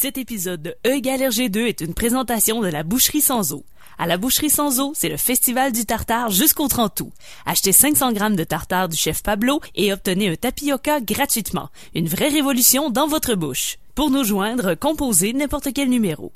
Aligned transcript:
Cet 0.00 0.16
épisode 0.16 0.62
de 0.62 0.76
E 0.86 0.94
égale 0.94 1.22
RG2 1.22 1.66
est 1.66 1.80
une 1.80 1.92
présentation 1.92 2.60
de 2.60 2.68
la 2.68 2.84
Boucherie 2.84 3.20
Sans 3.20 3.52
Eau. 3.52 3.64
À 3.98 4.06
la 4.06 4.16
Boucherie 4.16 4.48
Sans 4.48 4.78
Eau, 4.78 4.92
c'est 4.94 5.08
le 5.08 5.16
festival 5.16 5.72
du 5.72 5.86
tartare 5.86 6.30
jusqu'au 6.30 6.68
30 6.68 7.00
août. 7.00 7.12
Achetez 7.46 7.72
500 7.72 8.12
grammes 8.12 8.36
de 8.36 8.44
tartare 8.44 8.88
du 8.88 8.96
chef 8.96 9.24
Pablo 9.24 9.60
et 9.74 9.92
obtenez 9.92 10.28
un 10.28 10.36
tapioca 10.36 11.00
gratuitement. 11.00 11.70
Une 11.96 12.06
vraie 12.06 12.28
révolution 12.28 12.90
dans 12.90 13.08
votre 13.08 13.34
bouche. 13.34 13.78
Pour 13.96 14.10
nous 14.10 14.22
joindre, 14.22 14.76
composez 14.76 15.32
n'importe 15.32 15.72
quel 15.74 15.88
numéro. 15.88 16.32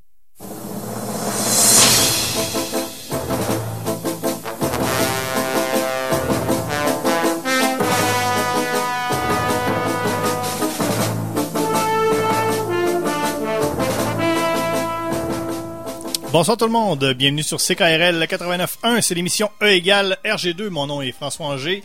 Bonsoir 16.32 16.56
tout 16.56 16.64
le 16.64 16.72
monde, 16.72 17.12
bienvenue 17.12 17.42
sur 17.42 17.58
CKRL 17.58 18.24
89.1, 18.24 19.02
c'est 19.02 19.14
l'émission 19.14 19.50
E 19.60 19.66
égale 19.66 20.16
RG2, 20.24 20.70
mon 20.70 20.86
nom 20.86 21.02
est 21.02 21.12
François 21.12 21.44
Anger. 21.44 21.82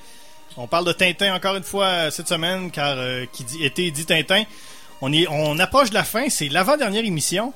On 0.56 0.68
parle 0.68 0.86
de 0.86 0.94
Tintin 0.94 1.36
encore 1.36 1.58
une 1.58 1.64
fois 1.64 2.10
cette 2.12 2.30
semaine, 2.30 2.72
car 2.72 2.96
euh, 2.98 3.26
qui 3.34 3.44
dit 3.44 3.66
été 3.66 3.92
dit 3.92 4.06
Tintin. 4.06 4.44
On, 5.02 5.12
est, 5.12 5.28
on 5.30 5.60
approche 5.60 5.90
de 5.90 5.96
la 5.96 6.06
fin, 6.06 6.30
c'est 6.30 6.48
l'avant-dernière 6.48 7.04
émission. 7.04 7.54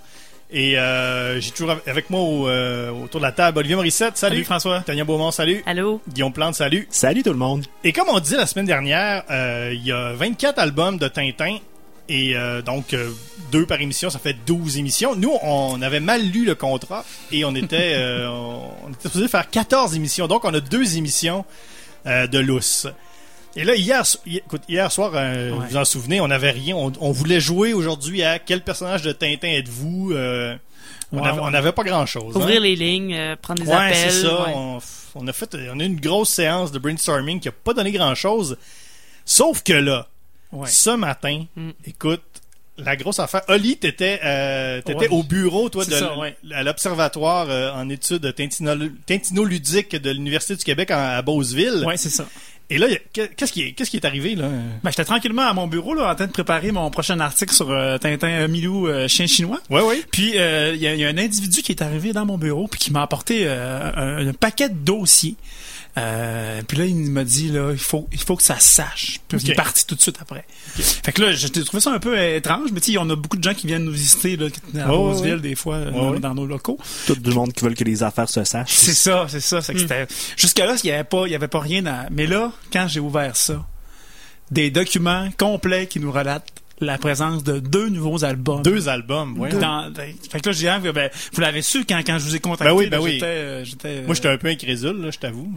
Et 0.52 0.78
euh, 0.78 1.40
j'ai 1.40 1.52
toujours 1.52 1.78
avec 1.88 2.10
moi 2.10 2.20
au, 2.20 2.50
euh, 2.50 2.92
autour 2.92 3.22
de 3.22 3.26
la 3.26 3.32
table 3.32 3.60
Olivier 3.60 3.78
Morissette, 3.78 4.18
salut, 4.18 4.36
Salut, 4.36 4.44
François. 4.44 4.82
Tania 4.82 5.06
Beaumont, 5.06 5.32
salut. 5.32 5.64
Allô? 5.66 6.02
Guillaume 6.10 6.34
Plante, 6.34 6.56
salut. 6.56 6.90
Salut 6.90 7.24
tout 7.24 7.32
le 7.32 7.38
monde. 7.38 7.66
Et 7.86 7.94
comme 7.94 8.10
on 8.10 8.20
disait 8.20 8.36
la 8.36 8.46
semaine 8.46 8.66
dernière, 8.66 9.24
euh, 9.32 9.72
il 9.74 9.86
y 9.86 9.94
a 9.94 10.12
24 10.12 10.60
albums 10.60 10.98
de 10.98 11.08
Tintin. 11.08 11.60
Et 12.14 12.36
euh, 12.36 12.62
donc, 12.62 12.94
euh, 12.94 13.10
deux 13.54 13.66
par 13.66 13.80
émission, 13.80 14.10
ça 14.10 14.20
fait 14.20 14.36
12 14.46 14.78
émissions. 14.78 15.16
Nous, 15.16 15.32
on 15.44 15.82
avait 15.82 16.02
mal 16.02 16.22
lu 16.22 16.44
le 16.44 16.56
contrat 16.56 17.06
et 17.32 17.46
on 17.46 17.56
était, 17.56 17.94
euh, 17.96 18.28
on 18.86 18.90
était 18.92 19.08
supposé 19.08 19.30
faire 19.30 19.50
14 19.50 19.96
émissions. 19.96 20.28
Donc, 20.28 20.44
on 20.44 20.54
a 20.54 20.60
deux 20.60 20.98
émissions 20.98 21.46
euh, 22.06 22.28
de 22.28 22.40
lousse. 22.40 22.88
Et 23.56 23.64
là, 23.64 23.76
hier, 23.76 24.04
écoute, 24.26 24.64
hier 24.68 24.92
soir, 24.92 25.14
Ouais. 25.14 25.50
vous 25.52 25.62
vous 25.62 25.78
en 25.78 25.86
souvenez, 25.86 26.20
on 26.20 26.28
n'avait 26.28 26.52
rien. 26.52 26.76
On, 26.76 26.92
on 27.00 27.12
voulait 27.12 27.40
jouer 27.40 27.72
aujourd'hui 27.74 28.24
à 28.24 28.40
quel 28.40 28.62
personnage 28.62 29.04
de 29.04 29.12
Tintin 29.14 29.48
êtes-vous 29.50 30.12
On 31.14 31.20
Ouais, 31.20 31.30
ouais. 31.32 31.52
n'avait 31.52 31.72
pas 31.74 31.84
grand-chose. 31.84 32.36
hein. 32.36 32.40
Ouvrir 32.40 32.60
les 32.62 32.76
lignes, 32.76 33.14
euh, 33.14 33.36
prendre 33.42 33.64
des 33.64 33.70
Ouais, 33.70 33.76
appels. 33.76 34.12
c'est 34.12 34.22
ça. 34.24 34.48
On, 34.56 34.80
on 35.16 35.28
a 35.28 35.34
fait, 35.34 35.56
on 35.74 35.80
a 35.80 35.84
eu 35.84 35.88
une 35.88 36.00
grosse 36.00 36.30
séance 36.30 36.72
de 36.74 36.80
brainstorming 36.80 37.40
qui 37.40 37.48
a 37.50 37.52
pas 37.54 37.74
donné 37.74 37.92
grand 37.92 38.16
chose. 38.16 38.58
Sauf 39.26 39.64
que 39.64 39.74
là, 39.74 40.08
Ouais. 40.52 40.68
ce 40.68 40.90
matin, 40.92 41.46
Mm. 41.56 41.70
écoute, 41.86 42.22
la 42.78 42.96
grosse 42.96 43.20
affaire. 43.20 43.42
Oli, 43.48 43.78
t'étais, 43.78 44.20
euh, 44.24 44.82
t'étais 44.82 45.00
Ouais. 45.02 45.10
au 45.10 45.24
bureau, 45.24 45.70
toi, 45.70 45.86
de 45.86 45.92
ça, 45.92 46.18
ouais. 46.18 46.36
à 46.54 46.64
l'observatoire 46.64 47.48
euh, 47.50 47.72
en 47.74 47.88
études 47.90 48.34
tintino- 48.36 48.92
tintinoludiques 49.06 49.96
de 49.96 50.10
l'Université 50.10 50.56
du 50.56 50.64
Québec 50.64 50.90
en- 50.92 50.96
à 50.96 51.22
Beauceville. 51.22 51.84
Ouais, 51.86 51.98
c'est 51.98 52.10
ça. 52.10 52.26
Et 52.70 52.78
là, 52.78 52.88
qu'est-ce 53.12 53.52
qui 53.52 53.64
est, 53.64 53.72
qu'est-ce 53.74 53.92
qui 53.92 53.98
est 53.98 54.06
arrivé, 54.06 54.34
là? 54.36 54.48
Ben, 54.82 54.90
j'étais 54.92 55.04
tranquillement 55.04 55.42
à 55.42 55.54
mon 55.54 55.68
bureau, 55.68 55.94
là, 55.94 56.10
en 56.10 56.16
train 56.16 56.28
de 56.28 56.32
préparer 56.32 56.72
mon 56.72 56.90
prochain 56.90 57.20
article 57.20 57.54
sur 57.54 57.70
euh, 57.70 57.98
Tintin 57.98 58.30
euh, 58.30 58.48
Milou, 58.48 58.88
euh, 58.88 59.10
chien 59.10 59.28
chinois. 59.28 59.60
Ouais, 59.70 59.82
ouais. 59.82 60.02
Puis, 60.10 60.38
euh, 60.38 60.72
il 60.74 60.82
y, 60.82 60.88
a- 60.88 60.94
il 60.94 61.00
y 61.02 61.04
a 61.04 61.10
un 61.10 61.18
individu 61.18 61.62
qui 61.64 61.74
est 61.74 61.82
arrivé 61.82 62.14
dans 62.14 62.26
mon 62.26 62.38
bureau, 62.38 62.68
puis 62.70 62.80
qui 62.80 62.92
m'a 62.94 63.02
apporté 63.02 63.42
euh, 63.46 63.92
un, 63.94 64.28
un 64.30 64.34
paquet 64.34 64.70
de 64.70 64.76
dossiers. 64.76 65.36
Euh, 65.98 66.62
puis 66.68 66.78
là, 66.78 66.86
il 66.86 66.96
m'a 66.96 67.24
dit, 67.24 67.50
là, 67.50 67.72
il 67.72 67.78
faut, 67.78 68.08
il 68.14 68.20
faut 68.20 68.38
que 68.38 68.44
ça 68.44 68.60
se 68.60 68.74
sache. 68.74 69.20
Puis 69.28 69.40
il 69.44 69.52
est 69.52 69.56
parti 69.56 69.86
tout 69.86 69.96
de 69.96 70.02
suite 70.02 70.18
après. 70.22 70.46
Fait 70.76 71.12
que 71.12 71.22
là, 71.22 71.34
j'ai 71.34 71.50
trouvé 71.50 71.82
ça 71.82 71.92
un 71.92 72.00
peu 72.00 72.18
euh, 72.18 72.38
étrange, 72.38 72.70
mais 72.72 72.80
tu 72.80 72.94
sais, 72.94 72.98
on 72.98 73.10
a 73.10 73.16
beaucoup 73.16 73.38
de 73.38 73.44
gens 73.44 73.54
qui 73.54 73.68
viennent 73.68 73.84
nous 73.84 73.92
visiter, 73.92 74.38
là, 74.38 74.48
à 74.76 74.78
ouais, 74.78 74.96
Roseville, 74.96 75.42
des 75.42 75.56
fois, 75.56 75.76
euh, 75.76 75.92
Ouais, 75.92 76.20
dans, 76.20 76.34
nos 76.34 76.46
locaux. 76.46 76.80
Tout 77.08 77.16
du 77.16 77.32
monde 77.32 77.52
qui 77.52 77.66
veut 77.66 77.74
que 77.74 77.84
les 77.84 78.04
affaires 78.04 78.30
se 78.30 78.44
sachent. 78.44 78.72
C'est 78.74 78.94
ça, 78.94 79.26
c'est 79.28 79.42
ça. 79.42 79.62
C'était 79.62 80.08
jusque-là, 80.38 80.76
il 80.82 80.88
y 80.88 80.92
avait 80.94 81.04
pas, 81.04 81.24
il 81.26 81.32
y 81.32 81.36
avait 81.36 81.50
pas 81.50 81.60
rien 81.60 81.86
à. 81.86 82.06
Mais 82.10 82.26
là, 82.26 82.52
quand 82.72 82.88
j'ai 82.88 83.00
ouvert 83.02 83.36
ça, 83.36 83.66
des 84.50 84.72
documents 84.72 85.30
complets 85.38 85.88
qui 85.88 86.00
nous 86.00 86.12
relatent 86.12 86.48
la 86.80 86.98
présence 86.98 87.44
de 87.44 87.60
deux 87.60 87.90
nouveaux 87.90 88.24
albums. 88.26 88.64
Deux 88.64 88.90
albums. 88.90 89.38
Dans- 89.52 89.90
dans- 89.92 89.94
fait 90.30 90.40
que 90.42 90.50
là, 90.50 90.54
j'ai 90.54 90.80
dit, 90.80 90.92
ben, 90.94 91.10
vous 91.34 91.42
l'avez 91.42 91.62
su 91.62 91.86
quand, 91.86 92.00
quand 92.06 92.18
je 92.18 92.24
vous 92.24 92.36
ai 92.36 92.40
contacté. 92.40 92.66
Ben 92.66 92.76
oui, 92.76 92.90
ben 92.90 92.98
là, 92.98 93.04
oui. 93.04 93.20
Euh, 93.22 93.64
j'étais, 93.64 93.88
euh, 93.88 94.06
Moi, 94.06 94.16
j'étais 94.16 94.30
un 94.30 94.38
peu 94.38 94.48
incrédule, 94.48 94.98
là, 95.00 95.12
je 95.12 95.20
t'avoue. 95.20 95.54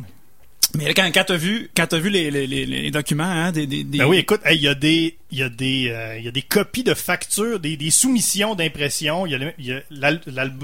Mais 0.76 0.92
quand, 0.94 1.08
quand 1.12 1.24
t'as 1.26 1.36
vu, 1.36 1.70
quand 1.76 1.86
t'as 1.86 1.98
vu 1.98 2.10
les, 2.10 2.30
les, 2.30 2.46
les, 2.46 2.66
les 2.66 2.90
documents, 2.90 3.24
hein, 3.24 3.52
des, 3.52 3.66
des, 3.66 3.84
des- 3.84 3.98
Ben 3.98 4.06
oui, 4.06 4.18
écoute, 4.18 4.40
hey, 4.44 4.56
il 4.56 4.62
y 4.62 4.68
a 4.68 4.74
des, 4.74 5.16
il 5.30 5.38
y 5.38 5.42
a 5.42 5.48
des, 5.48 5.88
euh, 5.90 6.18
il 6.18 6.24
y 6.24 6.28
a 6.28 6.30
des 6.30 6.42
copies 6.42 6.84
de 6.84 6.94
factures, 6.94 7.60
des, 7.60 7.76
des 7.76 7.90
soumissions 7.90 8.54
d'impression. 8.54 9.26
Il 9.26 9.32
y 9.32 9.34
a, 9.34 9.38
le, 9.38 9.52
y 9.58 9.72
a 9.72 9.80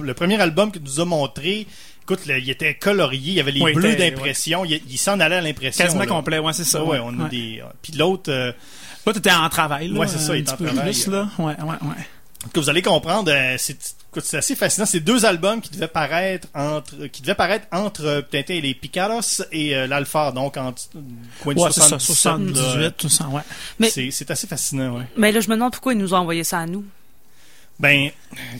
le 0.07 0.15
premier 0.15 0.41
album 0.41 0.73
que 0.73 0.79
nous 0.79 1.01
a 1.01 1.05
montré. 1.05 1.67
Écoute, 2.03 2.27
là, 2.27 2.39
il 2.39 2.51
était 2.51 2.75
colorié, 2.75 3.21
il 3.21 3.35
y 3.35 3.41
avait 3.41 3.53
les 3.53 3.61
bleus 3.73 3.93
était- 3.93 4.11
d'impression, 4.11 4.65
il, 4.65 4.81
il 4.91 4.99
s'en 4.99 5.21
allait 5.21 5.37
à 5.37 5.41
l'impression. 5.41 5.85
quasiment 5.85 6.01
là. 6.03 6.09
complet, 6.09 6.39
ouais, 6.41 6.53
c'est 6.53 6.65
ça. 6.65 6.83
Ouais, 6.85 6.99
on 7.03 7.19
a 7.21 7.29
des. 7.29 7.63
Puis 7.83 7.93
l'autre, 7.93 8.33
euh, 8.33 8.53
Là, 9.07 9.13
t'étais 9.15 9.31
en 9.33 9.49
travail, 9.49 9.89
là. 9.89 10.01
Ouais, 10.01 10.07
c'est 10.07 10.19
ça, 10.19 10.37
il 10.37 10.45
petit 10.45 10.53
en 10.53 10.57
travail. 10.57 10.93
plus, 10.93 11.07
là. 11.07 11.29
Ouais, 11.39 11.45
ouais, 11.59 11.69
ouais. 11.83 12.05
Que 12.53 12.61
vous 12.61 12.71
allez 12.71 12.83
comprendre, 12.83 13.31
euh, 13.31 13.57
c'est, 13.59 13.77
assez 14.35 14.57
fascinant. 14.57 14.87
C'est 14.87 15.01
deux 15.01 15.25
albums 15.25 15.61
qui 15.61 15.71
devaient 15.71 15.89
paraître 15.89 16.49
entre, 16.55 17.07
qui 17.07 17.23
devaient 17.23 17.35
paraître 17.35 17.67
entre 17.71 18.05
euh, 18.05 18.23
Tintin 18.23 18.55
et 18.55 18.61
les 18.61 18.75
Picaros 18.75 19.43
et 19.53 19.77
euh, 19.77 19.87
l'Alphard, 19.87 20.33
donc 20.33 20.57
entre 20.57 20.83
coin 21.43 21.55
du 21.55 21.61
Ouais, 21.61 21.69
c'est 21.71 21.81
ça, 21.81 21.99
77, 21.99 22.05
78, 22.05 22.83
là. 22.83 22.91
tout 22.93 23.09
ça, 23.09 23.27
ouais. 23.29 23.43
Mais- 23.79 23.91
C'est, 23.91 24.11
c'est 24.11 24.31
assez 24.31 24.47
fascinant, 24.47 24.97
ouais. 24.99 25.05
Mais 25.17 25.33
là, 25.33 25.41
je 25.41 25.49
me 25.49 25.55
demande 25.55 25.73
pourquoi 25.73 25.93
ils 25.93 25.99
nous 25.99 26.15
ont 26.15 26.19
envoyé 26.19 26.45
ça 26.45 26.59
à 26.61 26.67
nous. 26.67 26.85
Ben, 27.81 28.11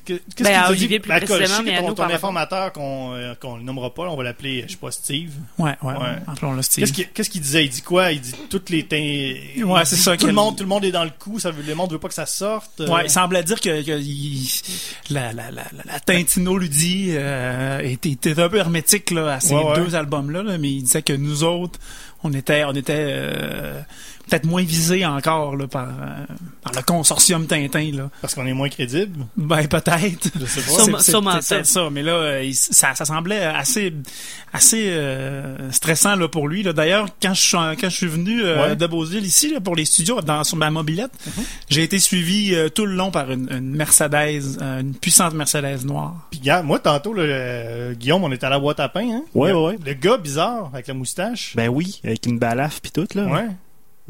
que- 0.07 0.15
qu'est-ce 0.15 0.43
Ben, 0.43 0.47
à 0.47 0.53
qu'il 0.53 0.55
t'a 0.55 0.67
dit? 0.67 0.71
Olivier, 0.71 0.99
plus 1.01 1.09
Ben, 1.11 1.19
précisément, 1.21 1.59
que 1.59 1.65
mais 1.65 1.77
à 1.77 1.83
ton, 1.83 1.93
ton 1.95 2.03
informateur 2.05 2.73
qu'on 2.73 3.13
euh, 3.15 3.35
qu'on 3.35 3.57
le 3.59 3.63
nommera 3.63 3.93
pas, 3.93 4.07
là, 4.07 4.11
on 4.13 4.17
va 4.17 4.25
l'appeler, 4.25 4.65
je 4.67 4.73
sais 4.73 4.79
pas, 4.79 4.91
Steve. 4.91 5.31
Ouais, 5.59 5.77
ouais, 5.83 5.93
Ouais. 5.93 5.99
ouais. 5.99 6.07
Appelons-le 6.27 6.63
Steve. 6.63 6.91
Qu'est-ce 7.13 7.29
qu'il 7.29 7.43
disait? 7.43 7.67
Il 7.67 7.69
dit 7.69 7.83
quoi? 7.83 8.13
Il 8.13 8.21
dit 8.23 8.35
toutes 8.49 8.71
les 8.71 8.85
teintes. 8.87 9.63
Ouais, 9.65 9.85
c'est 9.85 9.97
ça, 9.97 10.17
Tout 10.17 10.27
le 10.27 10.33
monde, 10.33 10.57
tout 10.57 10.63
le 10.65 10.69
monde 10.71 10.85
est 10.87 10.91
dans 10.91 11.05
le 11.05 11.11
coup. 11.11 11.39
Ça 11.39 11.51
veut, 11.51 11.63
le 11.63 11.75
monde 11.75 11.93
veut 11.93 11.99
pas 11.99 12.09
que 12.09 12.15
ça 12.15 12.25
sorte. 12.25 12.81
euh. 12.81 12.89
Ouais, 12.89 13.03
il 13.05 13.11
semblait 13.11 13.43
dire 13.45 13.61
que, 13.61 13.83
que 13.85 14.01
il- 14.01 14.49
la, 15.11 15.33
la, 15.35 15.51
la, 15.51 15.65
la, 15.77 15.83
la 15.85 16.01
Tintinoludie 16.01 17.09
euh, 17.11 17.81
était, 17.81 18.11
était 18.11 18.41
un 18.41 18.49
peu 18.49 18.57
hermétique 18.57 19.11
là, 19.11 19.35
à 19.35 19.41
ces 19.41 19.55
Ouais, 19.55 19.63
ouais. 19.65 19.77
deux 19.77 19.95
albums-là, 19.95 20.43
là, 20.43 20.57
mais 20.59 20.71
il 20.71 20.83
disait 20.83 21.03
que 21.03 21.13
nous 21.13 21.45
autres, 21.45 21.79
on 22.25 22.33
était, 22.33 22.65
on 22.65 22.73
était 22.73 22.95
euh, 22.97 23.81
peut-être 24.31 24.47
moins 24.47 24.63
visés 24.63 25.05
encore 25.05 25.57
là, 25.57 25.67
par, 25.67 25.89
euh, 25.89 26.25
par 26.63 26.73
le 26.75 26.83
consortium 26.83 27.47
Tintin. 27.47 27.91
Là. 27.93 28.11
Parce 28.21 28.35
qu'on 28.35 28.47
est 28.47 28.53
moins 28.53 28.69
crédible? 28.69 29.27
Ben 29.37 29.67
peut-être. 29.67 30.29
Je 30.41 30.47
sais 30.47 30.61
pas. 30.63 31.01
Sûrement- 31.01 31.41
ça. 31.41 31.91
Mais 31.91 32.03
là, 32.03 32.13
euh, 32.13 32.45
il- 32.45 32.55
ça, 32.55 32.95
ça 32.95 33.05
semblait 33.05 33.43
assez, 33.45 33.93
assez 34.53 34.87
euh, 34.91 35.71
stressant 35.73 36.17
là 36.17 36.29
pour 36.29 36.49
lui. 36.49 36.63
Là. 36.63 36.73
D'ailleurs, 36.73 37.09
quand 37.23 37.35
je 37.35 37.51
quand 37.51 37.89
je 37.91 37.97
suis 37.97 38.07
venu 38.07 38.43
euh, 38.43 38.69
Ouais. 38.69 38.77
de 38.77 38.87
Beauceville 38.87 39.25
ici 39.27 39.53
là, 39.53 39.61
pour 39.61 39.75
les 39.77 39.85
studios 39.85 40.21
dans 40.21 40.45
sur 40.45 40.57
ma 40.57 40.71
mobilette, 40.71 41.11
Mhm. 41.27 41.45
j'ai 41.69 41.83
été 41.83 41.99
suivi 41.99 42.55
euh, 42.55 42.69
tout 42.69 42.87
le 42.87 42.95
long 42.95 43.11
par 43.11 43.31
une, 43.31 43.49
une 43.51 43.75
Mercedes, 43.75 44.59
euh, 44.63 44.81
une 44.81 44.95
puissante 44.95 45.35
Mercedes 45.35 45.85
noire. 45.85 46.29
Puis, 46.31 46.41
gars, 46.41 46.63
moi, 46.63 46.79
tantôt, 46.79 47.13
là, 47.13 47.23
euh, 47.23 47.95
Guillaume, 47.95 48.23
on 48.25 48.33
était 48.33 48.47
à 48.47 48.51
la 48.51 48.59
boîte 48.59 48.81
à 48.81 48.89
pain, 48.89 49.09
hein? 49.11 49.23
Ouais, 49.35 49.51
Le- 49.51 49.59
ouais. 49.59 49.79
Le 49.85 49.95
gars 49.95 50.17
bizarre, 50.17 50.71
avec 50.73 50.87
la 50.87 50.95
moustache. 50.95 51.53
Ben 51.57 51.69
oui, 51.69 52.01
avec 52.05 52.27
une 52.27 52.39
balafre 52.39 52.81
pis 52.81 52.93
tout, 52.93 53.07
là. 53.15 53.25
ouais. 53.25 53.47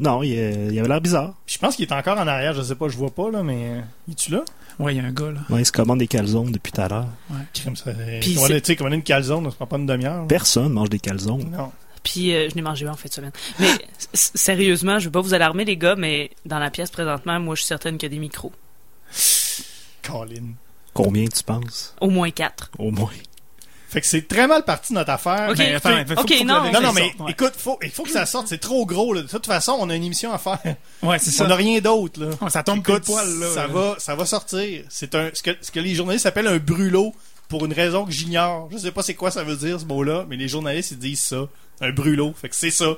Non, 0.01 0.21
il, 0.23 0.37
euh, 0.37 0.69
il 0.71 0.79
avait 0.79 0.87
l'air 0.89 0.99
bizarre. 0.99 1.35
Puis 1.45 1.55
je 1.55 1.59
pense 1.59 1.75
qu'il 1.77 1.85
est 1.87 1.93
encore 1.93 2.17
en 2.17 2.27
arrière, 2.27 2.53
je 2.53 2.61
sais 2.63 2.75
pas, 2.75 2.89
je 2.89 2.97
vois 2.97 3.11
pas, 3.11 3.29
là, 3.31 3.43
mais. 3.43 3.75
euh, 3.77 3.81
Es-tu 4.11 4.31
là? 4.31 4.43
Ouais, 4.79 4.95
il 4.95 4.97
y 4.97 4.99
a 4.99 5.07
un 5.07 5.11
gars 5.11 5.31
là. 5.31 5.41
Ouais, 5.49 5.61
il 5.61 5.65
se 5.65 5.71
commande 5.71 5.99
des 5.99 6.07
calzones 6.07 6.51
depuis 6.51 6.71
tout 6.71 6.81
à 6.81 6.87
l'heure. 6.87 7.07
Crime, 7.53 7.75
ça. 7.75 7.91
Puis 8.19 8.35
Tu 8.35 8.59
sais, 8.63 8.75
commander 8.75 8.95
une 8.97 9.03
calzone, 9.03 9.45
ça 9.45 9.55
prend 9.55 9.67
pas 9.67 9.77
une 9.77 9.85
demi-heure. 9.85 10.25
Personne 10.27 10.73
mange 10.73 10.89
des 10.89 10.99
calzones. 10.99 11.49
Non. 11.51 11.71
Puis 12.03 12.33
euh, 12.33 12.49
je 12.49 12.55
n'ai 12.55 12.63
mangé 12.63 12.87
un 12.87 12.91
en 12.93 12.95
fin 12.95 13.07
de 13.09 13.13
semaine. 13.13 13.31
Mais 13.59 13.67
sérieusement, 14.13 14.97
je 14.97 15.05
veux 15.05 15.11
pas 15.11 15.21
vous 15.21 15.35
alarmer, 15.35 15.65
les 15.65 15.77
gars, 15.77 15.95
mais 15.95 16.31
dans 16.47 16.57
la 16.57 16.71
pièce 16.71 16.89
présentement, 16.89 17.39
moi, 17.39 17.53
je 17.53 17.61
suis 17.61 17.67
certaine 17.67 17.97
qu'il 17.99 18.09
y 18.09 18.11
a 18.11 18.15
des 18.15 18.19
micros. 18.19 18.51
Colin. 20.01 20.53
Combien 20.93 21.25
tu 21.27 21.43
penses? 21.43 21.95
Au 22.01 22.09
moins 22.09 22.31
quatre. 22.31 22.71
Au 22.79 22.89
moins. 22.91 23.11
Fait 23.91 23.99
que 23.99 24.07
c'est 24.07 24.25
très 24.25 24.47
mal 24.47 24.63
parti 24.63 24.93
notre 24.93 25.09
affaire. 25.11 25.49
Ok, 25.51 25.57
Mais, 25.57 25.73
sais, 25.73 25.79
faut- 26.15 26.23
que 26.23 26.43
non. 26.45 26.71
non, 26.71 26.81
non, 26.81 26.93
mais 26.93 27.01
sorte, 27.09 27.19
ouais. 27.19 27.31
écoute, 27.31 27.53
faut, 27.57 27.77
il 27.83 27.89
faut 27.91 28.03
que 28.03 28.09
ça 28.11 28.25
sorte, 28.25 28.47
c'est 28.47 28.57
trop 28.57 28.85
gros, 28.85 29.13
là. 29.13 29.21
De 29.21 29.27
toute 29.27 29.45
façon, 29.45 29.75
on 29.79 29.89
a 29.89 29.95
une 29.95 30.03
émission 30.05 30.31
à 30.31 30.37
faire. 30.37 30.59
Ouais, 31.03 31.19
c'est 31.19 31.31
ça. 31.31 31.43
On 31.43 31.47
n'a 31.49 31.55
rien 31.55 31.79
d'autre, 31.81 32.23
là. 32.23 32.49
Ça 32.49 32.63
tombe 32.63 32.79
Écoute, 32.79 33.03
poil 33.03 33.27
là. 33.39 33.47
ça 33.53 33.67
va, 33.67 33.95
ça 33.99 34.15
va 34.15 34.25
sortir. 34.25 34.85
C'est 34.89 35.13
un, 35.13 35.29
ce 35.33 35.43
que, 35.43 35.51
ce 35.61 35.71
que 35.71 35.81
les 35.81 35.93
journalistes 35.93 36.25
appellent 36.25 36.47
un 36.47 36.57
brûlot 36.57 37.13
pour 37.49 37.65
une 37.65 37.73
raison 37.73 38.05
que 38.05 38.11
j'ignore. 38.13 38.69
Je 38.71 38.77
sais 38.77 38.91
pas 38.93 39.03
c'est 39.03 39.13
quoi 39.15 39.29
ça 39.29 39.43
veut 39.43 39.57
dire, 39.57 39.77
ce 39.77 39.85
mot-là, 39.85 40.25
mais 40.29 40.37
les 40.37 40.47
journalistes, 40.47 40.91
ils 40.91 40.97
disent 40.99 41.21
ça. 41.23 41.47
Un 41.81 41.91
brûlot. 41.91 42.33
Fait 42.39 42.47
que 42.47 42.55
c'est 42.55 42.71
ça. 42.71 42.93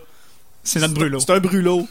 C'est 0.63 0.79
notre 0.79 0.93
brûlot. 0.93 1.19
C'est 1.21 1.31
un 1.31 1.39
brûlot. 1.39 1.87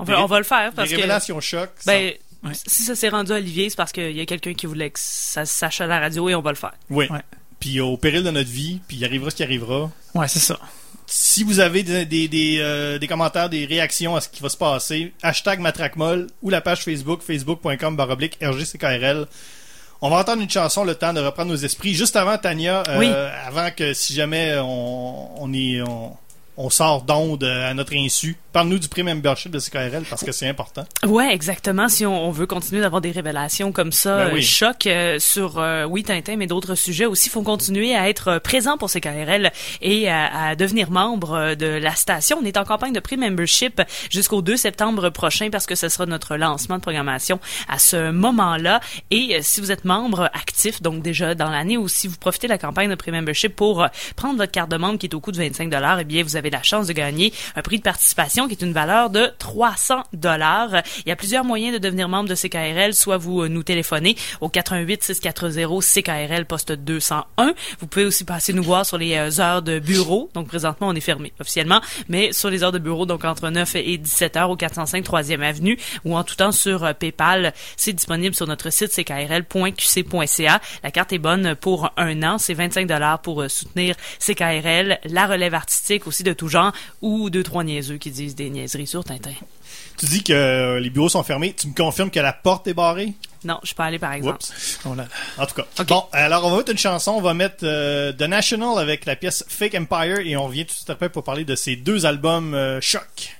On 0.00 0.02
va, 0.02 0.20
on 0.20 0.26
va 0.26 0.38
le 0.38 0.44
faire 0.44 0.70
Les 0.70 0.74
parce 0.74 0.90
que. 0.90 0.96
révélations 0.96 1.40
choc. 1.40 1.70
ça- 1.78 1.92
Ben, 1.92 2.14
Ouais. 2.42 2.52
si 2.66 2.82
ça 2.82 2.94
s'est 2.94 3.08
rendu 3.08 3.32
à 3.32 3.36
Olivier, 3.36 3.70
c'est 3.70 3.76
parce 3.76 3.90
qu'il 3.92 4.10
y 4.14 4.20
a 4.20 4.26
quelqu'un 4.26 4.52
qui 4.52 4.66
voulait 4.66 4.90
que 4.90 4.98
ça 5.00 5.46
sache 5.46 5.80
à 5.80 5.86
la 5.86 5.98
radio 5.98 6.28
et 6.28 6.34
on 6.34 6.42
va 6.42 6.50
le 6.50 6.56
faire. 6.56 6.74
Oui. 6.90 7.06
Ouais. 7.08 7.20
Puis 7.64 7.80
au 7.80 7.96
péril 7.96 8.22
de 8.22 8.30
notre 8.30 8.50
vie, 8.50 8.80
puis 8.86 8.98
il 8.98 9.04
arrivera 9.06 9.30
ce 9.30 9.36
qui 9.36 9.42
arrivera. 9.42 9.90
Ouais, 10.14 10.28
c'est 10.28 10.38
ça. 10.38 10.58
Si 11.06 11.42
vous 11.44 11.60
avez 11.60 11.82
des, 11.82 12.04
des, 12.04 12.28
des, 12.28 12.58
euh, 12.60 12.98
des 12.98 13.06
commentaires, 13.06 13.48
des 13.48 13.64
réactions 13.64 14.14
à 14.16 14.20
ce 14.20 14.28
qui 14.28 14.42
va 14.42 14.50
se 14.50 14.56
passer, 14.58 15.14
hashtag 15.22 15.60
matraquemol 15.60 16.26
ou 16.42 16.50
la 16.50 16.60
page 16.60 16.82
Facebook, 16.84 17.22
facebook.com 17.22 17.96
baroblique 17.96 18.36
RGCKRL. 18.42 19.26
On 20.02 20.10
va 20.10 20.18
entendre 20.18 20.42
une 20.42 20.50
chanson, 20.50 20.84
le 20.84 20.94
temps 20.94 21.14
de 21.14 21.20
reprendre 21.20 21.52
nos 21.52 21.56
esprits. 21.56 21.94
Juste 21.94 22.16
avant, 22.16 22.36
Tania, 22.36 22.82
euh, 22.88 22.98
Oui. 22.98 23.06
avant 23.46 23.70
que 23.70 23.94
si 23.94 24.12
jamais 24.12 24.56
on, 24.58 25.42
on 25.42 25.52
est... 25.54 25.80
On, 25.80 26.12
on 26.58 26.68
sort 26.70 27.00
d'onde 27.02 27.44
euh, 27.44 27.70
à 27.70 27.72
notre 27.72 27.94
insu. 27.96 28.36
Parle-nous 28.54 28.78
du 28.78 28.88
prix 28.88 29.02
membership 29.02 29.50
de 29.50 29.58
CKRL 29.58 30.04
parce 30.08 30.22
que 30.24 30.30
c'est 30.32 30.48
important. 30.48 30.86
Ouais, 31.04 31.34
exactement. 31.34 31.88
Si 31.88 32.06
on, 32.06 32.26
on 32.28 32.30
veut 32.30 32.46
continuer 32.46 32.80
d'avoir 32.80 33.02
des 33.02 33.10
révélations 33.10 33.72
comme 33.72 33.90
ça, 33.90 34.26
Ben 34.26 34.30
oui. 34.32 34.38
euh, 34.38 34.42
choc 34.42 34.86
euh, 34.86 35.18
sur 35.18 35.58
euh, 35.58 35.84
oui 35.84 36.04
Tintin, 36.04 36.36
mais 36.36 36.46
d'autres 36.46 36.76
sujets 36.76 37.04
aussi, 37.06 37.26
il 37.26 37.32
faut 37.32 37.42
continuer 37.42 37.96
à 37.96 38.08
être 38.08 38.28
euh, 38.28 38.38
présent 38.38 38.78
pour 38.78 38.88
CKRL 38.90 39.50
et 39.82 40.08
à, 40.08 40.50
à 40.50 40.54
devenir 40.54 40.90
membre 40.92 41.56
de 41.56 41.66
la 41.66 41.96
station. 41.96 42.38
On 42.40 42.44
est 42.44 42.56
en 42.56 42.64
campagne 42.64 42.92
de 42.92 43.00
prix 43.00 43.16
membership 43.16 43.82
jusqu'au 44.08 44.40
2 44.40 44.56
septembre 44.56 45.10
prochain 45.10 45.48
parce 45.50 45.66
que 45.66 45.74
ce 45.74 45.88
sera 45.88 46.06
notre 46.06 46.36
lancement 46.36 46.76
de 46.76 46.82
programmation 46.82 47.40
à 47.68 47.80
ce 47.80 48.12
moment-là. 48.12 48.78
Et 49.10 49.36
si 49.42 49.60
vous 49.60 49.72
êtes 49.72 49.84
membre 49.84 50.30
actif, 50.32 50.80
donc 50.80 51.02
déjà 51.02 51.34
dans 51.34 51.50
l'année, 51.50 51.76
ou 51.76 51.88
si 51.88 52.06
vous 52.06 52.16
profitez 52.18 52.46
de 52.46 52.52
la 52.52 52.58
campagne 52.58 52.88
de 52.88 52.94
prix 52.94 53.10
membership 53.10 53.56
pour 53.56 53.84
prendre 54.14 54.36
votre 54.38 54.52
carte 54.52 54.70
de 54.70 54.76
membre 54.76 54.98
qui 55.00 55.06
est 55.06 55.14
au 55.14 55.20
coût 55.20 55.32
de 55.32 55.38
25 55.38 55.70
dollars, 55.70 55.98
eh 55.98 56.04
bien 56.04 56.22
vous 56.22 56.36
avez 56.36 56.50
la 56.50 56.62
chance 56.62 56.86
de 56.86 56.92
gagner 56.92 57.32
un 57.56 57.62
prix 57.62 57.78
de 57.78 57.82
participation 57.82 58.43
qui 58.46 58.52
est 58.52 58.62
une 58.62 58.72
valeur 58.72 59.10
de 59.10 59.30
300 59.38 60.02
dollars. 60.12 60.82
Il 61.04 61.08
y 61.08 61.12
a 61.12 61.16
plusieurs 61.16 61.44
moyens 61.44 61.74
de 61.74 61.78
devenir 61.78 62.08
membre 62.08 62.28
de 62.28 62.34
CKRL, 62.34 62.94
soit 62.94 63.16
vous 63.16 63.42
euh, 63.42 63.48
nous 63.48 63.62
téléphonez 63.62 64.16
au 64.40 64.48
88 64.48 65.02
640 65.02 65.82
CKRL 65.82 66.46
poste 66.46 66.72
201. 66.72 67.54
Vous 67.80 67.86
pouvez 67.86 68.04
aussi 68.04 68.24
passer 68.24 68.52
nous 68.52 68.62
voir 68.62 68.84
sur 68.86 68.98
les 68.98 69.14
euh, 69.16 69.40
heures 69.40 69.62
de 69.62 69.78
bureau. 69.78 70.30
Donc 70.34 70.48
présentement 70.48 70.88
on 70.88 70.94
est 70.94 71.00
fermé 71.00 71.32
officiellement, 71.40 71.80
mais 72.08 72.32
sur 72.32 72.50
les 72.50 72.62
heures 72.62 72.72
de 72.72 72.78
bureau 72.78 73.06
donc 73.06 73.24
entre 73.24 73.50
9 73.50 73.76
et 73.76 73.98
17 73.98 74.36
heures 74.36 74.50
au 74.50 74.56
405 74.56 75.04
3e 75.04 75.40
avenue 75.40 75.78
ou 76.04 76.16
en 76.16 76.24
tout 76.24 76.36
temps 76.36 76.52
sur 76.52 76.84
euh, 76.84 76.92
PayPal. 76.92 77.52
C'est 77.76 77.92
disponible 77.92 78.34
sur 78.34 78.46
notre 78.46 78.70
site 78.70 78.90
ckrl.qc.ca. 78.90 80.60
La 80.82 80.90
carte 80.90 81.12
est 81.12 81.18
bonne 81.18 81.54
pour 81.54 81.90
un 81.96 82.22
an, 82.22 82.38
c'est 82.38 82.54
25 82.54 82.86
dollars 82.86 83.20
pour 83.20 83.44
soutenir 83.48 83.96
CKRL, 84.18 84.98
la 85.04 85.26
relève 85.26 85.54
artistique 85.54 86.06
aussi 86.06 86.22
de 86.22 86.32
tout 86.32 86.48
genre 86.48 86.72
ou 87.02 87.30
deux 87.30 87.42
trois 87.42 87.64
niaiseux 87.64 87.96
qui 87.96 88.10
disent 88.10 88.33
des 88.34 88.50
niaiseries 88.50 88.86
sur 88.86 89.04
Tintin. 89.04 89.32
Tu 89.98 90.06
dis 90.06 90.22
que 90.22 90.32
euh, 90.32 90.80
les 90.80 90.90
bureaux 90.90 91.08
sont 91.08 91.22
fermés. 91.22 91.54
Tu 91.58 91.68
me 91.68 91.74
confirmes 91.74 92.10
que 92.10 92.20
la 92.20 92.32
porte 92.32 92.66
est 92.66 92.74
barrée? 92.74 93.14
Non, 93.44 93.58
je 93.62 93.68
suis 93.68 93.74
pas 93.74 93.84
allé 93.84 93.98
par 93.98 94.12
exemple. 94.12 94.38
Oups. 94.38 94.78
Oh 94.86 94.94
là 94.94 95.04
là. 95.04 95.42
En 95.42 95.46
tout 95.46 95.54
cas. 95.54 95.84
Bon, 95.84 96.04
alors 96.12 96.44
on 96.44 96.50
va 96.50 96.56
mettre 96.58 96.72
une 96.72 96.78
chanson. 96.78 97.12
On 97.12 97.20
va 97.20 97.34
mettre 97.34 97.58
euh, 97.62 98.12
The 98.12 98.22
National 98.22 98.78
avec 98.78 99.04
la 99.04 99.16
pièce 99.16 99.44
Fake 99.48 99.74
Empire 99.74 100.18
et 100.20 100.36
on 100.36 100.46
revient 100.46 100.64
tout 100.64 100.72
de 100.72 100.76
suite 100.76 100.90
après 100.90 101.08
pour 101.08 101.24
parler 101.24 101.44
de 101.44 101.54
ces 101.54 101.76
deux 101.76 102.06
albums 102.06 102.54
euh, 102.54 102.80
choc. 102.80 103.36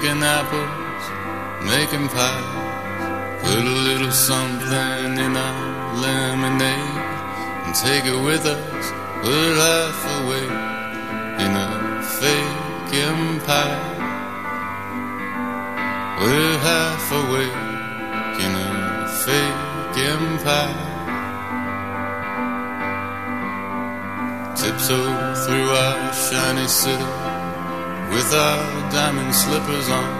Picking 0.00 0.22
apples, 0.22 1.04
making 1.66 2.08
pies. 2.08 3.42
Put 3.42 3.64
a 3.64 3.78
little 3.88 4.12
something 4.12 5.18
in 5.18 5.36
our 5.36 5.94
lemonade 5.96 6.98
and 7.64 7.74
take 7.74 8.04
it 8.04 8.20
with 8.24 8.44
us. 8.46 8.92
We're 9.24 9.54
half 9.56 9.98
awake 10.18 10.56
in 11.44 11.50
a 11.66 12.02
fake 12.20 12.94
empire. 13.10 13.96
We're 16.20 16.58
half 16.68 17.12
awake 17.22 17.58
in 18.44 18.52
a 18.54 19.08
fake 19.24 19.98
empire. 20.14 20.84
Tiptoe 24.54 25.34
through 25.44 25.70
our 25.70 26.12
shiny 26.12 26.68
city 26.68 27.27
with 28.10 28.32
our 28.32 28.90
diamond 28.90 29.34
slippers 29.34 29.88
on. 29.88 30.10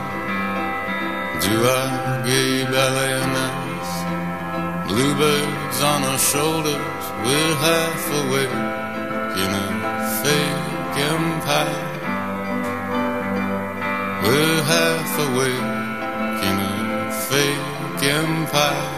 Do 1.40 1.55
our 1.76 2.26
gay 2.26 2.64
ballet 2.64 3.14
ice. 3.14 3.94
Bluebirds 4.88 5.81
on 5.82 6.02
our 6.02 6.19
shoulders. 6.19 7.02
We're 7.25 7.55
half 7.69 8.05
awake 8.23 8.58
in 9.43 9.50
a 9.64 9.69
fake 10.23 10.96
empire. 11.14 11.85
We're 14.25 14.62
half 14.75 15.12
awake 15.29 15.69
in 16.49 16.56
a 16.61 17.12
fake 17.29 18.02
empire. 18.02 18.98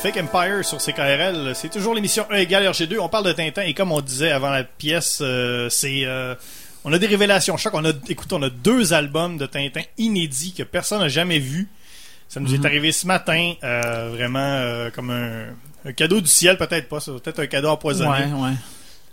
Fake 0.00 0.16
Empire 0.16 0.64
sur 0.64 0.78
CKRL. 0.78 1.54
C'est 1.56 1.70
toujours 1.70 1.92
l'émission 1.92 2.24
1 2.30 2.36
égale 2.36 2.64
RG2. 2.66 3.00
On 3.00 3.08
parle 3.08 3.24
de 3.24 3.32
Tintin 3.32 3.62
et 3.62 3.74
comme 3.74 3.90
on 3.90 4.00
disait 4.00 4.30
avant 4.30 4.50
la 4.50 4.62
pièce, 4.62 5.18
euh, 5.22 5.68
c'est 5.70 6.04
euh, 6.04 6.36
on 6.84 6.92
a 6.92 6.98
des 6.98 7.08
révélations 7.08 7.56
choc. 7.56 7.74
On 7.74 7.84
a 7.84 7.90
écoute, 8.08 8.32
on 8.32 8.40
a 8.42 8.48
deux 8.48 8.92
albums 8.92 9.38
de 9.38 9.46
Tintin 9.46 9.82
inédits 9.98 10.54
que 10.56 10.62
personne 10.62 11.00
n'a 11.00 11.08
jamais 11.08 11.40
vus. 11.40 11.68
Ça 12.28 12.38
nous 12.38 12.54
est 12.54 12.64
arrivé 12.64 12.92
ce 12.92 13.08
matin, 13.08 13.54
euh, 13.64 14.10
vraiment 14.12 14.90
comme 14.94 15.10
un 15.10 15.46
Un 15.84 15.92
cadeau 15.92 16.20
du 16.20 16.28
ciel, 16.28 16.58
peut-être 16.58 16.88
pas. 16.88 17.00
Peut-être 17.00 17.40
un 17.40 17.46
cadeau 17.46 17.68
empoisonné. 17.68 18.26
Ouais, 18.26 18.32
ouais. 18.32 18.54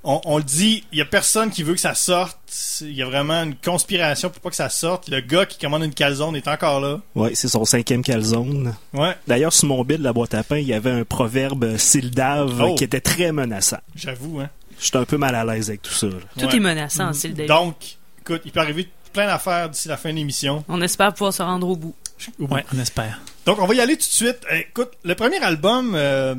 On, 0.07 0.21
on 0.25 0.37
le 0.37 0.43
dit, 0.43 0.83
il 0.91 0.99
y 0.99 1.01
a 1.01 1.05
personne 1.05 1.49
qui 1.49 1.63
veut 1.63 1.73
que 1.73 1.79
ça 1.79 1.95
sorte. 1.95 2.37
Il 2.81 2.93
y 2.93 3.01
a 3.01 3.05
vraiment 3.05 3.41
une 3.43 3.55
conspiration 3.55 4.29
pour 4.29 4.39
pas 4.39 4.49
que 4.51 4.55
ça 4.55 4.69
sorte. 4.69 5.09
Le 5.09 5.19
gars 5.19 5.45
qui 5.45 5.57
commande 5.57 5.83
une 5.83 5.93
calzone 5.93 6.35
est 6.35 6.47
encore 6.47 6.79
là. 6.79 6.99
Ouais, 7.15 7.33
c'est 7.35 7.47
son 7.47 7.65
cinquième 7.65 8.03
calzone. 8.03 8.75
Ouais, 8.93 9.15
D'ailleurs, 9.27 9.51
sur 9.51 9.67
mon 9.67 9.83
bill 9.83 9.97
de 9.97 10.03
la 10.03 10.13
boîte 10.13 10.33
à 10.35 10.43
pain, 10.43 10.57
il 10.57 10.67
y 10.67 10.73
avait 10.73 10.91
un 10.91 11.03
proverbe 11.03 11.77
sildave 11.77 12.61
Oh. 12.61 12.75
qui 12.75 12.83
était 12.83 13.01
très 13.01 13.31
menaçant. 13.31 13.79
j'avoue, 13.95 14.39
hein. 14.39 14.49
J'étais 14.79 14.97
un 14.97 15.05
peu 15.05 15.17
mal 15.17 15.33
à 15.35 15.43
l'aise 15.45 15.69
avec 15.69 15.81
tout 15.81 15.93
ça. 15.93 16.07
là. 16.07 16.13
Tout 16.37 16.45
Ouais. 16.45 16.55
est 16.57 16.59
menaçant, 16.59 17.11
délire. 17.11 17.47
Donc, 17.47 17.75
écoute, 18.21 18.41
il 18.45 18.51
peut 18.51 18.59
arriver 18.59 18.87
plein 19.13 19.25
d'affaires 19.25 19.69
d'ici 19.69 19.87
la 19.87 19.97
fin 19.97 20.11
de 20.11 20.15
l'émission. 20.17 20.63
On 20.67 20.81
espère 20.81 21.13
pouvoir 21.13 21.33
se 21.33 21.41
rendre 21.41 21.67
au 21.67 21.75
bout. 21.75 21.95
Ouais, 22.39 22.63
on 22.75 22.79
espère. 22.79 23.19
Donc, 23.45 23.59
on 23.61 23.65
va 23.67 23.73
y 23.75 23.79
aller 23.81 23.93
tout 23.95 24.01
de 24.01 24.03
suite. 24.03 24.37
Euh, 24.51 24.57
Écoute, 24.69 24.91
le 25.03 25.13
premier 25.15 25.37
album, 25.39 25.93
euh, 25.95 26.33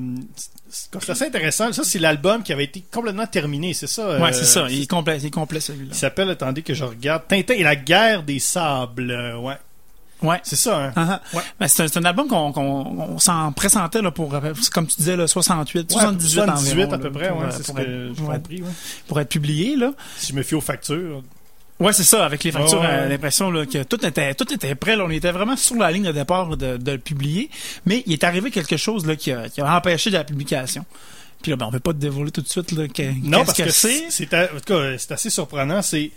c'est 0.69 1.11
assez 1.11 1.25
intéressant. 1.27 1.73
Ça, 1.73 1.85
c'est 1.85 1.99
l'album 2.01 2.43
qui 2.43 2.53
avait 2.53 2.65
été 2.65 2.83
complètement 2.93 3.27
terminé, 3.27 3.75
c'est 3.75 3.87
ça? 3.87 4.03
euh, 4.03 4.21
Ouais, 4.21 4.33
c'est 4.33 4.45
ça. 4.45 4.67
Il 4.69 4.83
est 4.83 4.87
complet, 4.91 5.19
il 5.19 5.27
est 5.27 5.31
complet 5.31 5.61
celui-là. 5.61 5.91
Il 5.93 5.97
s'appelle, 5.97 6.29
attendez 6.31 6.63
que 6.63 6.75
je 6.75 6.85
regarde, 6.85 7.23
Tintin 7.29 7.55
et 7.55 7.63
la 7.63 7.77
guerre 7.77 8.23
des 8.25 8.39
sables. 8.41 9.11
Euh, 9.11 9.39
ouais, 9.39 9.55
Ouais. 10.23 10.41
c'est 10.43 10.57
ça, 10.57 10.87
hein? 10.87 10.93
Ah. 10.97 11.21
Ouais. 11.35 11.43
Ben, 11.61 11.69
c'est 11.69 11.97
un, 11.97 12.05
album 12.05 12.27
qu'on 12.27 12.51
qu'on 12.51 12.63
on 12.63 13.19
s'en 13.19 13.53
pressentait 13.53 14.01
là, 14.03 14.11
pour, 14.11 14.35
euh, 14.35 14.53
comme 14.73 14.87
tu 14.87 14.97
disais, 14.97 15.15
là, 15.15 15.27
68, 15.29 15.93
78, 15.93 16.41
Ouais, 16.41 16.49
environ, 16.51 16.89
à 16.89 16.97
là, 16.97 16.99
peu 16.99 17.13
près, 17.13 17.29
pour, 17.29 17.39
ouais, 17.39 17.45
euh, 17.45 17.51
c'est 17.51 17.63
ce 17.63 17.67
pour 17.67 17.77
que 17.77 18.13
j'ai 18.17 18.23
compris, 18.25 18.63
pour 19.07 19.21
être 19.21 19.29
publié. 19.29 19.77
Là. 19.77 19.93
Si 20.17 20.29
je 20.29 20.35
me 20.35 20.43
fie 20.43 20.55
aux 20.55 20.61
factures. 20.63 21.23
Ouais, 21.79 21.93
c'est 21.93 22.05
ça, 22.05 22.25
avec 22.25 22.43
les 22.43 22.53
factures, 22.53 22.81
Ouais, 22.81 22.87
ouais. 22.87 22.93
euh, 22.93 23.09
l'impression 23.09 23.51
là, 23.51 23.67
que 23.67 23.83
tout 23.83 24.05
était, 24.07 24.35
tout 24.35 24.51
était 24.53 24.75
prêt. 24.75 24.97
là. 24.97 25.05
on 25.05 25.11
était 25.11 25.31
vraiment 25.31 25.57
sur 25.57 25.77
la 25.77 25.91
ligne 25.91 26.05
de 26.05 26.13
départ 26.13 26.57
de, 26.57 26.79
de 26.79 26.93
le 26.93 26.99
publier. 26.99 27.51
Mais 27.85 28.03
il 28.07 28.15
est 28.15 28.25
arrivé 28.25 28.51
quelque 28.51 28.77
chose 28.79 29.05
là, 29.07 29.15
qui, 29.15 29.31
a, 29.33 29.49
qui 29.51 29.61
a 29.61 29.77
empêché 29.77 30.11
de 30.11 30.17
la 30.17 30.25
publication. 30.25 30.85
Puis 31.43 31.51
là, 31.51 31.57
ben, 31.59 31.67
on 31.67 31.71
peut 31.71 31.81
pas 31.81 31.93
te 31.93 31.99
dévoiler 31.99 32.31
tout 32.31 32.41
de 32.41 32.49
suite 32.49 32.73
là, 32.73 32.89
que, 32.89 33.03
Non, 33.23 33.45
parce 33.45 33.59
que, 33.59 33.65
que 33.65 33.71
c'est. 33.71 34.07
c'est, 34.11 34.29
c'est 34.29 34.35
a- 34.35 34.45
en 34.55 34.59
tout 34.59 34.73
cas, 34.75 34.97
c'est 34.97 35.13
assez 35.13 35.29
surprenant. 35.29 35.83
C'est 35.83 36.11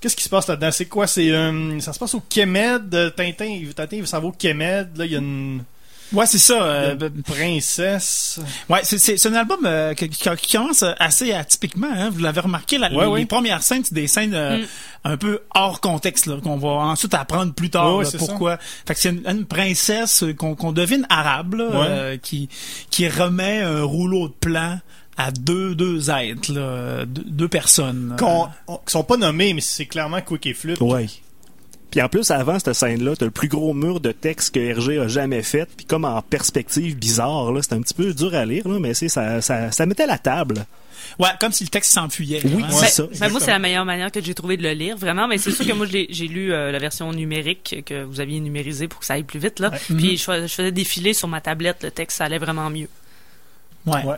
qu'est-ce 0.00 0.16
qui 0.16 0.24
se 0.24 0.30
passe 0.30 0.48
là-dedans? 0.48 0.70
C'est 0.72 0.86
quoi? 0.86 1.06
C'est 1.06 1.30
euh, 1.30 1.78
ça 1.80 1.92
se 1.92 1.98
passe 1.98 2.14
au 2.14 2.20
Kemed. 2.20 2.94
euh, 2.94 3.10
Tintin, 3.10 3.44
il- 3.44 3.74
Tintin, 3.74 3.96
il 3.98 4.06
s'en 4.06 4.20
va 4.20 4.28
au 4.28 4.32
Kemed. 4.32 4.96
Là, 4.96 5.04
il 5.04 5.12
y 5.12 5.16
a 5.16 5.18
une, 5.18 5.62
Ouais, 6.14 6.26
c'est 6.26 6.38
ça. 6.38 6.62
euh, 6.62 6.96
une 6.98 7.22
princesse. 7.22 8.40
Ouais, 8.68 8.80
c'est, 8.82 8.98
c'est, 8.98 9.16
c'est 9.16 9.28
un 9.28 9.34
album 9.34 9.60
euh, 9.64 9.94
qui, 9.94 10.08
qui- 10.08 10.52
commence 10.56 10.84
assez 10.98 11.32
atypiquement. 11.32 11.88
Hein, 11.94 12.10
vous 12.10 12.20
l'avez 12.20 12.40
remarqué, 12.40 12.78
la- 12.78 12.90
Ouais, 12.92 13.04
les, 13.04 13.10
ouais. 13.10 13.20
les 13.20 13.26
premières 13.26 13.62
scènes, 13.62 13.82
c'est 13.84 13.94
des 13.94 14.06
scènes 14.06 14.34
euh, 14.34 14.58
Mm. 14.58 14.66
un 15.04 15.16
peu 15.16 15.40
hors 15.54 15.80
contexte, 15.80 16.26
là, 16.26 16.36
qu'on 16.42 16.56
va 16.56 16.68
ensuite 16.68 17.14
apprendre 17.14 17.52
plus 17.52 17.70
tard 17.70 17.96
Ouais, 17.96 18.04
là, 18.04 18.10
c'est 18.10 18.18
pourquoi. 18.18 18.58
Fait 18.86 18.94
que 18.94 19.00
c'est 19.00 19.10
une, 19.10 19.22
une 19.28 19.44
princesse 19.44 20.22
euh, 20.22 20.32
qu'on, 20.32 20.54
qu'on 20.54 20.72
devine 20.72 21.06
arabe, 21.10 21.54
là, 21.54 21.64
Ouais. 21.66 21.86
euh, 21.88 22.16
qui, 22.16 22.48
qui 22.90 23.08
remet 23.08 23.60
un 23.62 23.82
rouleau 23.82 24.28
de 24.28 24.34
plan 24.34 24.78
à 25.16 25.30
deux, 25.30 25.74
deux 25.74 26.10
êtres, 26.10 26.52
là, 26.52 27.04
deux, 27.06 27.22
deux 27.24 27.48
personnes. 27.48 28.16
Qu'on, 28.18 28.48
on- 28.66 28.76
qui 28.78 28.92
sont 28.92 29.04
pas 29.04 29.16
nommés, 29.16 29.54
mais 29.54 29.60
c'est 29.60 29.86
clairement 29.86 30.20
Quick 30.20 30.46
et 30.46 30.54
Flute. 30.54 30.80
Ouais. 30.80 31.06
Puis 31.94 32.02
en 32.02 32.08
plus, 32.08 32.28
avant 32.32 32.58
cette 32.58 32.72
scène-là, 32.72 33.14
t'as 33.16 33.24
le 33.24 33.30
plus 33.30 33.46
gros 33.46 33.72
mur 33.72 34.00
de 34.00 34.10
texte 34.10 34.52
que 34.56 34.58
Hergé 34.58 34.98
a 34.98 35.06
jamais 35.06 35.44
fait. 35.44 35.68
Puis 35.76 35.86
comme 35.86 36.04
en 36.04 36.20
perspective 36.22 36.96
bizarre, 36.96 37.52
là, 37.52 37.60
c'est 37.62 37.72
un 37.74 37.80
petit 37.82 37.94
peu 37.94 38.12
dur 38.12 38.34
à 38.34 38.44
lire, 38.44 38.66
là, 38.66 38.80
mais 38.80 38.94
c'est 38.94 39.08
ça, 39.08 39.40
ça, 39.40 39.70
ça 39.70 39.86
mettait 39.86 40.08
la 40.08 40.18
table. 40.18 40.66
Ouais, 41.20 41.28
comme 41.38 41.52
si 41.52 41.62
le 41.62 41.70
texte 41.70 41.92
s'enfuyait. 41.92 42.40
Oui, 42.44 42.64
hein. 42.64 42.68
c'est 42.72 42.80
Ben, 43.06 43.14
ça. 43.14 43.20
ben, 43.26 43.30
moi, 43.30 43.38
c'est 43.38 43.52
la 43.52 43.60
meilleure 43.60 43.84
manière 43.84 44.10
que 44.10 44.20
j'ai 44.20 44.34
trouvé 44.34 44.56
de 44.56 44.64
le 44.64 44.72
lire, 44.72 44.96
vraiment. 44.96 45.28
Mais 45.28 45.38
c'est 45.38 45.52
sûr 45.52 45.64
que 45.64 45.72
moi, 45.72 45.86
j'ai 45.86 46.26
lu 46.26 46.52
euh, 46.52 46.72
la 46.72 46.80
version 46.80 47.12
numérique 47.12 47.84
que 47.86 48.02
vous 48.02 48.18
aviez 48.18 48.40
numérisée 48.40 48.88
pour 48.88 48.98
que 48.98 49.06
ça 49.06 49.14
aille 49.14 49.22
plus 49.22 49.38
vite. 49.38 49.60
Là. 49.60 49.70
Ouais. 49.70 49.78
Puis 49.96 50.16
je, 50.16 50.24
fais- 50.24 50.48
je 50.48 50.52
faisais 50.52 50.72
défiler 50.72 51.14
sur 51.14 51.28
ma 51.28 51.40
tablette 51.40 51.84
le 51.84 51.92
texte, 51.92 52.18
ça 52.18 52.24
allait 52.24 52.38
vraiment 52.38 52.70
mieux. 52.70 52.88
Ouais. 53.86 54.02
Ouais. 54.02 54.16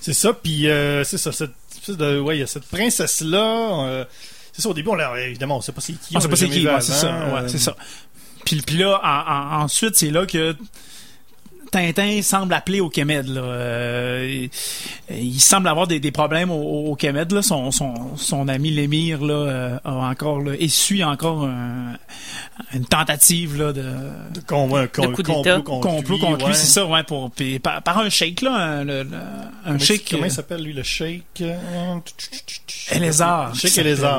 C'est 0.00 0.12
ça, 0.14 0.32
puis 0.32 0.68
euh, 0.68 1.02
c'est 1.02 1.18
ça, 1.18 1.32
cette 1.32 1.50
de, 1.88 2.20
ouais, 2.20 2.36
il 2.36 2.40
y 2.40 2.42
a 2.44 2.46
cette 2.46 2.66
princesse-là. 2.66 3.84
euh, 3.88 4.04
c'est 4.54 4.62
ça, 4.62 4.68
au 4.70 4.74
début, 4.74 4.88
on 4.88 4.94
l'a, 4.94 5.20
évidemment, 5.20 5.58
on 5.58 5.60
sait 5.60 5.72
pas 5.72 5.80
c'est 5.82 5.92
qui. 5.92 6.16
On 6.16 6.20
sait 6.20 6.28
pas 6.28 6.36
c'est 6.36 6.48
qui, 6.48 6.66
ouais, 6.66 6.80
c'est 6.80 6.92
ça. 6.92 7.10
Ouais, 7.12 7.40
euh, 7.40 7.48
c'est 7.48 7.58
ça. 7.58 7.76
Puis, 8.46 8.62
puis 8.64 8.76
là, 8.78 9.00
en- 9.02 9.60
en- 9.60 9.64
ensuite, 9.64 9.96
c'est 9.96 10.10
là 10.10 10.24
que 10.26 10.54
Tintin 11.74 12.22
semble 12.22 12.54
appeler 12.54 12.80
au 12.80 12.88
Kemed. 12.88 13.26
Là. 13.26 13.40
Euh, 13.40 14.48
il, 15.10 15.16
il 15.16 15.40
semble 15.40 15.66
avoir 15.68 15.88
des, 15.88 15.98
des 15.98 16.12
problèmes 16.12 16.50
au, 16.52 16.90
au 16.90 16.94
Kemed. 16.94 17.32
Là. 17.32 17.42
Son, 17.42 17.70
son, 17.72 18.16
son 18.16 18.46
ami 18.46 18.70
Lémire 18.70 19.20
là, 19.24 19.34
euh, 19.34 19.78
a 19.84 19.92
encore 19.92 20.40
là, 20.40 20.52
essuie 20.58 21.02
encore 21.02 21.44
un- 21.44 21.94
une 22.72 22.84
tentative 22.84 23.58
là, 23.60 23.72
de 23.72 23.82
De 23.82 24.40
con- 24.46 25.12
coup 25.12 25.22
complot 25.24 25.62
contre 25.64 25.88
complot 25.88 26.14
lui, 26.16 26.20
contre 26.20 26.44
ouais. 26.44 26.50
lui, 26.52 26.56
c'est 26.56 26.66
ça, 26.66 26.86
ouais, 26.86 27.02
pour, 27.02 27.30
puis 27.32 27.58
par, 27.58 27.82
par 27.82 27.98
un 27.98 28.08
shake, 28.08 28.42
là, 28.42 28.54
un, 28.54 28.84
le- 28.84 29.02
le- 29.02 29.16
un 29.16 29.50
Comment, 29.64 29.78
shake. 29.80 30.08
comment 30.10 30.22
euh, 30.22 30.26
il 30.26 30.30
s'appelle, 30.32 30.62
lui, 30.62 30.72
le 30.72 30.82
shake 30.84 31.42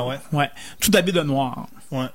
ouais. 0.07 0.19
Ouais. 0.33 0.49
Tout 0.81 0.91
habillé 0.93 1.17
de 1.17 1.23
noir. 1.23 1.67
Ouais. 1.91 2.07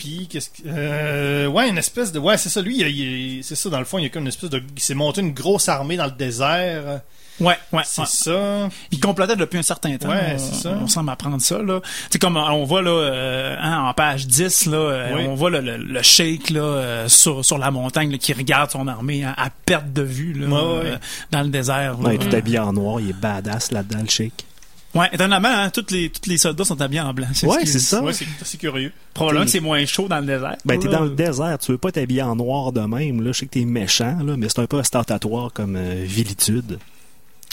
Puis 0.00 0.26
qu'est-ce 0.30 0.50
que 0.50 0.62
euh, 0.66 1.46
ouais 1.46 1.68
une 1.68 1.78
espèce 1.78 2.10
de 2.10 2.18
ouais 2.18 2.36
c'est 2.38 2.48
ça 2.48 2.60
lui 2.62 2.80
il, 2.80 2.86
il- 2.88 3.44
c'est 3.44 3.54
ça 3.54 3.68
dans 3.68 3.78
le 3.78 3.84
fond 3.84 3.98
il 3.98 4.04
y 4.04 4.06
a 4.06 4.08
comme 4.08 4.22
une 4.22 4.28
espèce 4.28 4.50
de 4.50 4.62
il 4.74 4.82
s'est 4.82 4.94
monté 4.94 5.20
une 5.20 5.32
grosse 5.32 5.68
armée 5.68 5.96
dans 5.96 6.06
le 6.06 6.10
désert 6.10 7.00
Ouais, 7.38 7.56
ouais. 7.72 7.82
c'est 7.86 8.02
ouais. 8.02 8.06
ça 8.06 8.68
Il 8.90 9.00
complotait 9.00 9.34
depuis 9.34 9.56
un 9.58 9.62
certain 9.62 9.96
temps. 9.96 10.10
Ouais, 10.10 10.34
Euh, 10.34 10.36
c'est 10.38 10.56
ça. 10.56 10.78
On 10.78 10.86
semble 10.86 11.08
apprendre 11.08 11.40
ça, 11.40 11.56
là. 11.62 11.80
C'est 12.10 12.18
comme 12.20 12.36
on 12.36 12.64
voit, 12.64 12.82
là, 12.82 12.90
euh, 12.90 13.56
hein, 13.58 13.84
en 13.84 13.94
page 13.94 14.26
10, 14.26 14.66
là, 14.66 14.76
euh, 14.76 15.14
Oui. 15.16 15.22
on 15.26 15.34
voit 15.36 15.48
le, 15.48 15.60
le, 15.62 15.78
le 15.78 16.02
sheik, 16.02 16.50
là, 16.50 16.60
euh, 16.60 17.08
sur, 17.08 17.42
sur 17.42 17.56
la 17.56 17.70
montagne, 17.70 18.12
là, 18.12 18.18
qui 18.18 18.34
regarde 18.34 18.70
son 18.70 18.86
armée 18.88 19.24
hein, 19.24 19.32
à 19.38 19.48
perte 19.48 19.90
de 19.90 20.02
vue, 20.02 20.34
là, 20.34 20.48
Ouais, 20.48 20.52
ouais. 20.82 20.90
euh, 20.90 20.96
dans 21.30 21.40
le 21.40 21.48
désert. 21.48 21.96
là. 22.02 22.10
Ouais, 22.10 22.18
tout 22.18 22.36
habillé 22.36 22.58
en 22.58 22.74
noir, 22.74 23.00
il 23.00 23.08
est 23.08 23.12
badass 23.14 23.72
là-dedans, 23.72 24.00
le 24.02 24.08
chic. 24.10 24.44
Ouais, 24.94 25.08
étonnamment, 25.12 25.48
hein, 25.48 25.70
toutes 25.70 25.92
les, 25.92 26.10
toutes 26.10 26.26
les 26.26 26.36
soldats 26.38 26.64
sont 26.64 26.80
habillés 26.80 27.00
en 27.00 27.14
blanc. 27.14 27.28
Ouais, 27.44 27.64
c'est 27.64 27.78
ça. 27.78 28.02
ouais 28.02 28.12
c'est 28.12 28.26
assez 28.42 28.58
curieux 28.58 28.92
Probablement 29.14 29.44
que 29.44 29.50
c'est 29.52 29.60
moins 29.60 29.84
chaud 29.86 30.08
dans 30.08 30.18
le 30.18 30.26
désert. 30.26 30.56
Ben, 30.64 30.78
t'es 30.80 30.88
dans 30.88 31.04
le 31.04 31.10
désert, 31.10 31.58
tu 31.60 31.70
veux 31.72 31.78
pas 31.78 31.92
t'habiller 31.92 32.22
en 32.22 32.34
noir 32.34 32.72
de 32.72 32.80
même, 32.80 33.22
là. 33.22 33.30
Je 33.32 33.38
sais 33.38 33.46
que 33.46 33.52
t'es 33.52 33.64
méchant, 33.64 34.18
là, 34.24 34.36
mais 34.36 34.48
c'est 34.48 34.58
un 34.58 34.66
peu 34.66 34.78
ostentatoire 34.78 35.52
comme 35.52 35.76
euh, 35.76 36.02
vilitude. 36.04 36.78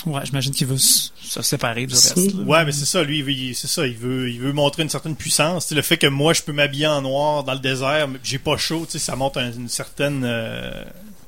Ouais, 0.06 0.22
j'imagine 0.26 0.52
qu'il 0.54 0.68
veut 0.68 0.78
se 0.78 1.42
séparer 1.42 1.86
du 1.88 1.94
reste. 1.94 2.16
là. 2.18 2.44
ouais 2.44 2.66
mais 2.66 2.72
c'est 2.72 2.86
ça 2.86 3.04
lui 3.04 3.18
il 3.20 3.56
c'est 3.56 3.66
ça 3.68 3.86
il 3.88 3.96
veut 3.98 4.30
il 4.30 4.40
veut 4.40 4.54
montrer 4.54 4.84
une 4.84 4.90
certaine 4.90 5.16
puissance 5.16 5.64
Tu 5.66 5.70
sais, 5.70 5.76
le 5.76 5.82
fait 5.82 5.98
que 5.98 6.06
moi 6.06 6.34
je 6.34 6.44
peux 6.44 6.52
m'habiller 6.54 6.86
en 6.86 7.02
noir 7.02 7.44
dans 7.44 7.54
le 7.54 7.60
désert 7.60 8.08
mais 8.08 8.20
j'ai 8.24 8.38
pas 8.38 8.58
chaud 8.58 8.86
tu 8.86 8.92
sais 8.94 9.00
ça 9.00 9.16
montre 9.16 9.40
un- 9.40 9.52
une 9.52 9.68
certaine 9.68 10.22
euh, 10.24 10.84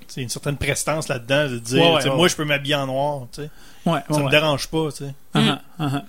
tu 0.10 0.16
sais, 0.16 0.22
une 0.22 0.30
certaine 0.30 0.58
prestance 0.58 1.08
là-dedans 1.08 1.50
de 1.50 1.60
dire 1.60 1.82
Ouais, 1.82 1.92
ouais, 1.92 1.98
tu 1.98 2.04
sais, 2.04 2.10
ouais. 2.10 2.16
moi 2.16 2.28
je 2.28 2.36
peux 2.36 2.46
m'habiller 2.46 2.76
en 2.76 2.88
noir 2.88 3.28
tu 3.32 3.44
sais 3.44 3.50
Ouais, 3.86 4.00
ça 4.10 4.18
ouais, 4.18 4.24
me 4.24 4.30
dérange 4.30 4.68
pas 4.68 4.92
tu 4.92 5.06
sais 5.06 5.14
Uh-huh, 5.36 5.60
uh-huh. 5.80 6.02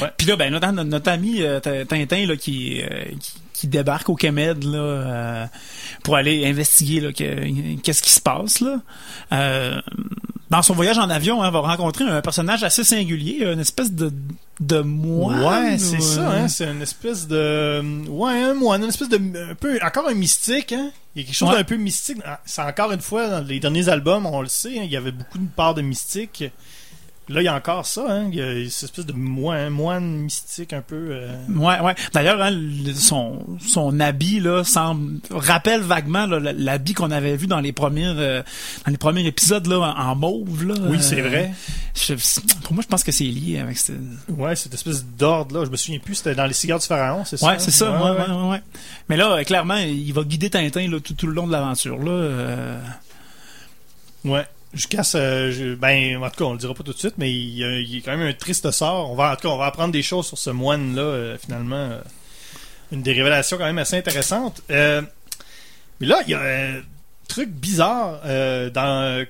Ouais. 0.00 0.10
Puis 0.16 0.26
là, 0.26 0.36
ben, 0.36 0.50
notre, 0.50 1.10
ami 1.10 1.42
euh, 1.42 1.60
Tintin 1.60 2.26
là, 2.26 2.36
qui, 2.36 2.82
euh, 2.82 3.04
qui, 3.20 3.32
qui 3.52 3.68
débarque 3.68 4.08
au 4.08 4.16
Kemed 4.16 4.64
là, 4.64 4.78
euh, 4.78 5.46
pour 6.02 6.16
aller 6.16 6.44
investiguer 6.46 7.12
qu'est-ce 7.12 8.02
qui 8.02 8.10
se 8.10 8.20
passe. 8.20 8.60
Là. 8.60 8.80
Euh, 9.32 9.80
dans 10.50 10.62
son 10.62 10.74
voyage 10.74 10.98
en 10.98 11.08
avion, 11.08 11.42
hein, 11.42 11.50
va 11.50 11.60
rencontrer 11.60 12.04
un 12.04 12.20
personnage 12.20 12.62
assez 12.64 12.84
singulier, 12.84 13.44
une 13.44 13.60
espèce 13.60 13.92
de, 13.92 14.12
de 14.60 14.80
moine. 14.80 15.42
Ouais, 15.42 15.78
c'est 15.78 15.98
ou, 15.98 16.02
ça, 16.02 16.30
hein. 16.30 16.48
C'est 16.48 16.70
une 16.70 16.82
espèce 16.82 17.26
de. 17.26 17.82
Ouais, 18.08 18.42
un 18.42 18.54
moine, 18.54 18.82
une 18.82 18.88
espèce 18.88 19.08
de. 19.08 19.16
Un 19.16 19.54
peu. 19.54 19.78
Encore 19.82 20.08
un 20.08 20.14
mystique, 20.14 20.72
hein. 20.72 20.90
Il 21.16 21.22
y 21.22 21.24
a 21.24 21.26
quelque 21.26 21.34
chose 21.34 21.48
Ouais. 21.48 21.56
d'un 21.56 21.64
peu 21.64 21.76
mystique. 21.76 22.18
Ah, 22.26 22.40
C'est 22.44 22.60
encore 22.60 22.92
une 22.92 23.00
fois, 23.00 23.28
dans 23.28 23.40
les 23.40 23.58
derniers 23.58 23.88
albums, 23.88 24.26
on 24.26 24.42
le 24.42 24.48
sait, 24.48 24.78
hein, 24.78 24.82
il 24.84 24.90
y 24.90 24.96
avait 24.98 25.12
beaucoup 25.12 25.38
de 25.38 25.48
part 25.48 25.72
de 25.74 25.80
mystique. 25.80 26.44
Là, 27.28 27.42
il 27.42 27.44
y 27.44 27.48
a 27.48 27.54
encore 27.56 27.84
ça, 27.86 28.06
hein. 28.08 28.28
Il 28.30 28.36
y 28.38 28.40
a 28.40 28.70
cette 28.70 28.84
espèce 28.90 29.04
de 29.06 29.12
moine, 29.12 29.70
moine 29.70 30.04
mystique 30.18 30.72
un 30.72 30.80
peu. 30.80 31.08
euh, 31.10 31.34
Ouais, 31.56 31.80
ouais. 31.80 31.94
D'ailleurs, 32.14 32.40
hein, 32.40 32.52
son, 32.94 33.44
son 33.66 33.98
habit 33.98 34.38
là 34.38 34.62
semble 34.62 35.18
rappelle 35.30 35.80
vaguement 35.80 36.26
là, 36.26 36.38
l'habit 36.52 36.94
qu'on 36.94 37.10
avait 37.10 37.36
vu 37.36 37.48
dans 37.48 37.58
les 37.58 37.72
premiers 37.72 38.06
euh, 38.16 38.42
dans 38.84 38.92
les 38.92 38.96
premiers 38.96 39.26
épisodes 39.26 39.66
là 39.66 39.92
en 39.98 40.14
mauve 40.14 40.66
là. 40.66 40.74
Oui, 40.88 40.98
Euh, 40.98 41.00
c'est 41.00 41.20
vrai. 41.20 41.52
je- 41.96 42.14
pour 42.62 42.74
moi, 42.74 42.82
je 42.84 42.88
pense 42.88 43.02
que 43.02 43.10
c'est 43.10 43.24
lié 43.24 43.58
avec 43.58 43.76
ce... 43.78 43.90
Ouais, 44.28 44.54
cette 44.54 44.74
espèce 44.74 45.04
d'ordre-là. 45.04 45.64
Je 45.64 45.70
me 45.70 45.76
souviens 45.76 45.98
plus, 45.98 46.14
c'était 46.14 46.36
dans 46.36 46.46
les 46.46 46.52
cigares 46.52 46.78
du 46.78 46.86
pharaon, 46.86 47.24
c'est 47.24 47.38
ça? 47.38 47.46
Ouais, 47.48 47.58
c'est 47.58 47.72
ça. 47.72 47.90
Ouais, 47.90 48.10
ouais, 48.20 48.30
ouais, 48.36 48.48
ouais. 48.50 48.62
Mais 49.08 49.16
là, 49.16 49.32
euh, 49.32 49.42
clairement, 49.42 49.76
il 49.78 50.12
va 50.12 50.22
guider 50.22 50.48
Tintin 50.48 50.88
là, 50.88 51.00
tout, 51.00 51.14
tout 51.14 51.26
le 51.26 51.32
long 51.32 51.48
de 51.48 51.52
l'aventure 51.52 51.98
là. 51.98 52.10
euh, 52.12 52.78
Ouais. 54.24 54.46
Jusqu'à 54.74 55.02
ce. 55.04 55.50
je- 55.52 55.74
ben, 55.74 56.16
en 56.22 56.28
tout 56.30 56.36
cas, 56.36 56.44
on 56.44 56.52
le 56.52 56.58
dira 56.58 56.74
pas 56.74 56.82
tout 56.82 56.92
de 56.92 56.98
suite, 56.98 57.14
mais 57.18 57.32
il 57.32 57.56
y 57.56 57.64
a, 57.64 57.78
il 57.78 57.94
y 57.94 57.98
a 57.98 58.00
quand 58.04 58.16
même 58.16 58.26
un 58.28 58.32
triste 58.32 58.70
sort. 58.70 59.10
On 59.10 59.14
va, 59.14 59.32
en 59.32 59.36
tout 59.36 59.42
cas, 59.48 59.54
on 59.54 59.56
va 59.58 59.66
apprendre 59.66 59.92
des 59.92 60.02
choses 60.02 60.26
sur 60.26 60.38
ce 60.38 60.50
moine-là, 60.50 61.02
euh, 61.02 61.38
finalement. 61.38 61.76
euh, 61.76 62.00
une 62.92 63.02
des 63.02 63.12
révélations 63.14 63.56
quand 63.58 63.64
même 63.64 63.78
assez 63.78 63.96
intéressantes. 63.96 64.62
Euh, 64.70 65.02
mais 66.00 66.06
là, 66.06 66.20
il 66.26 66.30
y 66.30 66.34
a 66.34 66.40
un 66.40 66.80
truc 67.26 67.48
bizarre. 67.50 68.20
euh, 68.24 68.70
dans, 68.70 69.24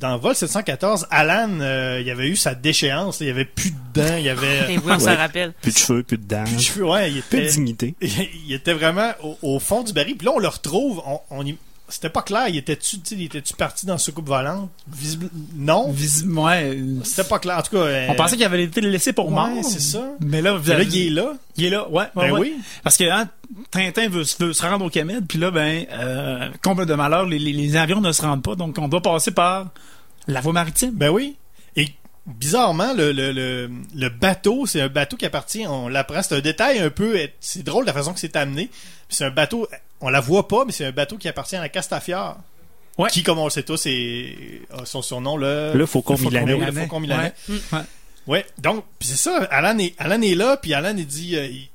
dans 0.00 0.16
Vol 0.18 0.34
714, 0.34 1.06
Alan, 1.10 1.60
euh, 1.60 1.98
il 2.00 2.06
y 2.06 2.10
avait 2.10 2.28
eu 2.28 2.36
sa 2.36 2.54
déchéance. 2.54 3.20
Il 3.20 3.26
y 3.26 3.30
avait 3.30 3.44
plus 3.44 3.70
de 3.70 3.76
dents. 4.00 4.16
Il 4.16 4.24
y 4.24 4.28
avait. 4.30 4.72
Et 4.74 4.78
oui, 4.78 4.92
on 4.92 4.98
s'en 4.98 5.06
Ouais. 5.06 5.14
rappelle. 5.16 5.52
Plus 5.60 5.72
de 5.74 5.78
cheveux, 5.78 6.02
plus 6.04 6.16
de 6.18 6.24
dents, 6.24 6.44
plus 6.44 6.56
de 6.56 6.60
cheveux. 6.60 6.86
Ouais, 6.86 7.10
il 7.12 7.22
plus 7.22 7.40
de 7.40 7.48
dignité. 7.48 7.94
il 8.00 8.52
était 8.52 8.72
vraiment 8.72 9.10
au, 9.22 9.36
au 9.42 9.58
fond 9.58 9.82
du 9.82 9.92
baril. 9.92 10.16
Puis 10.16 10.24
là, 10.26 10.32
on 10.34 10.38
le 10.38 10.48
retrouve. 10.48 11.02
On, 11.04 11.20
on 11.30 11.44
y- 11.46 11.58
c'était 11.94 12.08
pas 12.10 12.22
clair. 12.22 12.48
Il 12.48 12.56
était-tu, 12.56 12.96
était-tu 13.22 13.54
parti 13.54 13.86
dans 13.86 13.98
soucoupe 13.98 14.26
volante? 14.28 14.70
Visible... 14.90 15.28
Non. 15.54 15.90
Visi- 15.92 16.26
ouais, 16.26 16.74
euh, 16.76 17.00
C'était 17.04 17.24
pas 17.24 17.38
clair. 17.38 17.58
En 17.58 17.62
tout 17.62 17.72
cas, 17.76 17.82
euh, 17.82 18.06
on 18.08 18.14
pensait 18.14 18.36
qu'il 18.36 18.44
avait 18.44 18.62
été 18.64 18.80
laissé 18.80 19.12
pour 19.12 19.26
ouais, 19.28 19.32
mort. 19.34 19.64
c'est 19.64 19.80
ça. 19.80 20.04
Mais 20.20 20.40
là, 20.42 20.54
vous 20.54 20.62
Mais 20.68 20.74
là, 20.74 20.80
avez- 20.80 20.84
il 20.86 21.06
est 21.06 21.10
là. 21.10 21.32
il 21.56 21.64
est 21.64 21.70
là, 21.70 21.88
ouais. 21.88 22.04
ouais, 22.14 22.28
Ben 22.28 22.32
ouais. 22.32 22.40
oui. 22.40 22.56
Parce 22.82 22.96
que 22.96 23.04
hein, 23.04 23.28
Tintin 23.70 24.08
veut, 24.08 24.24
veut 24.40 24.52
se 24.52 24.62
rendre 24.62 24.84
au 24.84 24.90
Kemed, 24.90 25.26
puis 25.26 25.38
là, 25.38 25.50
ben, 25.50 25.84
euh, 25.92 26.48
comble 26.62 26.86
de 26.86 26.94
malheur, 26.94 27.26
les, 27.26 27.38
les- 27.38 27.52
les 27.52 27.76
avions 27.76 28.00
ne 28.00 28.12
se 28.12 28.22
rendent 28.22 28.42
pas, 28.42 28.54
donc 28.54 28.76
on 28.78 28.88
doit 28.88 29.02
passer 29.02 29.30
par 29.30 29.68
la 30.26 30.40
voie 30.40 30.52
maritime. 30.52 30.92
Ben 30.92 31.10
oui. 31.10 31.36
Bizarrement, 32.26 32.94
le, 32.94 33.10
le, 33.10 33.32
le, 33.32 33.68
le 33.96 34.08
bateau, 34.08 34.64
c'est 34.66 34.80
un 34.80 34.88
bateau 34.88 35.16
qui 35.16 35.26
appartient, 35.26 35.66
on 35.66 35.88
l'apprend, 35.88 36.22
c'est 36.22 36.36
un 36.36 36.40
détail 36.40 36.78
un 36.78 36.90
peu, 36.90 37.18
c'est 37.40 37.64
drôle 37.64 37.84
la 37.84 37.92
façon 37.92 38.12
que 38.14 38.20
c'est 38.20 38.36
amené. 38.36 38.70
C'est 39.08 39.24
un 39.24 39.30
bateau, 39.30 39.66
on 40.00 40.08
la 40.08 40.20
voit 40.20 40.46
pas, 40.46 40.64
mais 40.64 40.70
c'est 40.72 40.84
un 40.84 40.92
bateau 40.92 41.16
qui 41.18 41.28
appartient 41.28 41.56
à 41.56 41.60
la 41.60 41.68
Castafiore. 41.68 42.38
Ouais. 42.96 43.08
Qui, 43.10 43.22
comme 43.24 43.38
on 43.38 43.44
le 43.44 43.50
sait 43.50 43.64
tous, 43.64 43.86
est, 43.86 44.62
a 44.70 44.84
son 44.84 45.02
surnom, 45.02 45.36
le... 45.36 45.72
Le 45.74 45.86
Faucon 45.86 46.12
Le 46.12 46.18
Faucon 46.18 46.30
Milanais. 46.30 46.54
oui, 46.54 46.64
le. 46.66 46.72
Faucon 46.72 47.00
Milanais. 47.00 47.32
Ouais. 47.48 47.56
Ouais. 47.72 47.78
Ouais, 48.28 48.46
donc, 48.58 48.84
c'est 49.00 49.16
ça, 49.16 49.38
Alan 49.50 49.76
est, 49.78 49.94
Alan 49.98 50.20
est 50.22 50.36
là, 50.36 50.56
puis 50.56 50.74
Alan, 50.74 50.94
il 50.96 51.06
dit, 51.06 51.34
euh, 51.36 51.46
il, 51.46 51.68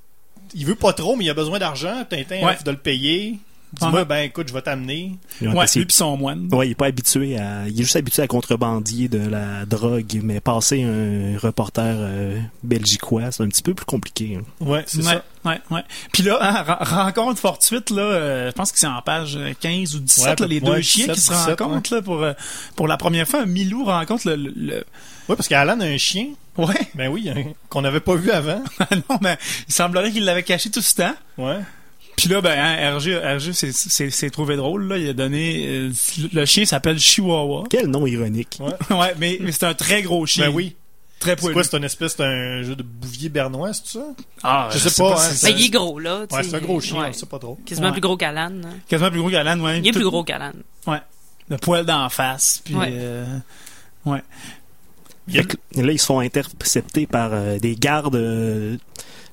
il 0.56 0.66
veut 0.66 0.76
pas 0.76 0.94
trop, 0.94 1.18
mais 1.18 1.26
il 1.26 1.30
a 1.30 1.34
besoin 1.34 1.60
d'argent, 1.60 2.06
Tintin 2.10 2.42
Ouais. 2.46 2.56
de 2.64 2.72
le 2.72 2.78
payer. 2.78 3.38
Dis-moi, 3.74 4.06
ben 4.06 4.20
écoute, 4.20 4.48
je 4.48 4.54
vais 4.54 4.62
t'amener. 4.62 5.18
Ouais, 5.42 5.66
lui 5.76 5.86
pis 5.86 5.96
son 5.96 6.16
moine. 6.18 6.48
Ouais, 6.54 6.68
il 6.68 6.72
est 6.72 6.76
pas 6.76 6.86
habitué 6.88 7.38
à. 7.38 7.68
Il 7.68 7.74
est 7.80 7.84
juste 7.84 7.96
habitué 7.98 8.22
à 8.24 8.28
contrebandier 8.28 9.10
de 9.10 9.20
la 9.28 9.66
drogue, 9.66 10.20
mais 10.24 10.40
passer 10.40 10.84
un 10.84 11.38
reporter 11.38 11.96
euh, 12.00 12.40
belgiquois, 12.64 13.32
c'est 13.32 13.44
un 13.44 13.48
petit 13.50 13.62
peu 13.64 13.74
plus 13.74 13.86
compliqué. 13.86 14.40
hein. 14.40 14.66
Ouais, 14.66 14.84
c'est 14.88 15.00
ouais, 15.00 15.04
ça. 15.04 15.24
ouais, 15.46 15.60
ouais. 15.72 15.84
Puis 16.14 16.24
là, 16.24 16.38
hein, 16.42 16.64
ren- 16.64 17.04
rencontre 17.06 17.40
fortuite, 17.40 17.90
là, 17.90 18.02
euh, 18.02 18.48
je 18.48 18.54
pense 18.54 18.72
que 18.72 18.80
c'est 18.80 18.88
en 18.88 19.02
page 19.02 19.38
15 19.60 19.96
ou 19.96 20.00
17, 20.00 20.26
Ouais, 20.26 20.36
là, 20.40 20.48
les 20.48 20.60
ouais, 20.62 20.76
deux 20.78 20.82
chiens 20.82 21.08
17, 21.08 21.16
qui 21.16 21.22
se 21.22 21.34
17, 21.34 21.60
rencontrent 21.62 21.94
là, 21.96 22.02
pour, 22.02 22.24
euh, 22.24 22.34
pour 22.76 22.88
la 22.88 22.98
première 22.98 23.28
fois. 23.28 23.46
Milou 23.46 23.84
rencontre 23.86 24.28
le... 24.30 24.36
le- 24.38 24.54
le- 24.56 24.86
Ouais, 25.30 25.36
parce 25.36 25.50
qu'Alan 25.50 25.82
a 25.82 25.86
un 25.86 25.98
chien. 25.98 26.28
Ouais, 26.58 26.74
Ben 26.96 27.10
oui, 27.10 27.30
hein, 27.30 27.52
qu'on 27.68 27.82
n'avait 27.82 28.00
pas 28.00 28.16
vu 28.16 28.32
avant. 28.32 28.64
non, 29.10 29.18
mais 29.22 29.38
il 29.68 29.74
semblerait 29.74 30.10
qu'il 30.12 30.24
l'avait 30.24 30.42
caché 30.44 30.72
tout 30.72 30.82
ce 30.82 30.96
temps. 30.96 31.14
Ouais. 31.38 31.60
Puis 32.18 32.28
là, 32.30 32.42
ben, 32.42 32.58
hein, 32.60 32.98
RG, 32.98 33.16
RG 33.16 33.54
c'est- 33.54 33.72
c'est 33.72 34.10
c'est 34.10 34.30
trouvé 34.32 34.56
drôle, 34.58 34.88
là. 34.88 34.98
Il 34.98 35.08
a 35.08 35.14
donné... 35.14 35.66
euh, 35.68 35.92
le 36.34 36.46
chien 36.46 36.66
s'appelle 36.66 37.00
Chihuahua. 37.00 37.64
Quel 37.70 37.88
nom 37.88 38.06
ironique. 38.08 38.58
Ouais. 38.60 38.74
ouais, 38.98 39.14
mais, 39.20 39.38
mais 39.40 39.52
c'est 39.54 39.66
un 39.68 39.74
très 39.76 40.02
gros 40.02 40.26
chien. 40.26 40.50
Ben 40.50 40.54
oui. 40.56 40.76
Très 41.20 41.32
C'est 41.32 41.38
poilu. 41.38 41.54
quoi, 41.54 41.64
c'est 41.64 41.78
une 41.78 41.84
espèce 41.84 42.16
d'un 42.18 42.62
jeu 42.64 42.76
de 42.76 42.84
bouvier 42.84 43.30
bernois, 43.30 43.72
c'est 43.74 43.88
ça? 44.00 44.06
Ah, 44.44 44.70
Je 44.72 44.78
sais 44.78 45.02
pas, 45.02 45.14
hein, 45.14 45.18
c'est- 45.32 45.48
Ben, 45.52 45.56
il 45.58 45.66
est 45.66 45.70
gros, 45.70 46.00
là. 46.00 46.26
Ouais, 46.32 46.44
c'est 46.44 46.56
un 46.56 46.60
gros 46.60 46.80
chien, 46.82 47.00
Ouais. 47.02 47.08
on 47.10 47.14
sait 47.14 47.26
pas 47.26 47.40
trop. 47.40 47.58
Quasiment 47.66 47.88
Ouais. 47.88 47.94
plus 47.94 48.02
gros 48.02 48.18
qu'Alan. 48.18 48.52
hein. 48.66 48.76
Quasiment 48.88 49.10
plus 49.12 49.20
gros 49.22 49.30
qu'Alan, 49.30 49.60
ouais. 49.62 49.80
Il 49.80 49.88
est 49.88 49.92
Tout- 49.92 50.00
plus 50.00 50.06
gros 50.10 50.24
qu'Alan. 50.24 50.52
Ouais. 50.86 51.00
Le 51.50 51.58
poil 51.58 51.86
d'en 51.86 52.10
face, 52.10 52.62
puis... 52.64 52.76
Ouais. 52.76 52.90
euh, 52.92 53.26
ouais. 54.06 54.22
Il 55.28 55.40
a- 55.40 55.44
là, 55.84 55.92
ils 55.92 56.00
se 56.00 56.06
font 56.06 56.20
intercepter 56.20 57.06
par 57.08 57.30
euh, 57.34 57.58
des 57.60 57.76
gardes 57.76 58.16
euh, 58.16 58.78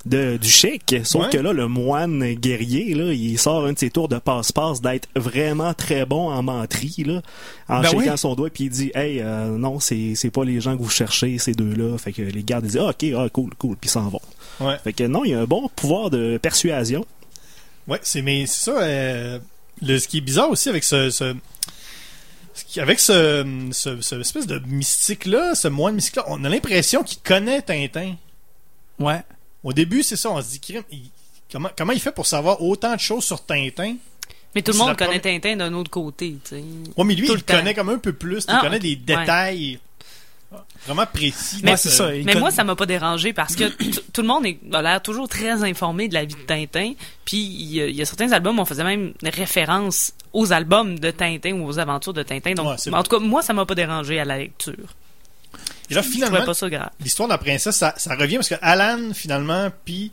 de, 0.07 0.37
du 0.37 0.49
chèque. 0.49 0.95
Sauf 1.05 1.25
Ouais. 1.25 1.31
que 1.31 1.39
là, 1.39 1.53
le 1.53 1.67
moine 1.69 2.35
guerrier, 2.35 2.95
là, 2.95 3.13
il 3.13 3.39
sort 3.39 3.65
un 3.67 3.73
de 3.73 3.79
ses 3.79 3.91
tours 3.91 4.09
de 4.09 4.19
passe-passe 4.19 4.81
d'être 4.83 5.09
vraiment 5.17 5.73
très 5.75 6.05
bon 6.05 6.29
en 6.31 6.43
menterie, 6.43 7.05
là, 7.07 7.23
en 7.69 7.81
Ben 7.81 7.91
oui. 7.95 8.07
son 8.17 8.35
doigt, 8.35 8.51
puis 8.51 8.65
il 8.65 8.71
dit 8.71 8.91
Hey, 8.95 9.21
euh, 9.21 9.57
non, 9.57 9.81
c'est 9.81 10.15
c'est 10.15 10.31
pas 10.31 10.45
les 10.45 10.61
gens 10.61 10.77
que 10.77 10.83
vous 10.83 10.91
cherchez, 10.91 11.39
ces 11.39 11.53
deux-là. 11.53 11.97
Fait 11.99 12.13
que 12.13 12.23
les 12.23 12.43
gardes 12.43 12.65
ils 12.67 12.73
disent 12.73 12.81
ah, 12.81 12.91
Ok, 12.91 13.05
ah, 13.17 13.29
cool, 13.33 13.51
cool, 13.57 13.77
puis 13.77 13.89
ils 13.89 13.93
s'en 13.93 14.09
vont. 14.09 14.21
Ouais. 14.61 14.77
Fait 14.85 14.93
que 14.93 15.05
non, 15.05 15.25
il 15.25 15.31
y 15.31 15.35
a 15.35 15.41
un 15.41 15.45
bon 15.47 15.69
pouvoir 15.75 16.11
de 16.11 16.39
persuasion. 16.39 17.05
Ouais, 17.89 17.99
c'est 18.03 18.23
mais 18.23 18.47
c'est 18.47 18.71
ça. 18.71 18.79
euh, 18.83 19.39
le, 19.83 19.99
ce 19.99 20.07
qui 20.09 20.19
est 20.19 20.21
bizarre 20.23 20.51
aussi 20.51 20.69
avec 20.69 20.85
ce, 20.85 21.11
ce- 21.11 21.35
avec 22.79 23.01
ce, 23.01 23.45
ce, 23.73 24.01
ce 24.01 24.15
espèce 24.21 24.47
de 24.47 24.61
mystique 24.69 25.27
là, 25.27 25.55
ce 25.55 25.67
moine 25.69 25.97
mystique 25.97 26.17
là, 26.17 26.25
on 26.29 26.45
a 26.45 26.49
l'impression 26.49 27.03
qu'il 27.03 27.19
connaît 27.19 27.63
Tintin. 27.63 28.15
Ouais. 29.01 29.21
Au 29.65 29.73
début, 29.73 30.03
c'est 30.03 30.17
ça, 30.17 30.31
on 30.31 30.41
se 30.41 30.51
dit 30.59 30.61
comment 31.51 31.69
comment 31.77 31.93
il 31.93 32.01
fait 32.01 32.13
pour 32.13 32.27
savoir 32.27 32.63
autant 32.63 32.95
de 32.95 33.01
choses 33.01 33.25
sur 33.25 33.45
Tintin? 33.45 33.97
Mais 34.55 34.63
tout 34.63 34.71
le 34.73 34.79
monde 34.79 34.97
connaît 34.97 35.19
première- 35.19 35.41
Tintin 35.41 35.57
d'un 35.57 35.73
autre 35.75 35.91
côté, 35.91 36.37
tu 36.45 36.51
sais. 36.51 36.65
Ouais, 36.97 37.05
mais 37.05 37.15
lui, 37.17 37.27
Tout 37.27 37.33
il 37.33 37.37
le 37.37 37.43
temps. 37.43 37.57
connaît 37.57 37.75
comme 37.75 37.89
un 37.89 37.99
peu 37.99 38.13
plus, 38.13 38.45
il 38.47 38.55
Ah, 38.55 38.61
connaît 38.61 38.79
des 38.79 38.91
Ouais. 38.91 38.97
détails 38.97 39.81
vraiment 40.87 41.07
précis. 41.07 41.59
Mais 41.65 41.73
Ouais, 41.73 41.77
c'est 41.77 41.89
ça. 41.89 42.11
Mais 42.25 42.35
moi, 42.37 42.53
ça 42.53 42.63
m'a 42.63 42.77
pas 42.77 42.87
dérangé 42.87 43.33
parce 43.33 43.57
que 43.57 43.65
t- 43.65 43.91
tout 44.13 44.23
le 44.23 44.29
monde 44.29 44.47
est, 44.47 44.59
a 44.73 44.83
l'air 44.83 45.03
toujours 45.03 45.29
très 45.29 45.65
informé 45.65 46.07
de 46.07 46.15
la 46.15 46.25
vie 46.25 46.35
de 46.37 46.41
Tintin. 46.43 46.93
Puis 47.25 47.39
il 47.39 47.75
y, 47.75 47.81
a- 47.81 47.87
il 47.89 47.97
y 47.97 48.03
a 48.03 48.05
certains 48.05 48.31
albums, 48.31 48.61
on 48.61 48.65
faisait 48.65 48.85
même 48.85 49.13
référence 49.23 50.13
aux 50.33 50.53
albums 50.53 50.99
de 51.01 51.11
Tintin 51.11 51.53
ou 51.55 51.67
aux 51.67 51.79
aventures 51.81 52.13
de 52.13 52.23
Tintin. 52.23 52.53
Donc, 52.55 52.69
Ouais, 52.69 52.95
en 52.95 53.03
tout 53.03 53.11
cas, 53.19 53.25
moi, 53.25 53.43
ça 53.43 53.53
m'a 53.53 53.67
pas 53.67 53.75
dérangé 53.75 54.21
à 54.21 54.25
la 54.25 54.39
lecture. 54.39 54.75
Et 55.91 55.95
là, 55.95 56.03
finalement, 56.03 56.45
l'histoire 57.01 57.29
de 57.29 57.35
la 57.35 57.39
princesse, 57.39 57.77
ça, 57.77 57.95
ça 57.97 58.15
revient 58.15 58.37
parce 58.37 58.49
que 58.49 58.55
Alan, 58.63 59.13
finalement, 59.13 59.71
puis 59.85 60.11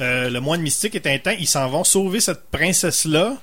euh, 0.00 0.28
le 0.28 0.40
moine 0.40 0.60
mystique 0.60 0.94
et 0.94 1.00
Tintin, 1.00 1.32
ils 1.32 1.46
s'en 1.46 1.68
vont 1.68 1.84
sauver 1.84 2.20
cette 2.20 2.50
princesse-là 2.50 3.36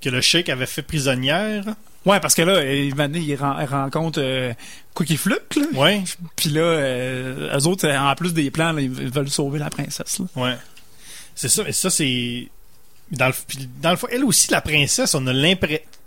que 0.00 0.08
le 0.08 0.20
cheikh 0.20 0.48
avait 0.48 0.66
fait 0.66 0.82
prisonnière. 0.82 1.64
Ouais, 2.06 2.20
parce 2.20 2.34
que 2.34 2.42
là, 2.42 2.72
il, 2.72 2.94
maintenant, 2.94 3.18
il 3.18 3.28
il 3.28 3.36
rencontre 3.36 4.20
euh, 4.22 4.52
Cookie 4.94 5.16
Fluke, 5.16 5.56
là. 5.56 5.66
Ouais, 5.74 6.02
Puis 6.36 6.50
là, 6.50 6.60
euh, 6.60 7.58
eux 7.58 7.66
autres, 7.66 7.86
euh, 7.86 7.98
en 7.98 8.14
plus 8.14 8.32
des 8.32 8.50
plans, 8.50 8.72
là, 8.72 8.80
ils 8.80 8.90
veulent 8.90 9.28
sauver 9.28 9.58
la 9.58 9.70
princesse. 9.70 10.18
Là. 10.18 10.26
ouais. 10.36 10.56
C'est 11.34 11.48
ça, 11.48 11.62
et 11.68 11.72
ça, 11.72 11.90
c'est. 11.90 12.48
Dans 13.10 13.28
le, 13.28 13.34
puis 13.46 13.68
dans 13.80 13.90
le 13.90 13.96
fond, 13.96 14.06
elle 14.10 14.24
aussi, 14.24 14.50
la 14.50 14.60
princesse, 14.60 15.14
on 15.14 15.26
a 15.26 15.32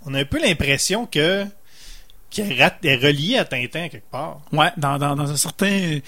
on 0.06 0.14
a 0.14 0.20
un 0.20 0.26
peu 0.26 0.40
l'impression 0.40 1.06
que 1.06 1.46
qu'elle 2.32 2.62
rat- 2.62 2.78
est 2.84 2.96
reliée 2.96 3.38
à 3.38 3.46
Tintin 3.46 3.90
quelque 3.90 4.10
part. 4.10 4.42
Ouais, 4.52 4.70
dans, 4.78 4.98
dans, 4.98 5.16
dans 5.16 5.30
un 5.30 5.38
certain... 5.38 6.00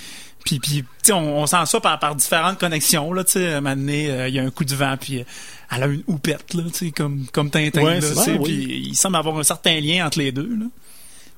Puis, 0.46 0.60
puis 0.60 0.82
tu 0.82 0.86
sais, 1.04 1.14
on, 1.14 1.40
on 1.42 1.46
sent 1.46 1.66
ça 1.68 1.80
par, 1.80 1.98
par 2.00 2.16
différentes 2.16 2.60
connexions, 2.60 3.14
là, 3.14 3.24
tu 3.24 3.32
sais. 3.34 3.54
À 3.54 3.58
un 3.58 3.62
moment 3.62 3.76
donné, 3.78 4.10
euh, 4.12 4.28
il 4.28 4.36
y 4.36 4.40
a 4.40 4.44
un 4.44 4.50
coup 4.50 4.66
de 4.66 4.76
vent, 4.76 4.98
puis 5.00 5.20
euh, 5.22 5.24
elle 5.74 5.84
a 5.84 5.86
une 5.88 6.04
houppette, 6.08 6.54
là, 6.54 6.64
tu 6.66 6.88
sais, 6.88 6.92
comme, 6.92 7.28
comme 7.32 7.50
Tintin, 7.50 7.82
Ouais, 7.82 8.02
là, 8.02 8.08
Puis 8.26 8.38
oui. 8.40 8.84
il 8.90 8.96
semble 8.96 9.16
avoir 9.16 9.38
un 9.38 9.44
certain 9.44 9.80
lien 9.80 10.06
entre 10.06 10.20
les 10.20 10.34
deux, 10.34 10.54
là. 10.60 10.66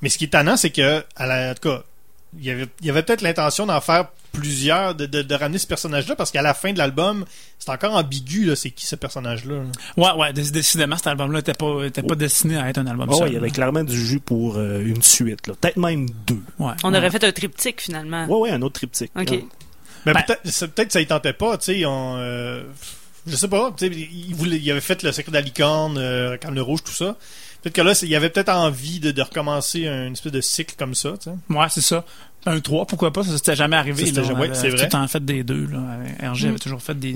Mais 0.02 0.10
ce 0.10 0.18
qui 0.18 0.24
est 0.24 0.30
tannant, 0.30 0.58
c'est 0.58 0.72
que, 0.72 1.04
à 1.16 1.28
la, 1.28 1.52
en 1.52 1.54
tout 1.54 1.70
cas, 1.70 1.84
il 2.40 2.46
y 2.46 2.50
avait, 2.50 2.66
il 2.82 2.88
y 2.88 2.90
avait 2.90 3.04
peut-être 3.04 3.22
l'intention 3.22 3.68
d'en 3.68 3.80
faire 3.80 4.08
plusieurs, 4.36 4.96
de, 4.96 5.06
de, 5.06 5.22
de 5.22 5.36
ramener 5.36 5.58
ce 5.58 5.68
personnage-là, 5.68 6.16
parce 6.16 6.32
qu'à 6.32 6.42
la 6.42 6.54
fin 6.54 6.74
de 6.74 6.78
l'album, 6.78 7.26
c'est 7.60 7.70
encore 7.70 7.96
ambigu, 7.96 8.46
là, 8.46 8.56
c'est 8.56 8.72
qui 8.72 8.86
ce 8.86 8.96
personnage-là. 8.96 9.56
là. 9.56 9.64
Ouais, 10.16 10.20
ouais, 10.22 10.34
dé- 10.34 10.52
décidément, 10.52 10.98
cet 10.98 11.08
album-là 11.08 11.40
était 11.40 11.54
pas, 11.54 11.84
était 11.86 12.04
pas 12.04 12.16
destiné 12.16 12.58
à 12.58 12.70
être 12.70 12.78
un 12.78 12.88
album 12.88 13.10
Oh, 13.12 13.18
seul, 13.18 13.30
il 13.30 13.34
y 13.34 13.38
avait 13.38 13.48
là. 13.48 13.54
clairement 13.54 13.84
du 13.84 13.98
jus 14.00 14.20
pour 14.20 14.58
euh, 14.58 14.82
une 14.86 15.02
suite, 15.02 15.48
là. 15.48 15.54
peut-être 15.60 15.78
même 15.78 16.08
deux. 16.28 16.42
Ouais, 16.60 16.74
On 16.84 16.92
ouais. 16.92 16.98
aurait 16.98 17.10
fait 17.12 17.24
un 17.24 17.32
triptyque, 17.32 17.82
finalement. 17.82 18.26
Ouais, 18.28 18.50
ouais, 18.50 18.52
un 18.52 18.62
autre 18.62 18.76
triptyque. 18.76 19.12
OK. 19.16 19.30
Ouais. 19.32 19.46
Mais 20.06 20.14
Ben- 20.14 20.22
peut-être, 20.24 20.42
c'est- 20.46 20.68
peut-être 20.68 20.88
que 20.88 20.94
ça 20.94 21.02
y 21.02 21.08
tentait 21.08 21.34
pas, 21.34 21.58
tu 21.58 21.66
sais, 21.66 21.86
on, 21.86 22.18
euh, 22.18 22.64
je 23.26 23.36
sais 23.36 23.48
pas, 23.48 23.74
tu 23.78 23.88
sais, 23.88 23.92
il, 23.96 24.36
voulait, 24.36 24.58
il 24.58 24.70
avait 24.72 24.82
fait 24.82 25.02
le 25.02 25.12
secret 25.12 25.32
de 25.32 25.36
la 25.38 25.42
licorne, 25.42 25.98
euh, 25.98 26.38
Carne 26.38 26.60
Rouge, 26.60 26.84
tout 26.84 26.92
ça. 26.94 27.16
Peut-être 27.64 27.74
que 27.78 27.82
là, 27.82 28.00
il 28.04 28.10
y 28.10 28.16
avait 28.16 28.30
peut-être 28.30 28.50
envie 28.50 29.00
de, 29.00 29.10
de 29.10 29.22
recommencer 29.24 29.88
une 29.88 30.14
espèce 30.14 30.32
de 30.32 30.42
cycle 30.42 30.76
comme 30.78 30.94
ça, 30.94 31.14
tu 31.18 31.32
sais. 31.32 31.36
Ouais, 31.50 31.66
c'est 31.72 31.82
ça. 31.82 32.06
Un 32.48 32.60
3, 32.60 32.86
pourquoi 32.86 33.12
pas? 33.12 33.24
Ça 33.24 33.32
s'était 33.38 33.56
jamais 33.56 33.76
arrivé. 33.76 34.02
Ça, 34.04 34.08
c'était 34.08 34.22
là. 34.22 34.28
jamais- 34.28 34.46
avait 34.46 34.56
c'est 34.56 34.70
vrai. 34.70 34.88
tout 34.88 34.96
en 34.96 35.08
fait 35.08 35.24
des 35.26 35.44
deux. 35.44 35.66
Là. 35.68 35.80
RG 36.32 36.46
Mm. 36.46 36.50
avait 36.50 36.60
toujours 36.60 36.82
fait 36.82 36.98
des... 37.00 37.14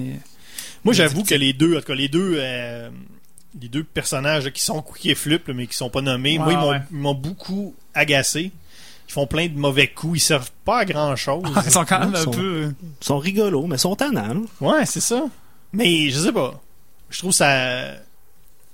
Moi, 0.83 0.93
Des 0.93 0.97
j'avoue 0.97 1.23
que 1.23 1.35
les 1.35 1.53
deux, 1.53 1.75
en 1.77 1.79
tout 1.81 1.85
cas, 1.87 1.95
les 1.95 2.07
deux, 2.07 2.35
euh, 2.37 2.89
les 3.61 3.67
deux 3.67 3.83
personnages 3.83 4.45
là, 4.45 4.51
qui 4.51 4.63
sont 4.63 4.81
Cookie 4.81 5.11
et 5.11 5.15
Flip, 5.15 5.47
là, 5.47 5.53
mais 5.53 5.67
qui 5.67 5.75
sont 5.75 5.89
pas 5.89 6.01
nommés, 6.01 6.37
Ouais, 6.39 6.43
moi, 6.45 6.53
ils 6.53 6.57
m'ont, 6.57 6.69
ouais. 6.71 6.81
ils 6.91 6.97
m'ont 6.97 7.13
beaucoup 7.13 7.75
agacé. 7.93 8.51
Ils 9.07 9.11
font 9.11 9.27
plein 9.27 9.47
de 9.47 9.57
mauvais 9.57 9.87
coups, 9.87 10.19
ils 10.19 10.21
servent 10.21 10.51
pas 10.65 10.79
à 10.79 10.85
grand 10.85 11.15
chose. 11.15 11.43
Ils 11.65 11.71
sont 11.71 11.83
quand 11.85 11.99
même 11.99 12.15
un 12.15 12.23
sont- 12.23 12.31
peu... 12.31 12.63
euh, 12.65 12.71
Ils 13.01 13.05
sont 13.05 13.17
rigolos, 13.17 13.65
mais 13.67 13.75
ils 13.75 13.79
sont 13.79 13.95
tannants. 13.95 14.43
ouais, 14.61 14.85
c'est 14.85 14.99
ça. 15.01 15.23
Mais 15.73 16.09
je 16.11 16.19
sais 16.19 16.31
pas. 16.31 16.61
Je 17.09 17.17
trouve 17.19 17.31
ça, 17.31 17.95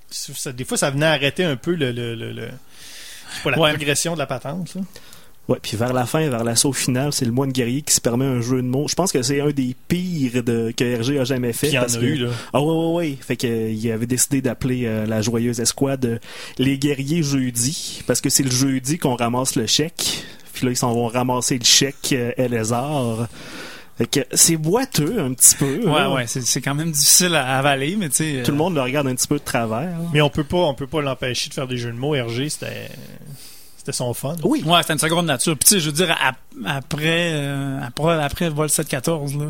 ça- 0.10 0.52
des 0.52 0.64
fois, 0.66 0.78
ça 0.78 0.90
venait 0.92 1.06
arrêter 1.06 1.44
un 1.44 1.56
peu 1.56 1.74
le, 1.74 1.92
le, 1.92 2.16
le, 2.16 2.32
le- 2.34 2.50
je 3.32 3.36
sais 3.38 3.44
pas, 3.44 3.52
la 3.52 3.60
Ouais. 3.60 3.70
progression 3.72 4.14
de 4.14 4.20
la 4.20 4.26
patente. 4.28 4.76
Là. 4.76 4.82
Ouais, 5.48 5.60
puis 5.62 5.78
vers 5.78 5.94
la 5.94 6.08
fin, 6.08 6.28
vers 6.28 6.44
l'assaut 6.44 6.74
final, 6.74 7.14
c'est 7.14 7.26
le 7.26 7.32
moine 7.32 7.52
guerrier 7.52 7.84
qui 7.84 7.94
se 7.94 8.02
permet 8.02 8.26
un 8.26 8.42
jeu 8.42 8.64
de 8.64 8.68
mots. 8.68 8.88
Je 8.88 8.96
pense 8.96 9.12
que 9.12 9.22
c'est 9.22 9.42
un 9.42 9.52
des 9.52 9.76
pires 9.88 10.44
de, 10.44 10.74
que 10.76 11.00
RG 11.00 11.20
a 11.20 11.24
jamais 11.24 11.54
fait. 11.54 11.68
Puis 11.68 11.74
il 11.74 11.76
y 11.76 11.78
en 11.78 11.82
parce 11.82 11.98
a 11.98 12.00
que- 12.00 12.06
eu, 12.06 12.16
là. 12.18 12.30
Ah 12.52 12.62
ouais, 12.62 12.74
ouais, 12.74 12.94
ouais. 12.96 13.18
Fait 13.22 13.36
que, 13.38 13.46
euh, 13.46 13.70
il 13.70 13.92
avait 13.92 14.08
décidé 14.08 14.42
d'appeler 14.42 14.86
euh, 14.86 15.06
la 15.06 15.22
joyeuse 15.22 15.60
escouade 15.60 16.06
euh, 16.06 16.18
les 16.58 16.80
guerriers 16.80 17.22
jeudi, 17.22 18.02
parce 18.08 18.22
que 18.22 18.30
c'est 18.32 18.42
le 18.42 18.50
jeudi 18.50 18.98
qu'on 18.98 19.16
ramasse 19.16 19.56
le 19.56 19.68
chèque. 19.68 20.24
Puis 20.54 20.66
là, 20.66 20.72
ils 20.72 20.78
s'en 20.78 20.94
vont 20.94 21.08
ramasser 21.08 21.60
le 21.60 21.66
chèque 21.66 22.14
euh, 22.14 22.32
Elezar. 22.38 23.28
Fait 24.00 24.08
que 24.08 24.22
c'est 24.34 24.58
boiteux 24.58 25.20
un 25.20 25.32
petit 25.34 25.56
peu. 25.56 25.78
Ouais, 25.88 25.94
là. 26.00 26.12
ouais, 26.12 26.28
c'est 26.28 26.42
c'est 26.42 26.60
quand 26.62 26.74
même 26.76 26.92
difficile 26.92 27.36
à 27.36 27.58
avaler, 27.60 27.96
mais 27.98 28.10
tu 28.10 28.16
sais... 28.16 28.42
Tout 28.44 28.52
le 28.52 28.58
monde 28.58 28.74
le 28.74 28.82
regarde 28.82 29.08
un 29.08 29.14
petit 29.16 29.28
peu 29.28 29.38
de 29.38 29.44
travers. 29.44 29.82
là. 30.00 30.06
Mais 30.12 30.22
on 30.22 30.30
peut 30.30 30.44
pas, 30.44 30.58
on 30.58 30.74
peut 30.74 30.88
pas 30.88 31.02
l'empêcher 31.02 31.50
de 31.50 31.54
faire 31.54 31.68
des 31.68 31.78
jeux 31.78 31.92
de 31.92 31.98
mots. 31.98 32.12
RG, 32.14 32.50
c'était, 32.50 32.90
c'était 33.86 33.98
son 33.98 34.14
fun. 34.16 34.36
Oui. 34.44 34.64
Ouais, 34.66 34.82
c'était 34.82 34.94
une 34.94 35.00
seconde 35.00 35.28
nature. 35.28 35.56
Puis 35.58 35.66
tu 35.70 35.76
sais, 35.76 35.80
je 35.80 35.86
veux 35.88 35.92
dire, 35.92 36.10
ap- 36.20 36.38
après, 36.66 37.32
euh, 37.34 37.80
après, 37.86 38.24
après 38.24 38.50
Vol 38.50 38.70
714, 38.70 39.38
là. 39.38 39.46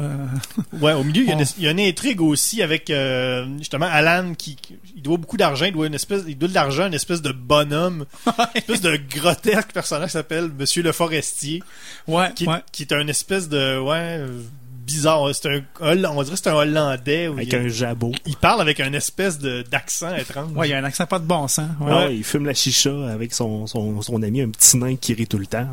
Ouais, 0.82 0.92
au 0.94 1.04
milieu, 1.04 1.22
il 1.24 1.28
y, 1.30 1.32
a 1.32 1.36
une, 1.36 1.42
On- 1.42 1.54
il 1.58 1.64
y 1.64 1.68
a 1.68 1.72
une 1.72 1.80
intrigue 1.80 2.22
aussi 2.22 2.62
avec 2.62 2.90
euh, 2.90 3.46
justement 3.60 3.86
Alan 3.90 4.34
qui, 4.38 4.56
qui- 4.58 4.76
il 4.96 5.02
doit 5.02 5.18
beaucoup 5.18 5.38
d'argent, 5.38 5.66
il 5.66 5.72
doit 5.74 5.88
une 5.88 5.94
espèce, 5.94 6.24
il 6.28 6.38
doit 6.38 6.50
de 6.50 6.54
l'argent 6.54 6.84
à 6.84 6.88
une 6.88 6.94
espèce 6.94 7.22
de 7.22 7.32
bonhomme, 7.32 8.06
une 8.28 8.34
espèce 8.58 8.82
de 8.82 8.98
grotesque 9.10 9.72
personnage 9.72 10.08
qui 10.08 10.14
s'appelle 10.14 10.50
Monsieur 10.58 10.84
le 10.84 10.92
Forestier, 10.92 11.64
Ouais, 12.08 12.32
qui, 12.36 12.46
ouais. 12.48 12.62
qui 12.72 12.84
est 12.84 12.94
un 12.94 13.08
espèce 13.08 13.48
de 13.48 13.80
ouais 13.80 14.18
euh, 14.20 14.42
bizarre. 14.86 15.30
C'est 15.34 15.48
un 15.50 15.62
on 15.82 16.24
dirait 16.24 16.36
que 16.36 16.42
c'est 16.42 16.50
un 16.50 16.54
Hollandais. 16.54 17.26
Avec 17.26 17.52
il, 17.52 17.56
un 17.56 17.68
jabot. 17.68 18.12
il 18.26 18.36
parle 18.38 18.62
avec 18.62 18.80
un 18.80 18.94
espèce 18.94 19.40
de 19.40 19.64
d'accent 19.64 20.16
étrange. 20.16 20.52
Ouais, 20.56 20.68
il 20.68 20.72
y 20.72 20.74
a 20.74 20.78
un 20.78 20.84
accent 20.84 21.06
pas 21.06 21.20
de 21.20 21.26
bon 21.26 21.48
sens. 21.48 21.70
Ouais. 21.80 21.92
Ouais, 21.94 22.16
il 22.18 22.24
fume 22.24 22.46
la 22.46 22.54
chicha 22.54 22.94
avec 23.10 23.34
son, 23.34 23.68
son, 23.68 24.02
son 24.02 24.22
ami, 24.24 24.42
un 24.42 24.50
petit 24.50 24.78
nain 24.78 24.96
qui 24.96 25.14
rit 25.14 25.28
tout 25.28 25.38
le 25.38 25.48
temps. 25.48 25.68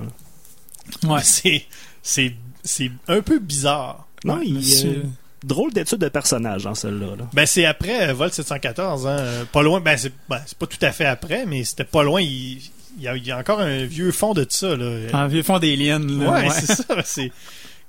Ouais. 1.04 1.20
C'est 1.22 1.64
c'est 2.02 2.34
c'est 2.64 2.90
un 3.08 3.22
peu 3.22 3.38
bizarre. 3.38 4.06
Non, 4.24 4.40
il 4.42 4.56
euh, 4.86 5.02
drôle 5.44 5.72
d'étude 5.72 5.98
de 5.98 6.08
personnage 6.08 6.64
dans 6.64 6.74
celle-là. 6.74 7.16
là. 7.18 7.24
Ben 7.32 7.46
c'est 7.46 7.64
après 7.64 8.08
euh, 8.08 8.12
Vol 8.14 8.30
714, 8.32 9.06
hein, 9.06 9.10
euh, 9.10 9.44
pas 9.44 9.62
loin. 9.62 9.80
Ben 9.80 9.96
c'est 9.96 10.12
ben, 10.28 10.40
c'est 10.46 10.56
pas 10.58 10.66
tout 10.66 10.78
à 10.80 10.92
fait 10.92 11.06
après, 11.06 11.44
mais 11.46 11.64
c'était 11.64 11.84
pas 11.84 12.02
loin. 12.02 12.20
Il, 12.20 12.60
il 12.98 13.04
y, 13.04 13.08
a, 13.08 13.16
il 13.16 13.26
y 13.26 13.30
a 13.30 13.38
encore 13.38 13.60
un 13.60 13.84
vieux 13.84 14.12
fond 14.12 14.34
de 14.34 14.46
ça 14.48 14.76
là. 14.76 15.08
En 15.14 15.26
vieux 15.26 15.42
fond 15.42 15.58
des 15.58 15.76
liens, 15.76 15.98
là. 15.98 16.30
ouais, 16.30 16.48
ouais. 16.48 16.50
c'est 16.50 16.66
ça. 16.74 16.84
C'est 17.04 17.32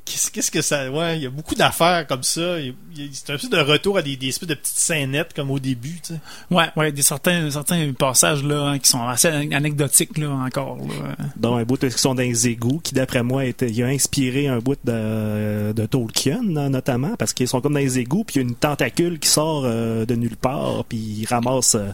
qu'est-ce 0.06 0.52
que 0.52 0.62
ça. 0.62 0.92
Ouais, 0.92 1.18
il 1.18 1.24
y 1.24 1.26
a 1.26 1.30
beaucoup 1.30 1.56
d'affaires 1.56 2.06
comme 2.08 2.24
ça. 2.24 2.60
Il- 2.60 2.76
il- 2.98 3.10
C'est 3.14 3.32
un 3.32 3.38
peu 3.38 3.48
de 3.48 3.58
retour 3.60 3.98
à 3.98 4.02
des, 4.02 4.16
des 4.18 4.28
espèces 4.28 4.50
de 4.50 4.54
petites 4.56 4.76
scénettes 4.78 5.34
comme 5.34 5.50
au 5.52 5.60
début, 5.60 6.00
tu 6.06 6.14
sais. 6.14 6.20
Ouais, 6.52 6.66
ouais, 6.76 6.92
des 6.92 7.02
certains, 7.02 7.50
certains 7.52 7.92
passages 7.94 8.44
là 8.44 8.68
hein, 8.70 8.80
qui 8.80 8.90
sont 8.90 9.08
assez 9.08 9.28
anecdotiques 9.28 10.18
là 10.18 10.30
encore. 10.32 10.78
Là. 10.78 11.16
Dans 11.38 11.56
un 11.56 11.64
bout 11.64 11.78
de 11.80 11.90
sont 11.90 12.16
dans 12.16 12.22
les 12.22 12.48
égouts, 12.48 12.80
qui 12.84 12.94
d'après 12.94 13.24
moi 13.24 13.46
était, 13.46 13.70
il 13.70 13.82
a 13.84 13.88
inspiré 13.88 14.48
un 14.48 14.60
bout 14.60 14.78
de, 14.84 15.72
de 15.74 15.86
Tolkien 15.86 16.42
hein, 16.58 16.70
notamment, 16.70 17.16
parce 17.18 17.34
qu'ils 17.34 17.48
sont 17.48 17.62
comme 17.62 17.74
dans 17.74 17.80
les 17.80 18.00
égouts, 18.00 18.24
puis 18.24 18.36
il 18.36 18.44
y 18.44 18.46
a 18.46 18.50
une 18.50 18.56
tentacule 18.56 19.20
qui 19.20 19.30
sort 19.30 19.64
euh, 19.66 20.06
de 20.06 20.16
nulle 20.16 20.38
part, 20.38 20.84
puis 20.86 20.98
il 20.98 21.26
ramasse, 21.26 21.76
euh, 21.76 21.90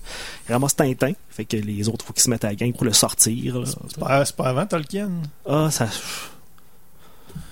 il 0.48 0.54
ramasse 0.54 0.76
Tintin. 0.76 1.12
Fait 1.30 1.46
que 1.46 1.56
les 1.58 1.88
autres, 1.88 2.04
faut 2.06 2.12
qu'ils 2.14 2.24
se 2.24 2.30
mettent 2.30 2.44
à 2.44 2.50
la 2.50 2.56
gang 2.56 2.74
pour 2.74 2.84
le 2.86 2.92
sortir. 2.94 3.60
là. 3.60 3.66
C'est 3.66 4.00
pas, 4.00 4.26
c'est 4.26 4.36
pas 4.36 4.50
avant 4.50 4.66
Tolkien. 4.66 5.10
Ah, 5.48 5.70
ça. 5.72 5.88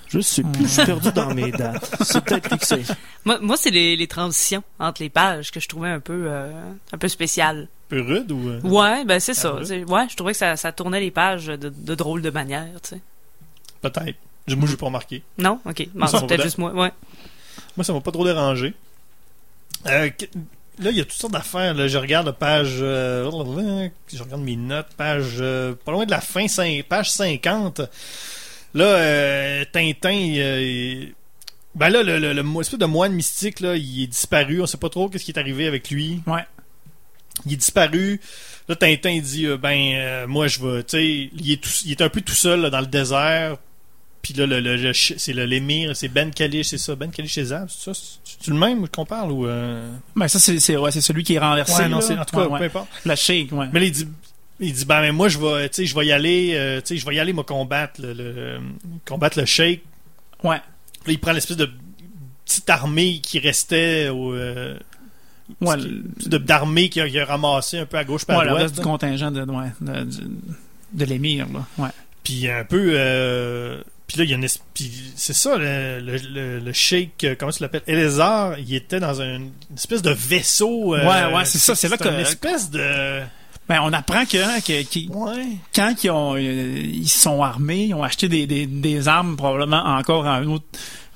Je 0.10 0.20
sais 0.22 0.42
plus, 0.44 0.64
je 0.64 0.68
suis 0.68 0.86
perdu 0.86 1.12
dans 1.12 1.34
mes 1.34 1.52
dates. 1.52 1.96
C'est 2.02 2.24
peut-être 2.24 2.64
c'est. 2.64 2.84
Moi, 3.26 3.40
moi 3.42 3.58
c'est 3.58 3.72
les, 3.72 3.96
les 3.98 4.08
transitions 4.08 4.64
entre 4.80 5.02
les 5.02 5.10
pages 5.10 5.52
que 5.52 5.60
je 5.60 5.68
trouvais 5.68 5.90
un 5.90 6.00
peu, 6.00 6.26
euh, 6.28 6.52
un 6.94 6.98
peu 6.98 7.08
spéciales. 7.10 7.68
Un 7.88 7.90
peu 7.90 8.02
rude 8.02 8.32
ou. 8.32 8.50
euh, 8.50 8.62
Ouais, 8.62 9.04
ben 9.06 9.20
c'est 9.20 9.34
ça. 9.34 9.56
Ah, 9.60 9.66
C'est- 9.66 9.84
Ouais, 9.84 10.06
je 10.10 10.16
trouvais 10.16 10.32
que 10.32 10.38
ça, 10.38 10.56
ça 10.56 10.72
tournait 10.72 11.00
les 11.02 11.12
pages 11.12 11.48
de, 11.48 11.56
de 11.70 11.96
drôle 11.96 12.22
de 12.22 12.30
manière, 12.30 12.68
tu 12.82 12.90
sais. 12.96 13.02
Peut-être. 13.82 14.16
Je- 14.48 14.56
Moi, 14.56 14.68
j'ai 14.70 14.78
pas 14.78 14.86
remarqué. 14.86 15.24
Non? 15.38 15.60
Ok. 15.66 15.88
Bon, 15.94 16.08
Ça, 16.08 16.18
c'est 16.20 16.24
on 16.24 16.28
peut-être 16.28 16.38
va- 16.40 16.44
juste 16.46 16.58
moi. 16.58 16.72
Ouais. 16.74 16.92
Moi, 17.76 17.84
ça 17.84 17.92
m'a 17.92 18.00
pas 18.02 18.12
trop 18.12 18.24
dérangé. 18.26 18.74
Euh, 19.88 20.10
là, 20.80 20.90
il 20.92 20.98
y 20.98 21.02
a 21.02 21.04
toutes 21.04 21.14
sortes 21.20 21.34
d'affaires. 21.34 21.74
Là. 21.74 21.88
Je 21.90 21.98
regarde 21.98 22.26
la 22.28 22.34
page. 22.34 22.78
euh, 22.80 23.30
je 24.12 24.24
regarde 24.24 24.42
mes 24.42 24.56
notes. 24.56 24.88
Page. 24.96 25.36
euh, 25.40 25.76
pas 25.86 25.92
loin 25.92 26.06
de 26.06 26.12
la 26.12 26.22
fin, 26.22 26.46
page 26.88 27.12
50. 27.12 27.82
Là, 28.74 28.86
euh, 28.86 29.66
Tintin. 29.72 30.34
euh, 30.38 31.06
ben 31.76 31.90
là, 31.90 32.04
le, 32.04 32.20
le, 32.20 32.34
le 32.34 32.60
espèce 32.62 32.80
de 32.80 32.86
moine 32.86 33.14
mystique, 33.14 33.60
là, 33.60 33.76
il 33.76 34.04
est 34.04 34.08
disparu. 34.08 34.62
On 34.62 34.66
sait 34.66 34.78
pas 34.78 34.90
trop 34.90 35.10
qu'est-ce 35.10 35.26
qui 35.26 35.32
est 35.32 35.40
arrivé 35.40 35.68
avec 35.68 35.90
lui. 35.90 36.22
Ouais. 36.28 36.44
Il 37.46 37.54
est 37.54 37.58
disparu. 37.58 38.20
Là, 38.68 38.76
Tintin 38.76 39.12
il 39.12 39.22
dit 39.22 39.46
euh, 39.46 39.58
Ben, 39.58 39.94
euh, 39.96 40.28
moi, 40.28 40.48
je 40.48 40.60
vais. 40.60 40.84
Tu 40.84 40.98
sais, 40.98 41.06
il, 41.06 41.60
il 41.86 41.92
est 41.92 42.02
un 42.02 42.10
peu 42.10 42.22
tout 42.22 42.34
seul 42.34 42.62
là, 42.62 42.70
dans 42.70 42.80
le 42.82 42.88
désert. 42.88 43.58
Puis 44.24 44.34
là, 44.34 44.46
le, 44.48 44.60
le- 44.60 44.76
le 44.76 44.94
ch- 44.94 45.14
c'est 45.18 45.32
le- 45.32 45.46
l'émir, 45.46 45.96
c'est 45.96 46.10
Ben 46.10 46.32
Kalish, 46.32 46.68
c'est 46.70 46.78
ça, 46.80 46.96
Ben 46.96 47.10
Kalish 47.12 47.36
c'est 47.36 47.46
ça? 47.46 47.64
C'est-tu 47.68 48.50
le 48.50 48.58
même 48.58 48.90
qu'on 48.90 49.06
parle 49.06 49.32
ou. 49.32 49.48
Euh... 49.48 49.90
Ben 50.16 50.28
ça 50.28 50.40
c'est 50.40 50.60
c'est 50.60 50.76
ouais, 50.76 50.92
c'est 50.92 51.00
celui 51.02 51.24
qui 51.24 51.36
est 51.36 51.40
renversé. 51.40 51.84
Ouais, 51.84 51.88
non, 51.90 52.02
c'est 52.02 52.18
en 52.18 52.26
tout 52.26 52.36
cas, 52.36 52.44
Ouais, 52.46 52.52
ouais. 52.54 52.60
peu 52.60 52.66
importe. 52.66 52.90
La 53.06 53.16
shake, 53.16 53.52
ouais. 53.54 53.68
Mais 53.72 53.80
là, 53.80 53.86
il 53.86 53.92
dit. 53.92 54.08
Il 54.60 54.74
dit, 54.74 54.86
ben, 54.86 55.02
mais 55.02 55.12
moi, 55.12 55.30
je 55.30 55.38
vais, 55.38 55.70
tu 55.70 55.86
je 55.86 55.96
vais 55.96 56.08
y 56.08 56.12
aller, 56.12 56.54
euh, 56.56 56.82
tu 56.82 56.88
sais, 56.96 56.98
je 56.98 57.06
vais 57.06 57.16
y 57.16 57.20
aller, 57.20 57.32
moi, 57.34 57.44
combattre 57.44 58.02
le, 58.02 58.14
le- 58.14 58.60
combattre 59.06 59.40
le 59.40 59.46
Sheikh. 59.46 59.84
Ouais. 60.44 60.56
Là, 60.56 60.62
il 61.08 61.20
prend 61.20 61.32
l'espèce 61.32 61.58
de 61.58 61.70
petite 62.46 62.70
armée 62.70 63.20
qui 63.22 63.38
restait 63.40 64.10
au, 64.10 64.34
euh, 64.34 64.76
Ouais, 65.62 65.76
le- 65.78 66.40
d'armée 66.40 66.90
qui 66.90 67.00
a, 67.00 67.26
ramassé 67.26 67.78
un 67.78 67.86
peu 67.86 67.98
à 67.98 68.04
gauche 68.04 68.26
par 68.26 68.38
ouais, 68.38 68.42
à 68.42 68.46
le 68.46 68.50
droite. 68.50 68.64
reste 68.64 68.76
du 68.76 68.82
contingent 68.82 69.32
de 69.32 69.42
ouais, 69.44 69.68
de, 69.80 70.08
de 70.94 71.06
l'émir 71.06 71.48
là. 71.54 71.66
Ouais. 71.78 71.90
Puis 72.24 72.50
un 72.50 72.66
peu. 72.66 72.92
Euh, 72.96 73.82
puis 74.08 74.18
là, 74.18 74.24
il 74.26 74.30
y 74.30 74.34
a 74.34 74.38
une. 74.38 74.48
c'est 75.16 75.34
ça, 75.34 75.56
le, 75.58 76.00
le, 76.02 76.18
le, 76.18 76.60
le 76.60 77.36
comment 77.36 77.52
tu 77.52 77.62
l'appelles 77.64 77.84
Eleazar, 77.88 78.60
il 78.60 78.74
était 78.76 79.00
dans 79.00 79.22
un- 79.22 79.36
une 79.36 79.52
espèce 79.76 80.02
de 80.02 80.12
vaisseau. 80.12 80.96
Ouais, 80.96 81.06
ouais, 81.34 81.46
c'est 81.46 81.60
ça, 81.60 81.76
c'est 81.76 81.88
là 81.90 81.98
que- 81.98 82.08
une 82.10 82.16
espèce 82.20 82.70
de. 82.70 83.22
Ben 83.70 83.80
on 83.84 83.92
apprend 83.94 84.26
que, 84.26 84.38
hein, 84.38 84.60
que, 84.66 84.82
qu'ils- 84.84 85.10
Ouais. 85.12 85.46
quand 85.76 85.94
ils, 86.04 86.10
ont, 86.10 86.36
euh, 86.36 86.82
ils 86.84 87.10
sont 87.10 87.44
armés, 87.44 87.86
ils 87.86 87.94
ont 87.94 88.04
acheté 88.04 88.30
des, 88.30 88.48
des, 88.48 88.66
des 88.66 89.08
armes 89.08 89.36
probablement 89.36 89.84
encore 89.84 90.26
à 90.26 90.36
un 90.36 90.48
autre 90.48 90.66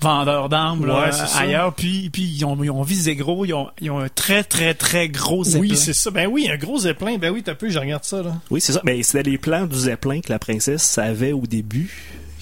vendeur 0.01 0.49
d'armes 0.49 0.85
là, 0.87 1.09
Ouais, 1.11 1.37
ailleurs, 1.37 1.73
puis, 1.73 2.09
puis 2.09 2.23
ils, 2.23 2.43
ont, 2.43 2.61
ils 2.63 2.71
ont 2.71 2.81
visé 2.81 3.15
gros, 3.15 3.45
ils 3.45 3.53
ont, 3.53 3.69
ils 3.79 3.91
ont 3.91 3.99
un 3.99 4.09
très 4.09 4.43
très 4.43 4.73
très 4.73 5.07
gros 5.09 5.43
zeppelin. 5.43 5.61
Oui, 5.69 5.77
c'est 5.77 5.93
ça. 5.93 6.09
Ben 6.11 6.27
oui, 6.27 6.49
un 6.51 6.57
gros 6.57 6.79
zeppelin. 6.79 7.17
Ben 7.19 7.31
oui, 7.31 7.43
t'as 7.43 7.53
peu, 7.55 7.69
je 7.69 7.77
regarde 7.79 8.03
ça, 8.03 8.21
là. 8.23 8.33
Oui, 8.49 8.59
c'est 8.61 8.73
ça. 8.73 8.81
Mais 8.83 9.01
c'était 9.03 9.29
les 9.29 9.37
plans 9.37 9.65
du 9.67 9.77
Zeppelin 9.77 10.19
que 10.21 10.31
la 10.31 10.39
princesse 10.39 10.97
avait 10.97 11.33
au 11.33 11.45
début, 11.45 11.89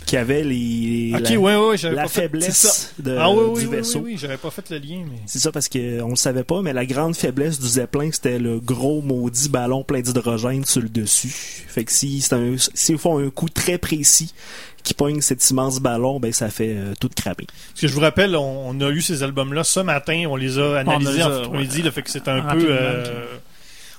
qui 0.10 0.18
avait 0.18 0.44
les. 0.44 1.12
La, 1.12 1.20
ouais, 1.40 1.56
ouais, 1.56 1.78
j'avais 1.78 1.96
la 1.96 2.02
pas 2.04 2.08
fait. 2.10 2.22
faiblesse 2.22 2.56
c'est 2.58 2.68
ça. 2.68 2.90
de, 2.98 3.16
Ah 3.20 3.30
oui, 3.30 3.60
du 3.62 3.68
oui, 3.68 3.76
vaisseau. 3.76 4.00
oui, 4.00 4.14
oui, 4.14 4.18
j'avais 4.18 4.38
pas 4.38 4.50
fait 4.50 4.68
le 4.72 4.78
lien, 4.80 5.04
mais. 5.08 5.20
C'est 5.28 5.38
ça 5.38 5.52
parce 5.52 5.70
que 5.70 6.02
on 6.02 6.10
le 6.10 6.16
savait 6.16 6.44
pas, 6.44 6.64
mais 6.64 6.74
la 6.74 6.88
grande 6.88 7.16
faiblesse 7.16 7.60
du 7.60 7.68
Zeppelin, 7.68 8.10
c'était 8.12 8.40
le 8.40 8.60
gros 8.60 9.04
maudit 9.04 9.50
ballon 9.50 9.84
plein 9.84 10.02
d'hydrogène 10.02 10.66
sur 10.66 10.82
le 10.82 10.90
dessus. 10.90 11.30
Fait 11.68 11.84
que 11.86 11.92
si 11.92 12.22
c'est 12.22 12.34
un, 12.34 12.56
s'ils 12.74 12.98
font 12.98 13.20
un 13.24 13.30
coup 13.30 13.50
très 13.50 13.78
précis 13.78 14.34
qui 14.82 14.96
pogne 14.96 15.22
cet 15.22 15.48
immense 15.52 15.80
ballon, 15.80 16.20
ben 16.20 16.32
ça 16.34 16.50
fait 16.50 16.74
euh, 16.76 16.94
tout 17.00 17.10
cramer. 17.16 17.46
Parce 17.46 17.82
que 17.82 17.88
je 17.88 17.94
vous 17.94 18.00
rappelle, 18.00 18.36
on, 18.36 18.70
on 18.70 18.82
a 18.82 18.90
lu 18.90 19.04
ces 19.04 19.22
albums-là 19.22 19.64
ce 19.64 19.82
matin, 19.82 20.24
on 20.28 20.38
les 20.38 20.58
a 20.58 20.80
analysés 20.80 21.14
les 21.18 21.22
a, 21.22 21.28
en 21.48 21.52
ouais, 21.52 21.68
là, 21.84 21.92
fait 21.92 22.02
que 22.02 22.10
c'est 22.10 22.28
un 22.28 22.42
peu. 22.42 22.66
euh, 22.68 23.26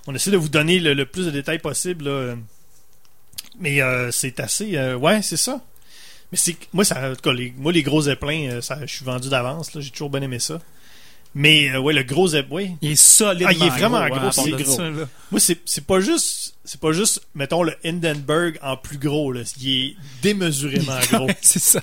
on 0.08 0.14
essaie 0.14 0.32
de 0.32 0.36
vous 0.38 0.48
donner 0.48 0.80
le, 0.80 0.94
le 0.94 1.06
plus 1.06 1.26
de 1.26 1.30
détails 1.30 1.60
possible, 1.60 2.06
là. 2.06 2.34
Mais 3.60 3.80
euh, 3.80 4.10
c'est 4.10 4.40
assez. 4.40 4.76
euh, 4.76 4.96
ouais, 4.96 5.22
c'est 5.22 5.36
ça. 5.36 5.60
Mais 6.32 6.38
c'est 6.38 6.56
moi, 6.72 6.84
ça, 6.84 7.10
en 7.10 7.14
tout 7.14 7.20
cas, 7.22 7.32
les, 7.32 7.52
moi, 7.56 7.72
les 7.72 7.82
gros 7.82 8.02
zeppelins, 8.02 8.48
euh, 8.50 8.60
je 8.82 8.86
suis 8.94 9.04
vendu 9.04 9.28
d'avance, 9.28 9.74
là, 9.74 9.80
j'ai 9.80 9.90
toujours 9.90 10.10
bien 10.10 10.22
aimé 10.22 10.38
ça. 10.38 10.60
Mais 11.32 11.70
euh, 11.70 11.78
ouais, 11.78 11.92
le 11.92 12.02
gros 12.02 12.26
zeppelin, 12.28 12.56
oui. 12.56 12.70
Il 12.82 12.90
est 12.92 12.96
solide. 12.96 13.46
Ah, 13.48 13.52
il 13.52 13.62
est 13.62 13.68
vraiment 13.68 14.04
gros, 14.08 14.16
à 14.16 14.20
part 14.20 14.32
c'est 14.34 14.50
gros. 14.50 14.76
ça. 14.76 14.90
Moi, 15.30 15.38
c'est 15.40 15.58
c'est 15.64 15.84
pas 15.84 16.00
juste. 16.00 16.54
C'est 16.64 16.80
pas 16.80 16.92
juste, 16.92 17.22
mettons, 17.34 17.62
le 17.64 17.74
Hindenburg 17.84 18.58
en 18.62 18.76
plus 18.76 18.98
gros, 18.98 19.32
là. 19.32 19.40
Il 19.60 19.68
est 19.86 19.96
démesurément 20.22 20.98
gros. 21.12 21.26
Ouais, 21.26 21.36
c'est 21.40 21.58
ça. 21.60 21.82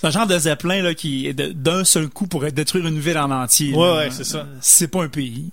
C'est 0.00 0.06
un 0.06 0.10
genre 0.10 0.26
de 0.26 0.38
zeppelin 0.38 0.82
là, 0.82 0.94
qui 0.94 1.32
d'un 1.34 1.84
seul 1.84 2.08
coup 2.08 2.26
pourrait 2.26 2.52
détruire 2.52 2.86
une 2.86 2.98
ville 3.00 3.18
en 3.18 3.30
entier. 3.30 3.72
Ouais, 3.74 3.86
là. 3.86 3.94
ouais, 3.96 4.10
c'est 4.10 4.24
ça. 4.24 4.38
Euh, 4.38 4.56
C'est 4.60 4.88
pas 4.88 5.02
un 5.04 5.08
pays. 5.08 5.50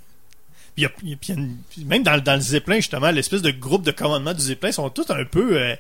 Puis 0.76 0.84
y 0.84 0.86
a- 0.86 0.92
y 1.04 1.14
a- 1.14 1.18
puis 1.18 1.84
même 1.86 2.02
dans, 2.04 2.16
le- 2.16 2.22
dans 2.22 2.36
le 2.36 2.42
Zeppelin, 2.42 2.78
justement, 2.78 3.12
l'espèce 3.12 3.42
de 3.42 3.52
groupe 3.52 3.84
de 3.84 3.92
commandement 3.92 4.34
du 4.34 4.42
Zeppelin 4.42 4.72
sont 4.72 4.90
tous 4.90 5.10
un 5.10 5.26
peu, 5.26 5.58
euh, 5.60 5.76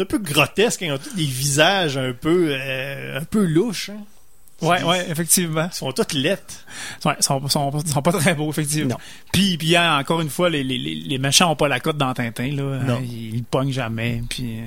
un 0.00 0.06
peu 0.06 0.18
grotesques. 0.18 0.82
hein. 0.82 0.86
Ils 0.86 0.92
ont 0.92 0.98
tous 0.98 1.14
des 1.14 1.24
visages 1.24 1.96
un 1.96 2.12
peu, 2.12 2.48
euh, 2.52 3.18
un 3.20 3.24
peu 3.24 3.44
louches. 3.44 3.90
hein. 3.90 4.04
Ouais, 4.60 4.82
ouais, 4.82 5.08
effectivement. 5.08 5.68
Ils 5.72 5.76
sont 5.76 5.92
tous 5.92 6.16
lettres. 6.16 6.64
Ouais, 7.04 7.12
ils 7.18 7.22
sont, 7.22 7.46
sont, 7.48 7.70
sont 7.86 8.02
pas 8.02 8.10
très 8.12 8.34
beaux, 8.34 8.50
effectivement. 8.50 8.90
Non. 8.94 8.96
Puis, 9.32 9.56
puis 9.56 9.76
hein, 9.76 9.98
encore 9.98 10.20
une 10.20 10.30
fois, 10.30 10.50
les, 10.50 10.64
les, 10.64 10.78
les 10.78 11.18
méchants 11.18 11.52
ont 11.52 11.56
pas 11.56 11.68
la 11.68 11.78
cote 11.78 11.96
dans 11.96 12.12
Tintin. 12.12 12.48
Là. 12.52 12.78
Non. 12.82 12.96
Euh, 12.96 13.00
Ils, 13.04 13.36
ils 13.36 13.44
pognent 13.44 13.70
jamais, 13.72 14.20
puis 14.28 14.58
euh, 14.60 14.66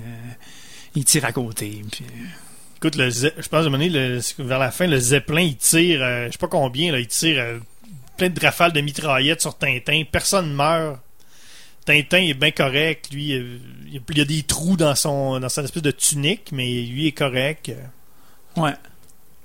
ils 0.95 1.03
tirent 1.03 1.25
à 1.25 1.33
côté. 1.33 1.81
Puis, 1.91 2.05
euh, 2.05 2.23
Écoute, 2.77 2.95
le 2.95 3.09
je 3.09 3.47
pense 3.49 3.65
le- 3.65 4.43
vers 4.45 4.59
la 4.59 4.71
fin, 4.71 4.87
le 4.87 4.97
Zeppelin, 4.97 5.41
il 5.41 5.57
tire, 5.57 6.01
euh, 6.01 6.27
je 6.27 6.31
sais 6.31 6.37
pas 6.39 6.47
combien, 6.47 6.91
là, 6.93 6.99
il 6.99 7.07
tire 7.07 7.37
euh, 7.39 7.59
plein 8.17 8.29
de 8.29 8.39
rafales 8.39 8.71
de 8.71 8.79
mitraillettes 8.81 9.41
sur 9.41 9.57
Tintin. 9.57 10.03
Personne 10.09 10.53
meurt. 10.53 10.99
Tintin 11.85 12.17
est 12.19 12.33
bien 12.33 12.51
correct. 12.51 13.09
Lui, 13.11 13.33
euh, 13.33 13.57
il 13.87 13.93
y 13.93 13.97
a- 13.97 14.01
il 14.15 14.25
des 14.25 14.43
trous 14.43 14.77
dans 14.77 14.95
son, 14.95 15.39
dans 15.39 15.49
son 15.49 15.63
espèce 15.63 15.83
de 15.83 15.91
tunique, 15.91 16.51
mais 16.51 16.81
lui 16.83 17.07
est 17.07 17.11
correct. 17.11 17.71
Ouais. 18.57 18.73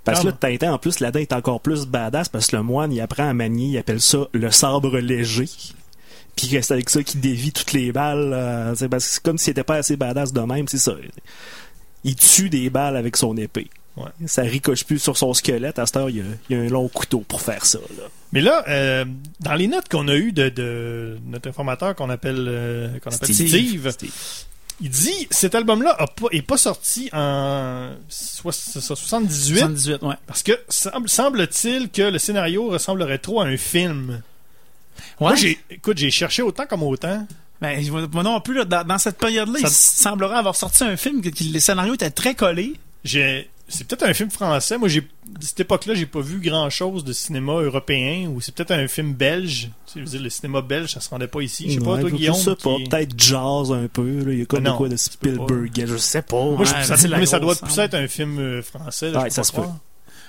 Parce 0.04 0.20
que 0.20 0.26
là. 0.26 0.32
Tintin, 0.32 0.72
en 0.72 0.78
plus, 0.78 1.00
là-dedans, 1.00 1.20
est 1.20 1.32
encore 1.32 1.60
plus 1.60 1.86
badass 1.86 2.28
parce 2.28 2.46
que 2.46 2.56
le 2.56 2.62
moine, 2.62 2.92
il 2.92 3.00
apprend 3.00 3.28
à 3.28 3.32
manier, 3.34 3.66
il 3.68 3.78
appelle 3.78 4.00
ça 4.00 4.28
le 4.32 4.50
sabre 4.50 4.98
léger. 4.98 5.48
Puis 6.36 6.48
c'est 6.48 6.72
avec 6.72 6.90
ça 6.90 7.02
qu'il 7.02 7.20
dévie 7.20 7.50
toutes 7.52 7.72
les 7.72 7.90
balles. 7.92 8.32
euh, 8.32 8.74
c'est 8.76 8.88
parce 8.88 9.06
que 9.06 9.10
c'est 9.14 9.22
comme 9.22 9.38
s'il 9.38 9.52
était 9.52 9.64
pas 9.64 9.76
assez 9.76 9.96
badass 9.96 10.32
de 10.32 10.40
même, 10.42 10.68
c'est 10.68 10.78
ça. 10.78 10.94
Il 12.04 12.14
tue 12.14 12.50
des 12.50 12.70
balles 12.70 12.96
avec 12.96 13.16
son 13.16 13.36
épée. 13.36 13.68
Ouais. 13.96 14.10
Ça 14.26 14.42
ricoche 14.42 14.84
plus 14.84 14.98
sur 14.98 15.16
son 15.16 15.32
squelette. 15.32 15.78
À 15.78 15.86
cette 15.86 15.96
heure, 15.96 16.10
il 16.10 16.16
y 16.16 16.20
a, 16.20 16.24
il 16.50 16.56
y 16.56 16.60
a 16.60 16.62
un 16.62 16.68
long 16.68 16.86
couteau 16.88 17.20
pour 17.26 17.40
faire 17.40 17.64
ça. 17.64 17.78
Là. 17.96 18.04
Mais 18.32 18.40
là, 18.42 18.62
euh, 18.68 19.04
dans 19.40 19.54
les 19.54 19.68
notes 19.68 19.88
qu'on 19.88 20.08
a 20.08 20.14
eues 20.14 20.32
de, 20.32 20.48
de 20.50 21.16
notre 21.26 21.48
informateur 21.48 21.94
qu'on 21.94 22.10
appelle, 22.10 22.44
euh, 22.48 22.98
qu'on 22.98 23.10
appelle 23.10 23.32
Steve. 23.34 23.48
Steve, 23.48 23.90
Steve. 23.90 24.12
Il 24.82 24.90
dit 24.90 25.26
cet 25.30 25.54
album-là 25.54 25.96
a 25.98 26.06
pas, 26.06 26.26
est 26.32 26.42
pas 26.42 26.58
sorti 26.58 27.08
en 27.14 27.92
soix- 28.10 28.52
c'est 28.52 28.82
ça, 28.82 28.94
78 28.94 29.58
78, 29.60 30.02
ouais. 30.02 30.14
parce 30.26 30.42
que 30.42 30.52
semble- 30.68 31.08
semble-t-il 31.08 31.88
que 31.88 32.02
le 32.02 32.18
scénario 32.18 32.68
ressemblerait 32.68 33.16
trop 33.16 33.40
à 33.40 33.46
un 33.46 33.56
film. 33.56 34.20
Ouais. 35.18 35.28
Moi, 35.28 35.34
j'ai, 35.36 35.58
écoute, 35.70 35.96
j'ai 35.96 36.10
cherché 36.10 36.42
autant 36.42 36.66
comme 36.66 36.82
autant. 36.82 37.26
Ben, 37.62 37.82
moi 38.12 38.22
non 38.22 38.38
plus, 38.42 38.52
là, 38.54 38.66
dans, 38.66 38.84
dans 38.86 38.98
cette 38.98 39.16
période-là, 39.16 39.58
Ça- 39.60 39.68
il 39.68 39.72
semblerait 39.72 40.36
avoir 40.36 40.54
sorti 40.56 40.84
un 40.84 40.98
film 40.98 41.22
que, 41.22 41.30
que 41.30 41.42
les 41.44 41.60
scénarios 41.60 41.94
étaient 41.94 42.10
très 42.10 42.34
collés. 42.34 42.74
J'ai, 43.02 43.48
c'est 43.68 43.86
peut-être 43.86 44.04
un 44.04 44.14
film 44.14 44.30
français. 44.30 44.78
Moi, 44.78 44.88
j'ai, 44.88 45.02
cette 45.40 45.60
époque-là, 45.60 45.94
j'ai 45.94 46.06
pas 46.06 46.20
vu 46.20 46.38
grand-chose 46.40 47.02
de 47.04 47.12
cinéma 47.12 47.52
européen 47.54 48.28
ou 48.28 48.40
c'est 48.40 48.54
peut-être 48.54 48.70
un 48.72 48.86
film 48.88 49.12
belge. 49.14 49.70
Tu 49.86 49.94
sais, 49.94 50.00
je 50.00 50.04
dire, 50.04 50.22
le 50.22 50.30
cinéma 50.30 50.60
belge, 50.62 50.92
ça 50.92 51.00
se 51.00 51.08
rendait 51.10 51.26
pas 51.26 51.40
ici. 51.42 51.64
Je 51.68 51.74
sais 51.78 51.84
pas, 51.84 51.94
Ouais, 51.94 52.00
toi, 52.00 52.10
je 52.10 52.14
Guillaume. 52.14 52.36
sais 52.36 52.54
pas. 52.54 52.76
qui- 52.76 52.84
Peut-être 52.84 53.14
jazz 53.18 53.72
un 53.72 53.88
peu. 53.92 54.24
Là. 54.24 54.32
Il 54.32 54.38
y 54.38 54.42
a 54.42 54.46
comme 54.46 54.62
de 54.62 54.68
non, 54.68 54.76
quoi 54.76 54.88
de. 54.88 54.96
Spielberg. 54.96 55.84
Je 55.86 55.96
sais 55.96 56.22
pas. 56.22 56.36
Moi, 56.44 56.64
je- 56.64 56.84
ça, 56.96 57.08
mais 57.18 57.26
ça 57.26 57.40
doit 57.40 57.56
plus 57.56 57.78
être 57.78 57.94
un 57.94 58.06
film 58.08 58.38
euh, 58.38 58.62
français. 58.62 59.10
Là, 59.10 59.22
Ouais, 59.22 59.30
je 59.30 59.34
ça 59.34 59.42
se 59.42 59.52
peut. 59.52 59.62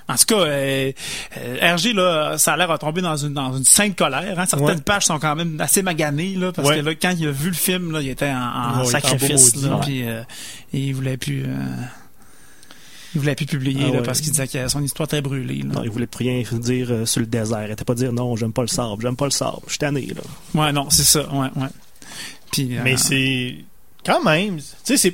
En 0.09 0.15
tout 0.15 0.23
cas, 0.25 0.35
euh, 0.39 0.91
euh, 1.37 1.75
RG, 1.75 1.91
là, 1.93 2.37
ça 2.37 2.53
a 2.53 2.57
l'air 2.57 2.71
de 2.71 2.77
tomber 2.77 3.01
dans 3.01 3.17
une, 3.17 3.33
dans 3.33 3.51
une 3.57 3.65
sainte 3.65 3.97
colère. 3.97 4.39
Hein. 4.39 4.45
Certaines 4.45 4.67
Ouais. 4.77 4.81
pages 4.81 5.03
sont 5.03 5.19
quand 5.19 5.35
même 5.35 5.59
assez 5.59 5.83
maganées, 5.83 6.33
là, 6.35 6.53
parce 6.53 6.65
Ouais. 6.69 6.79
que 6.79 6.85
là, 6.85 6.95
quand 6.95 7.13
il 7.19 7.27
a 7.27 7.31
vu 7.31 7.49
le 7.49 7.55
film, 7.55 7.91
là, 7.91 8.01
il 8.01 8.07
était 8.07 8.29
en, 8.29 8.37
en 8.37 8.39
Ouais, 8.79 8.85
il 8.85 8.87
était 8.87 8.97
en 8.97 8.99
sacrifice, 9.01 9.55
maudit, 9.57 9.67
là, 9.67 9.79
puis 9.83 10.07
euh, 10.07 10.21
et 10.73 10.79
il 10.79 10.95
voulait 10.95 11.17
plus... 11.17 11.43
euh, 13.17 13.19
il 13.19 13.21
voulait 13.21 13.35
plus 13.35 13.45
publier, 13.45 13.83
Ah 13.87 13.91
là, 13.91 13.97
ouais. 13.99 14.03
parce 14.03 14.21
qu'il 14.21 14.31
disait 14.31 14.47
que 14.47 14.67
son 14.67 14.81
histoire 14.83 15.07
était 15.07 15.21
brûlée. 15.21 15.63
Là. 15.63 15.75
Non, 15.75 15.83
il 15.83 15.89
voulait 15.89 16.07
plus 16.07 16.27
rien 16.27 16.43
dire 16.59 16.87
euh, 16.91 17.05
sur 17.05 17.19
le 17.19 17.25
désert. 17.25 17.65
Il 17.67 17.71
était 17.71 17.83
pas 17.83 17.95
dire 17.95 18.13
non, 18.13 18.35
j'aime 18.35 18.53
pas 18.53 18.61
le 18.61 18.67
sable, 18.67 19.01
j'aime 19.01 19.15
pas 19.15 19.25
le 19.25 19.31
sable. 19.31 19.57
Je 19.65 19.71
suis 19.71 19.79
tanné, 19.79 20.07
là. 20.07 20.21
Ouais, 20.61 20.71
non, 20.71 20.89
c'est 20.89 21.03
ça, 21.03 21.27
ouais, 21.33 21.49
ouais. 21.55 21.67
Puis, 22.51 22.77
euh, 22.77 22.81
Mais 22.83 22.97
c'est 22.97 23.55
quand 24.05 24.23
même, 24.23 24.57
tu 24.57 24.97
sais, 24.97 25.13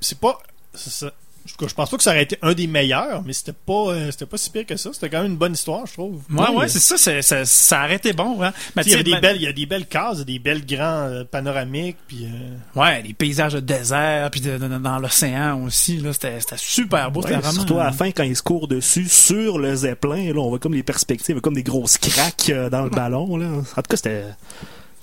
c'est, 0.00 0.18
pas, 0.18 0.38
c'est 0.74 0.90
ça. 0.90 1.12
Je, 1.44 1.54
je 1.66 1.74
pense 1.74 1.90
pas 1.90 1.96
que 1.96 2.02
ça 2.02 2.10
aurait 2.10 2.22
été 2.22 2.38
un 2.42 2.52
des 2.54 2.66
meilleurs, 2.66 3.22
mais 3.24 3.32
c'était 3.32 3.52
pas, 3.52 3.88
euh, 3.90 4.10
c'était 4.10 4.26
pas 4.26 4.36
si 4.36 4.50
pire 4.50 4.64
que 4.66 4.76
ça. 4.76 4.90
C'était 4.92 5.10
quand 5.10 5.22
même 5.22 5.32
une 5.32 5.36
bonne 5.38 5.52
histoire, 5.54 5.86
je 5.86 5.92
trouve. 5.94 6.20
Ouais, 6.30 6.40
ouais, 6.50 6.54
mais- 6.62 6.68
c'est 6.68 6.78
ça, 6.78 6.96
c'est- 6.96 7.22
ça, 7.22 7.44
ça 7.44 7.84
aurait 7.84 7.96
été 7.96 8.12
bon, 8.12 8.42
hein. 8.42 8.52
Mais 8.76 8.82
Il 8.86 8.92
y 8.92 8.94
a 8.94 9.02
des 9.02 9.10
ben- 9.12 9.20
belles, 9.20 9.36
il 9.36 9.42
y 9.42 9.46
a 9.48 9.52
des 9.52 9.66
belles 9.66 9.86
cases, 9.86 10.24
des 10.24 10.38
belles 10.38 10.64
grands 10.64 11.08
euh, 11.08 11.24
panoramiques, 11.24 11.96
puis 12.06 12.26
euh, 12.26 12.80
Ouais, 12.80 13.02
les 13.02 13.12
paysages 13.14 13.54
de 13.54 13.60
désert, 13.60 14.30
puis 14.30 14.40
de- 14.40 14.58
de- 14.58 14.78
dans 14.78 14.98
l'océan 14.98 15.62
aussi, 15.64 15.98
là, 15.98 16.12
c'était 16.12 16.38
c'était 16.40 16.56
super 16.58 17.10
beau, 17.10 17.20
Ouais, 17.20 17.28
c'était 17.28 17.40
vraiment... 17.40 17.52
surtout 17.54 17.78
à 17.80 17.84
la 17.84 17.92
fin, 17.92 18.10
quand 18.12 18.22
il 18.24 18.36
se 18.36 18.42
court 18.42 18.68
dessus, 18.68 19.08
sur 19.08 19.58
le 19.58 19.74
zeppelin, 19.74 20.32
là, 20.32 20.40
on 20.40 20.48
voit 20.48 20.58
comme 20.58 20.74
les 20.74 20.82
perspectives, 20.82 21.40
comme 21.40 21.54
des 21.54 21.62
grosses 21.62 21.98
craques 21.98 22.50
euh, 22.50 22.70
dans 22.70 22.82
le 22.82 22.90
ballon. 22.90 23.36
Là. 23.36 23.46
En 23.48 23.62
tout 23.62 23.82
cas, 23.88 23.96
c'était 23.96 24.24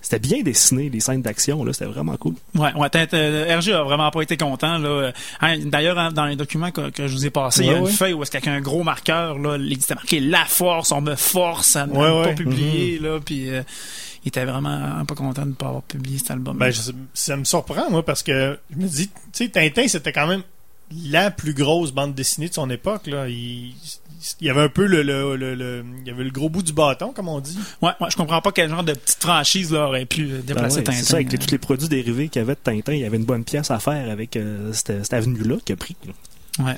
c'était 0.10 0.28
bien 0.28 0.42
dessiné, 0.42 0.90
les 0.90 1.00
scènes 1.02 1.22
d'action. 1.22 1.64
là 1.64 1.72
C'était 1.72 1.86
vraiment 1.86 2.18
cool. 2.18 2.34
Ouais, 2.56 2.74
ouais, 2.74 2.90
t'as- 2.90 3.06
t'as- 3.06 3.58
RG 3.60 3.74
a 3.74 3.84
vraiment 3.84 4.10
pas 4.10 4.22
été 4.24 4.38
content, 4.38 4.80
là. 4.80 5.12
Hein, 5.42 5.60
D'ailleurs, 5.66 6.00
hein, 6.00 6.12
dans 6.12 6.26
les 6.26 6.36
documents 6.36 6.72
que, 6.72 6.90
que 6.90 7.08
je 7.08 7.14
vous 7.14 7.26
ai 7.28 7.30
passés, 7.30 7.62
il 7.62 7.68
y 7.68 7.70
a 7.70 7.74
Ouais, 7.74 7.80
une 7.80 7.86
ouais. 7.86 7.92
feuille 7.92 8.14
où 8.14 8.24
est-ce 8.24 8.32
qu'il 8.32 8.44
y 8.44 8.50
a 8.50 8.54
un 8.54 8.62
gros 8.62 8.82
marqueur, 8.84 9.38
là, 9.38 9.58
il 9.60 9.72
était 9.74 9.94
marqué 9.94 10.20
La 10.20 10.46
Force, 10.46 10.92
on 10.92 11.02
me 11.02 11.14
force 11.16 11.76
à 11.76 11.86
ne 11.86 11.94
Ouais, 11.94 12.24
pas 12.24 12.34
publier, 12.34 12.98
là, 12.98 13.20
puis 13.24 13.50
euh, 13.52 13.62
il 14.26 14.30
était 14.30 14.46
vraiment 14.46 15.06
pas 15.06 15.14
content 15.16 15.44
de 15.44 15.50
ne 15.50 15.54
pas 15.54 15.68
avoir 15.68 15.84
publié 15.84 16.18
cet 16.18 16.32
album. 16.32 16.58
ben, 16.58 16.72
je 16.72 16.92
ça 17.14 17.38
me 17.38 17.44
surprend, 17.44 17.90
moi, 17.92 18.04
parce 18.04 18.24
que 18.24 18.58
je 18.72 18.78
me 18.78 18.88
dis, 18.88 19.10
tu 19.10 19.14
sais, 19.34 19.50
Tintin, 19.50 19.88
c'était 19.88 20.12
quand 20.12 20.26
même 20.28 20.42
la 21.06 21.30
plus 21.30 21.54
grosse 21.54 21.92
bande 21.92 22.16
dessinée 22.16 22.50
de 22.50 22.54
son 22.56 22.68
époque, 22.72 23.06
là. 23.06 23.28
Il, 23.30 23.74
il 24.42 24.48
y 24.48 24.50
avait 24.50 24.62
un 24.62 24.70
peu 24.70 24.86
le, 24.86 25.02
le, 25.02 25.36
le, 25.36 25.56
le- 25.56 25.86
il 26.02 26.08
y 26.08 26.12
avait 26.12 26.24
le 26.24 26.30
gros 26.32 26.50
bout 26.50 26.62
du 26.64 26.74
bâton, 26.74 27.14
comme 27.14 27.28
on 27.30 27.40
dit. 27.40 27.58
Ouais, 27.82 27.92
ouais, 28.02 28.08
je 28.12 28.16
comprends 28.18 28.42
pas 28.42 28.52
quel 28.52 28.70
genre 28.70 28.84
de 28.84 28.94
petite 28.94 29.22
franchise, 29.22 29.72
là, 29.72 29.88
aurait 29.88 30.06
pu 30.06 30.24
euh, 30.26 30.38
Ben 30.38 30.46
déplacer 30.46 30.78
ouais, 30.78 30.84
Tintin. 30.84 30.98
c'est 30.98 31.06
ça, 31.06 31.16
avec 31.16 31.32
les- 31.32 31.38
tous 31.38 31.52
les 31.52 31.58
produits 31.58 31.88
dérivés 31.90 32.28
qu'il 32.30 32.42
y 32.42 32.44
avait 32.44 32.56
de 32.56 32.60
Tintin, 32.64 32.94
il 32.94 33.00
y 33.00 33.06
avait 33.06 33.18
une 33.18 33.26
bonne 33.26 33.44
pièce 33.44 33.72
à 33.72 33.80
faire 33.80 34.10
avec 34.10 34.36
euh, 34.36 34.74
cette, 34.74 35.04
cette 35.04 35.14
avenue-là 35.14 35.56
qu'il 35.66 35.74
a 35.74 35.78
pris. 35.78 35.96
Ouais. 36.60 36.76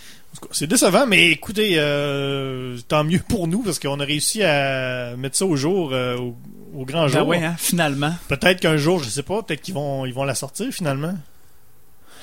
C'est 0.51 0.67
décevant, 0.67 1.05
mais 1.07 1.29
écoutez, 1.31 1.73
euh, 1.77 2.77
tant 2.87 3.03
mieux 3.03 3.19
pour 3.27 3.47
nous, 3.47 3.63
parce 3.63 3.79
qu'on 3.79 3.99
a 3.99 4.05
réussi 4.05 4.43
à 4.43 5.15
mettre 5.17 5.35
ça 5.37 5.45
au 5.45 5.55
jour, 5.55 5.91
euh, 5.93 6.15
au, 6.17 6.37
au 6.73 6.85
grand 6.85 7.01
Ben 7.07 7.07
jour. 7.19 7.27
ouais, 7.27 7.43
hein, 7.43 7.55
finalement. 7.57 8.13
Peut-être 8.29 8.59
qu'un 8.61 8.77
jour, 8.77 9.03
je 9.03 9.09
sais 9.09 9.23
pas, 9.23 9.41
peut-être 9.43 9.61
qu'ils 9.61 9.73
vont, 9.73 10.05
ils 10.05 10.13
vont 10.13 10.23
la 10.23 10.35
sortir 10.35 10.71
finalement. 10.71 11.13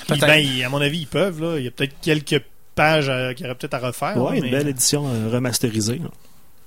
Peut-être. 0.06 0.26
ben, 0.26 0.62
à 0.64 0.68
mon 0.70 0.80
avis, 0.80 1.00
ils 1.00 1.06
peuvent. 1.06 1.42
Là. 1.42 1.58
Il 1.58 1.64
y 1.64 1.68
a 1.68 1.70
peut-être 1.70 1.94
quelques 2.00 2.42
pages 2.78 3.08
euh, 3.08 3.32
qu'il 3.34 3.44
y 3.44 3.48
aurait 3.48 3.56
peut-être 3.58 3.74
à 3.74 3.78
refaire. 3.78 4.16
Ouais, 4.16 4.30
là, 4.32 4.36
une 4.38 4.44
mais- 4.44 4.50
belle 4.50 4.68
édition 4.68 5.06
euh, 5.06 5.28
remasterisée. 5.30 6.00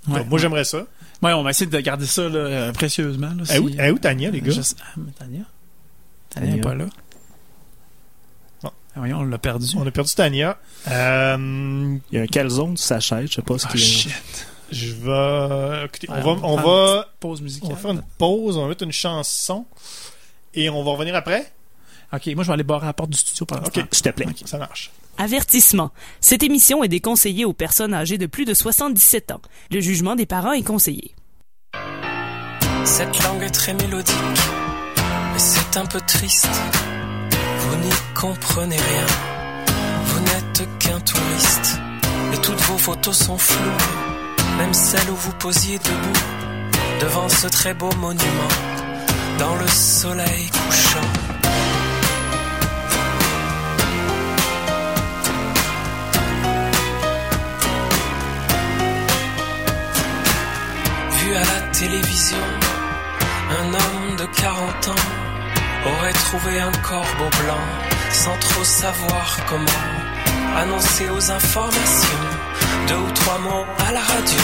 Moi, 0.08 0.40
j'aimerais 0.40 0.64
ça. 0.64 0.80
Ouais, 1.22 1.34
on 1.34 1.44
va 1.44 1.52
essayer 1.52 1.70
de 1.70 1.80
garder 1.80 2.06
ça, 2.08 2.24
là, 2.30 2.40
euh, 2.40 2.72
précieusement, 2.74 3.28
là. 3.38 3.44
Eh 3.54 3.60
où, 3.60 3.70
si- 3.70 3.78
eh 3.80 3.92
où 3.92 4.00
Tania, 4.00 4.32
les 4.32 4.42
gars? 4.42 4.52
Je 4.52 4.62
sais- 4.62 4.76
Ah, 4.82 4.94
mais 4.98 5.12
Tania? 5.12 5.44
Tania 6.30 6.56
n'est 6.56 6.62
pas 6.62 6.74
là. 6.76 6.86
Bon. 8.64 8.70
Ah, 8.74 9.00
voyons, 9.00 9.20
on 9.20 9.24
l'a 9.24 9.38
perdu. 9.38 9.68
On 9.78 9.86
a 9.86 9.92
perdu 9.92 10.14
Tania. 10.16 10.58
Euh, 10.90 11.98
Il 12.12 12.18
y 12.18 12.20
a 12.20 12.24
un 12.24 12.28
calzone 12.28 12.78
sur 12.78 12.88
sa 12.88 13.00
chaise, 13.00 13.30
je 13.30 13.36
sais 13.36 13.42
pas 13.42 13.58
ce 13.58 13.68
Ah, 13.68 13.72
qu'il 13.72 13.80
shit. 13.80 14.12
je 14.72 14.94
vais. 14.94 15.86
Écoutez, 15.86 16.10
Ouais, 16.10 16.18
on 16.24 16.36
va, 16.36 16.48
on 16.48 16.56
va, 16.58 17.08
pause 17.20 17.40
on 17.40 17.44
musicale. 17.44 17.70
va 17.72 17.76
faire 17.76 17.92
une 17.92 18.04
pause, 18.18 18.58
on 18.58 18.64
va 18.64 18.68
mettre 18.70 18.84
une 18.84 18.92
chanson 18.92 19.66
et 20.54 20.70
on 20.70 20.84
va 20.84 20.92
revenir 20.92 21.16
après. 21.16 21.52
Ok, 22.14 22.28
moi 22.36 22.44
je 22.44 22.48
vais 22.50 22.54
aller 22.54 22.64
barrer 22.64 22.84
à 22.84 22.88
la 22.88 22.94
porte 22.94 23.10
du 23.10 23.18
studio 23.18 23.46
pendant 23.46 23.64
Ok. 23.64 23.82
S'il 23.92 24.04
te 24.04 24.10
plaît. 24.10 24.26
Ok. 24.30 24.44
Ça 24.46 24.58
marche. 24.58 24.92
Avertissement. 25.18 25.92
Cette 26.20 26.44
émission 26.44 26.84
est 26.84 26.88
déconseillée 26.88 27.46
aux 27.46 27.54
personnes 27.54 27.94
âgées 27.94 28.18
de 28.18 28.26
plus 28.26 28.46
de 28.46 28.54
77 28.54 29.32
ans. 29.32 29.42
Le 29.72 29.80
jugement 29.80 30.16
des 30.16 30.26
parents 30.26 30.54
est 30.54 30.64
conseillé. 30.64 31.16
Cette 32.84 33.24
langue 33.24 33.44
est 33.44 33.52
très 33.52 33.74
mélodique, 33.74 34.16
mais 35.34 35.40
c'est 35.40 35.78
un 35.78 35.86
peu 35.86 36.02
triste. 36.02 36.50
Vous 37.60 37.76
n'y 37.78 37.92
comprenez 38.16 38.76
rien, 38.76 39.06
vous 40.06 40.20
n'êtes 40.22 40.68
qu'un 40.80 41.00
touriste. 41.00 41.80
Et 42.34 42.38
toutes 42.38 42.62
vos 42.62 42.78
photos 42.78 43.18
sont 43.18 43.38
floues, 43.38 44.58
même 44.58 44.74
celles 44.74 45.10
où 45.10 45.16
vous 45.16 45.34
posiez 45.34 45.78
debout, 45.78 46.20
devant 47.02 47.30
ce 47.30 47.48
très 47.48 47.74
beau 47.74 47.92
monument, 48.00 48.50
dans 49.38 49.56
le 49.56 49.68
soleil 49.68 50.50
couchant. 50.50 51.21
À 61.34 61.40
la 61.40 61.62
télévision, 61.72 62.38
un 63.58 63.68
homme 63.74 64.16
de 64.18 64.26
40 64.26 64.88
ans 64.90 65.06
aurait 65.86 66.12
trouvé 66.12 66.60
un 66.60 66.72
corbeau 66.84 67.30
blanc 67.42 67.66
sans 68.12 68.36
trop 68.38 68.64
savoir 68.66 69.38
comment. 69.48 69.86
Annoncer 70.58 71.10
aux 71.10 71.32
informations 71.32 72.28
deux 72.90 72.96
ou 72.96 73.12
trois 73.12 73.38
mots 73.38 73.66
à 73.88 73.94
la 73.94 74.02
radio 74.02 74.44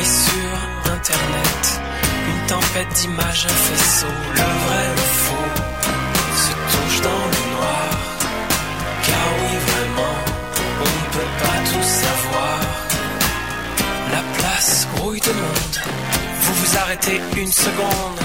et 0.00 0.04
sur 0.04 0.92
internet 0.92 1.80
une 2.28 2.46
tempête 2.48 2.92
d'images, 2.94 3.46
un 3.46 3.54
faisceau, 3.54 4.14
le 4.34 4.40
vrai, 4.40 5.01
Vous 15.04 16.54
vous 16.54 16.76
arrêtez 16.78 17.20
une 17.36 17.50
seconde. 17.50 18.18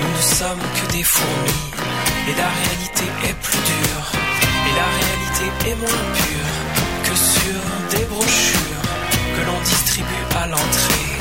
Nous 0.00 0.16
ne 0.16 0.22
sommes 0.22 0.64
que 0.80 0.92
des 0.92 1.02
fourmis. 1.02 1.70
Et 2.28 2.34
la 2.34 2.48
réalité 2.48 3.04
est 3.28 3.38
plus 3.42 3.58
dure. 3.58 4.06
Et 4.66 4.74
la 4.74 4.88
réalité 4.98 5.70
est 5.70 5.76
moins 5.76 6.04
pure 6.14 6.56
que 7.04 7.14
sur 7.14 7.60
des 7.90 8.04
brochures 8.06 8.82
que 9.36 9.46
l'on 9.46 9.60
distribue 9.64 10.24
à 10.40 10.46
l'entrée. 10.46 11.12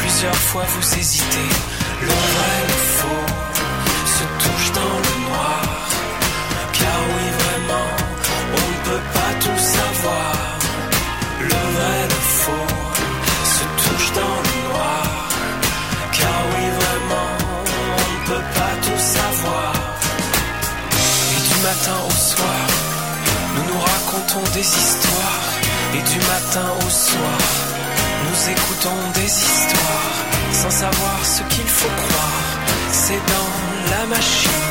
Plusieurs 0.00 0.34
fois 0.34 0.64
vous 0.64 0.98
hésitez. 0.98 1.50
Le 2.02 2.08
vrai, 2.08 2.79
des 24.60 24.66
histoires. 24.66 25.48
Et 25.94 26.02
du 26.12 26.18
matin 26.32 26.68
au 26.86 26.90
soir, 26.90 27.40
nous 28.26 28.40
écoutons 28.54 29.00
des 29.14 29.30
histoires 29.48 30.16
sans 30.52 30.70
savoir 30.70 31.18
ce 31.24 31.42
qu'il 31.52 31.66
faut 31.66 31.94
croire. 32.04 32.48
C'est 32.92 33.22
dans 33.34 33.52
la 33.94 34.06
machine, 34.06 34.66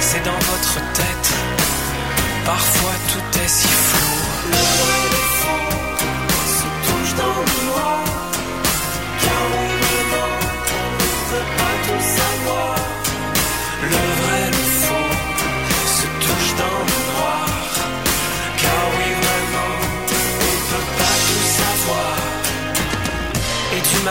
c'est 0.00 0.24
dans 0.24 0.40
votre 0.50 0.74
tête. 0.92 1.30
Parfois 2.44 2.94
tout 3.12 3.38
est 3.44 3.48
si 3.48 3.68
flou. 3.68 5.07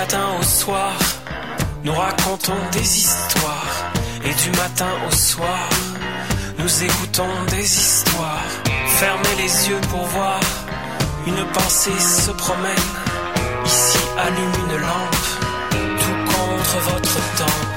Matin 0.02 0.28
au 0.40 0.44
soir, 0.44 0.94
nous 1.84 1.94
racontons 1.94 2.62
des 2.72 2.88
histoires. 3.04 3.76
Et 4.24 4.34
du 4.44 4.50
matin 4.52 4.92
au 5.08 5.12
soir, 5.12 5.70
nous 6.60 6.84
écoutons 6.84 7.36
des 7.50 7.66
histoires. 7.66 8.52
Fermez 9.00 9.36
les 9.44 9.70
yeux 9.70 9.82
pour 9.90 10.06
voir, 10.18 10.40
une 11.26 11.44
pensée 11.52 12.00
se 12.00 12.32
promène. 12.32 12.92
Ici 13.66 14.00
allume 14.26 14.58
une 14.64 14.78
lampe, 14.88 15.26
tout 16.02 16.20
contre 16.34 16.78
votre 16.92 17.18
temple. 17.42 17.77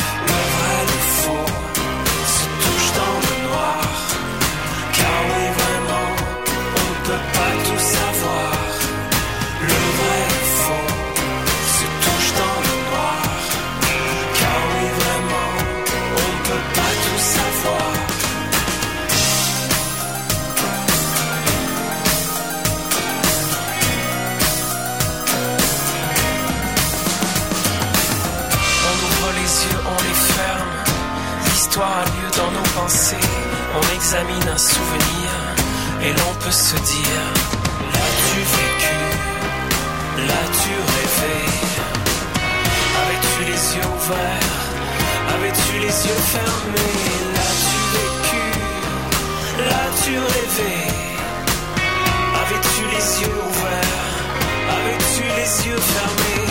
Lieu 31.81 32.31
dans 32.37 32.51
nos 32.51 32.69
pensées. 32.79 33.17
On 33.75 33.95
examine 33.95 34.49
un 34.53 34.59
souvenir 34.59 35.29
et 36.03 36.13
l'on 36.13 36.35
peut 36.41 36.51
se 36.51 36.75
dire 36.77 37.25
L'as-tu 37.95 38.41
vécu? 38.57 38.99
L'as-tu 40.29 40.73
rêvé? 40.93 41.39
Avais-tu 43.01 43.41
les 43.51 43.77
yeux 43.77 43.89
ouverts? 43.97 44.61
Avais-tu 45.35 45.79
les 45.79 45.97
yeux 46.07 46.23
fermés? 46.35 46.97
L'as-tu 47.35 47.79
vécu? 47.97 48.45
L'as-tu 49.71 50.19
rêvé? 50.19 50.75
Avais-tu 52.43 52.83
les 52.95 53.07
yeux 53.23 53.39
ouverts? 53.49 54.07
Avais-tu 54.77 55.23
les 55.39 55.67
yeux 55.67 55.81
fermés? 55.81 56.50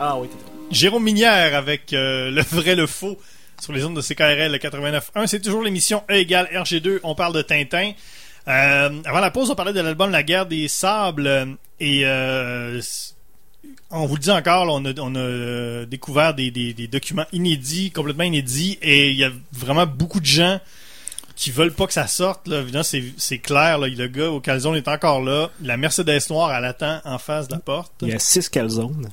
Ah 0.00 0.18
oui, 0.18 0.28
Jérôme 0.70 1.04
Minière 1.04 1.54
avec 1.54 1.92
euh, 1.92 2.30
le 2.30 2.42
vrai, 2.42 2.74
le 2.74 2.86
faux 2.86 3.18
sur 3.60 3.72
les 3.72 3.84
ondes 3.84 3.96
de 3.96 4.00
CKRL 4.00 4.54
89.1. 4.56 5.26
C'est 5.26 5.40
toujours 5.40 5.62
l'émission 5.62 6.02
E 6.10 6.14
égale 6.14 6.48
RG2. 6.54 7.00
On 7.02 7.14
parle 7.14 7.34
de 7.34 7.42
Tintin. 7.42 7.92
Euh, 8.48 8.90
avant 9.04 9.20
la 9.20 9.30
pause, 9.30 9.50
on 9.50 9.54
parlait 9.54 9.74
de 9.74 9.80
l'album 9.80 10.10
La 10.10 10.22
guerre 10.22 10.46
des 10.46 10.68
sables. 10.68 11.56
Et 11.80 12.02
euh, 12.06 12.80
on 13.90 14.06
vous 14.06 14.14
le 14.14 14.20
dit 14.22 14.30
encore, 14.30 14.64
là, 14.64 14.72
on 14.72 14.84
a, 14.86 14.92
on 15.00 15.14
a 15.16 15.84
découvert 15.84 16.32
des, 16.32 16.50
des- 16.50 16.72
des 16.72 16.86
documents 16.86 17.26
inédits, 17.32 17.90
complètement 17.90 18.24
inédits. 18.24 18.78
Et 18.80 19.10
il 19.10 19.16
y 19.16 19.24
a 19.24 19.30
vraiment 19.52 19.86
beaucoup 19.86 20.20
de 20.20 20.26
gens 20.26 20.58
qui 21.36 21.50
veulent 21.50 21.74
pas 21.74 21.86
que 21.86 21.92
ça 21.92 22.06
sorte. 22.06 22.48
Là. 22.48 22.60
Évidemment, 22.60 22.84
c'est, 22.84 23.04
c'est 23.18 23.38
clair. 23.38 23.76
Là. 23.78 23.88
Le 23.88 24.06
gars 24.08 24.30
au 24.30 24.40
calzone 24.40 24.76
est 24.76 24.88
encore 24.88 25.20
là. 25.20 25.50
La 25.62 25.76
Mercedes 25.76 26.20
noire, 26.30 26.54
elle 26.56 26.64
attend 26.64 27.00
en 27.04 27.18
face 27.18 27.48
de 27.48 27.54
la 27.54 27.60
porte. 27.60 27.92
Il 28.00 28.08
y 28.08 28.12
a 28.14 28.18
six 28.18 28.48
calzones. 28.48 29.10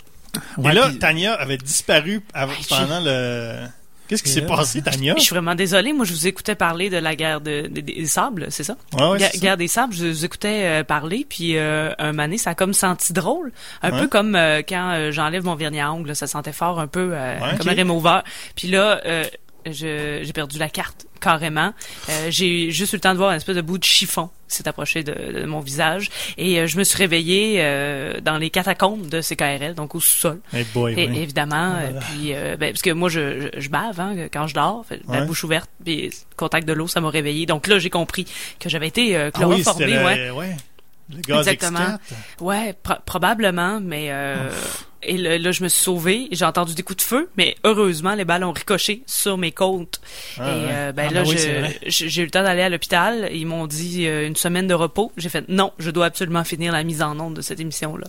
Ouais, 0.57 0.71
Et 0.71 0.75
là, 0.75 0.87
puis- 0.89 0.99
Tania 0.99 1.33
avait 1.33 1.57
disparu 1.57 2.21
av- 2.33 2.51
pendant 2.69 2.99
le. 2.99 3.67
Qu'est-ce 4.07 4.23
qui 4.23 4.29
s'est 4.29 4.45
passé, 4.45 4.81
Tania? 4.81 5.15
Je 5.17 5.21
suis 5.21 5.33
vraiment 5.33 5.53
désolée. 5.53 5.91
Moi, 5.91 6.05
je 6.05 6.13
vous 6.13 6.27
écoutais 6.27 6.55
parler 6.55 6.89
de 6.89 6.95
la 6.95 7.13
guerre 7.17 7.41
de- 7.41 7.67
de- 7.67 7.81
des 7.81 8.05
sables, 8.05 8.47
c'est 8.51 8.63
ça? 8.63 8.77
Ouais, 8.93 9.03
ouais, 9.09 9.17
Ga- 9.19 9.27
c'est 9.31 9.37
ça. 9.37 9.41
guerre 9.41 9.57
des 9.57 9.67
sables, 9.67 9.93
je 9.93 10.05
vous 10.05 10.23
écoutais 10.23 10.61
euh, 10.63 10.83
parler, 10.85 11.25
puis 11.27 11.57
euh, 11.57 11.91
un 11.97 12.13
mané, 12.13 12.37
ça 12.37 12.51
a 12.51 12.55
comme 12.55 12.73
senti 12.73 13.11
drôle. 13.11 13.51
Un 13.81 13.91
Ouais. 13.91 13.99
peu 13.99 14.07
comme 14.07 14.35
euh, 14.35 14.61
quand 14.67 14.91
euh, 14.93 15.11
j'enlève 15.11 15.43
mon 15.43 15.55
vernis 15.55 15.81
à 15.81 15.91
ongles, 15.91 16.15
ça 16.15 16.25
sentait 16.25 16.53
fort 16.53 16.79
un 16.79 16.87
peu 16.87 17.09
euh, 17.13 17.37
Ouais, 17.39 17.57
comme 17.57 17.67
un 17.67 17.73
remover. 17.75 18.19
Puis 18.55 18.69
là, 18.69 19.01
euh, 19.05 19.25
je- 19.65 20.21
j'ai 20.23 20.33
perdu 20.33 20.57
la 20.57 20.69
carte, 20.69 21.05
carrément. 21.19 21.73
Euh, 22.09 22.27
j'ai 22.29 22.71
juste 22.71 22.93
eu 22.93 22.97
le 22.97 23.01
temps 23.01 23.13
de 23.13 23.17
voir 23.17 23.31
une 23.31 23.37
espèce 23.37 23.55
de 23.55 23.61
bout 23.61 23.77
de 23.77 23.83
chiffon 23.83 24.29
qui 24.49 24.55
s'est 24.55 24.67
approché 24.67 25.03
de, 25.03 25.13
de 25.41 25.45
mon 25.45 25.59
visage. 25.59 26.09
Et 26.37 26.59
euh, 26.59 26.67
je 26.67 26.77
me 26.77 26.83
suis 26.83 26.97
réveillée 26.97 27.57
euh, 27.59 28.21
dans 28.21 28.37
les 28.37 28.49
catacombes 28.49 29.07
de 29.09 29.21
CKRL, 29.21 29.73
donc 29.75 29.93
au 29.95 29.99
sous-sol. 29.99 30.39
Hey 30.53 30.65
boy, 30.73 30.93
Et- 30.93 31.07
ouais. 31.07 31.17
évidemment, 31.17 31.75
euh, 31.75 31.99
puis 31.99 32.33
euh, 32.33 32.55
ben, 32.57 32.71
parce 32.71 32.81
que 32.81 32.91
moi 32.91 33.09
je, 33.09 33.49
je, 33.55 33.59
je 33.61 33.69
bave 33.69 33.99
hein, 33.99 34.15
quand 34.31 34.47
je 34.47 34.53
dors, 34.53 34.85
fait, 34.87 35.01
la 35.09 35.19
Ouais. 35.21 35.25
bouche 35.25 35.43
ouverte, 35.43 35.69
puis 35.83 36.03
le 36.07 36.11
contact 36.37 36.67
de 36.67 36.73
l'eau, 36.73 36.87
ça 36.87 37.01
m'a 37.01 37.09
réveillé. 37.09 37.45
Donc 37.45 37.67
là, 37.67 37.77
j'ai 37.79 37.89
compris 37.89 38.25
que 38.59 38.69
j'avais 38.69 38.87
été 38.87 39.17
euh, 39.17 39.29
Ah 39.33 39.47
oui, 39.47 39.63
c'était 39.63 39.85
chloroformée, 39.85 40.25
le, 40.27 40.31
ouais. 40.31 40.49
ouais. 40.49 40.57
Le 41.09 41.21
gaz 41.21 41.47
Exactement. 41.47 41.79
X4. 41.79 42.43
Ouais, 42.43 42.75
pro- 42.83 42.95
probablement, 43.05 43.79
mais 43.81 44.07
euh, 44.11 44.49
et 45.03 45.17
là, 45.17 45.37
là, 45.37 45.51
je 45.51 45.63
me 45.63 45.67
suis 45.69 45.81
sauvée, 45.83 46.27
j'ai 46.31 46.45
entendu 46.45 46.73
des 46.73 46.83
coups 46.83 46.97
de 46.97 47.07
feu, 47.07 47.29
mais 47.37 47.55
heureusement 47.63 48.15
les 48.15 48.25
balles 48.25 48.43
ont 48.43 48.51
ricoché 48.51 49.03
sur 49.05 49.37
mes 49.37 49.51
côtes. 49.51 50.01
Ah, 50.39 50.49
et 50.49 50.51
euh, 50.71 50.91
ben 50.91 51.07
Ah, 51.09 51.13
là, 51.13 51.23
ben 51.23 51.29
oui, 51.29 51.37
j'ai 51.87 52.21
eu 52.21 52.25
le 52.25 52.31
temps 52.31 52.43
d'aller 52.43 52.61
à 52.63 52.69
l'hôpital. 52.69 53.29
Ils 53.33 53.45
m'ont 53.45 53.67
dit 53.67 54.07
euh, 54.07 54.27
une 54.27 54.35
semaine 54.35 54.67
de 54.67 54.73
repos. 54.73 55.11
J'ai 55.17 55.29
fait 55.29 55.45
non, 55.49 55.71
je 55.79 55.91
dois 55.91 56.05
absolument 56.07 56.43
finir 56.43 56.71
la 56.73 56.83
mise 56.83 57.01
en 57.01 57.19
onde 57.19 57.35
de 57.35 57.41
cette 57.41 57.59
émission 57.59 57.95
là. 57.97 58.07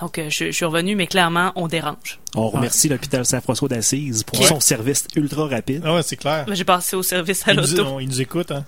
Donc 0.00 0.18
euh, 0.18 0.28
je, 0.30 0.46
je 0.46 0.50
suis 0.50 0.64
revenue, 0.64 0.96
mais 0.96 1.06
clairement 1.06 1.52
on 1.56 1.68
dérange. 1.68 2.18
On 2.34 2.48
remercie 2.48 2.88
l'hôpital 2.88 3.24
Saint-François 3.24 3.68
d'Assise 3.68 4.24
pour 4.24 4.44
son 4.44 4.58
service 4.60 5.06
ultra 5.16 5.46
rapide. 5.46 5.82
Ah 5.84 5.94
ouais, 5.94 6.02
c'est 6.02 6.16
clair. 6.16 6.44
Ben, 6.46 6.54
J'ai 6.54 6.64
passé 6.64 6.96
au 6.96 7.02
service 7.02 7.46
à 7.46 7.54
l'auto. 7.54 8.00
ils 8.00 8.08
nous 8.08 8.20
écoutent, 8.20 8.50
hein. 8.50 8.64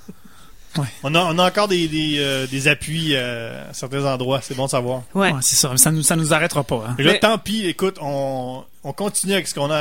Ouais. 0.79 0.87
On, 1.03 1.15
a, 1.15 1.21
on 1.21 1.39
a 1.39 1.47
encore 1.47 1.69
des, 1.69 1.89
des, 1.89 2.17
euh, 2.19 2.47
des 2.47 2.69
appuis 2.69 3.11
euh, 3.15 3.71
à 3.71 3.75
certains 3.75 4.05
endroits, 4.05 4.41
c'est 4.43 4.55
bon 4.57 4.67
de 4.67 4.71
savoir. 4.71 5.03
Ouais. 5.15 5.33
Ouais, 5.33 5.39
c'est 5.41 5.57
ça. 5.57 5.77
Ça 5.77 5.91
nous, 5.91 6.03
ça 6.03 6.17
nous 6.17 6.33
arrêtera 6.33 6.65
pas. 6.65 6.85
Hein. 6.89 6.97
Et 6.99 7.03
là, 7.03 7.13
Mais- 7.13 7.19
tant 7.21 7.39
pis, 7.39 7.67
écoute, 7.67 7.97
on, 8.01 8.63
on 8.85 8.93
continue 8.93 9.33
avec 9.33 9.47
ce 9.49 9.55
qu'on 9.55 9.71
a, 9.71 9.77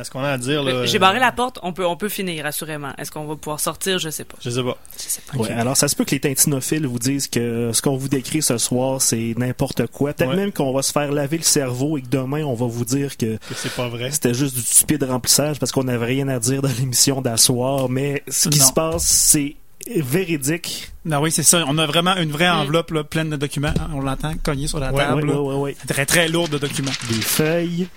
à- 0.00 0.04
ce 0.04 0.10
qu'on 0.10 0.22
a 0.22 0.30
à 0.32 0.38
dire. 0.38 0.62
Euh, 0.66 0.86
J'ai 0.86 0.98
barré 0.98 1.18
la 1.18 1.32
porte, 1.32 1.58
on 1.62 1.72
peut, 1.72 1.86
on 1.86 1.96
peut 1.96 2.08
finir, 2.08 2.44
assurément. 2.46 2.90
Est-ce 2.98 3.10
qu'on 3.10 3.24
va 3.26 3.36
pouvoir 3.36 3.60
sortir? 3.60 3.98
Je 3.98 4.10
sais 4.10 4.24
pas. 4.24 4.36
Je 4.42 4.50
sais 4.50 4.62
pas. 4.62 4.76
Je 4.98 5.02
sais 5.08 5.20
pas. 5.30 5.38
Ouais, 5.38 5.50
alors 5.52 5.76
ça 5.76 5.88
se 5.88 5.96
peut 5.96 6.04
que 6.04 6.10
les 6.12 6.20
tintinophiles 6.20 6.86
vous 6.86 6.98
disent 6.98 7.28
que 7.28 7.70
ce 7.72 7.80
qu'on 7.82 7.96
vous 7.96 8.08
décrit 8.08 8.42
ce 8.42 8.58
soir, 8.58 9.00
c'est 9.00 9.34
n'importe 9.38 9.86
quoi. 9.86 10.12
Peut-être 10.12 10.30
Ouais. 10.30 10.36
même 10.36 10.52
qu'on 10.52 10.72
va 10.72 10.82
se 10.82 10.92
faire 10.92 11.10
laver 11.12 11.38
le 11.38 11.42
cerveau 11.44 11.96
et 11.98 12.02
que 12.02 12.08
demain, 12.08 12.42
on 12.44 12.54
va 12.54 12.66
vous 12.66 12.84
dire 12.84 13.16
que 13.16 13.36
Que 13.36 13.54
c'est 13.54 13.74
pas 13.74 13.88
vrai. 13.88 14.10
c'était 14.10 14.34
juste 14.34 14.54
du 14.54 14.60
stupide 14.62 15.02
remplissage 15.04 15.58
parce 15.58 15.72
qu'on 15.72 15.84
n'avait 15.84 16.06
rien 16.06 16.28
à 16.28 16.38
dire 16.38 16.60
dans 16.62 16.68
l'émission 16.78 17.22
d'asseoir. 17.22 17.88
Mais 17.88 18.22
ce 18.28 18.48
qui 18.48 18.58
Non. 18.58 18.66
se 18.66 18.72
passe, 18.72 19.04
c'est 19.04 19.56
véridique. 19.88 20.90
Non, 21.04 21.20
oui, 21.20 21.32
c'est 21.32 21.42
ça. 21.42 21.64
On 21.66 21.78
a 21.78 21.86
vraiment 21.86 22.16
une 22.16 22.30
vraie 22.30 22.48
enveloppe 22.48 22.90
là, 22.90 23.04
pleine 23.04 23.30
de 23.30 23.36
documents. 23.36 23.68
hein. 23.78 23.90
On 23.94 24.00
l'entend 24.00 24.32
cogner 24.42 24.66
sur 24.66 24.78
la 24.78 24.92
Ouais, 24.92 25.02
table. 25.04 25.22
ouais, 25.28 25.34
là. 25.34 25.40
ouais, 25.40 25.54
ouais, 25.54 25.60
ouais. 25.60 25.76
Très, 25.88 26.06
très 26.06 26.28
lourde 26.28 26.50
de 26.52 26.58
documents. 26.58 26.90
Des 27.08 27.14
feuilles. 27.14 27.88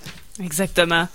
Exactement. 0.41 1.07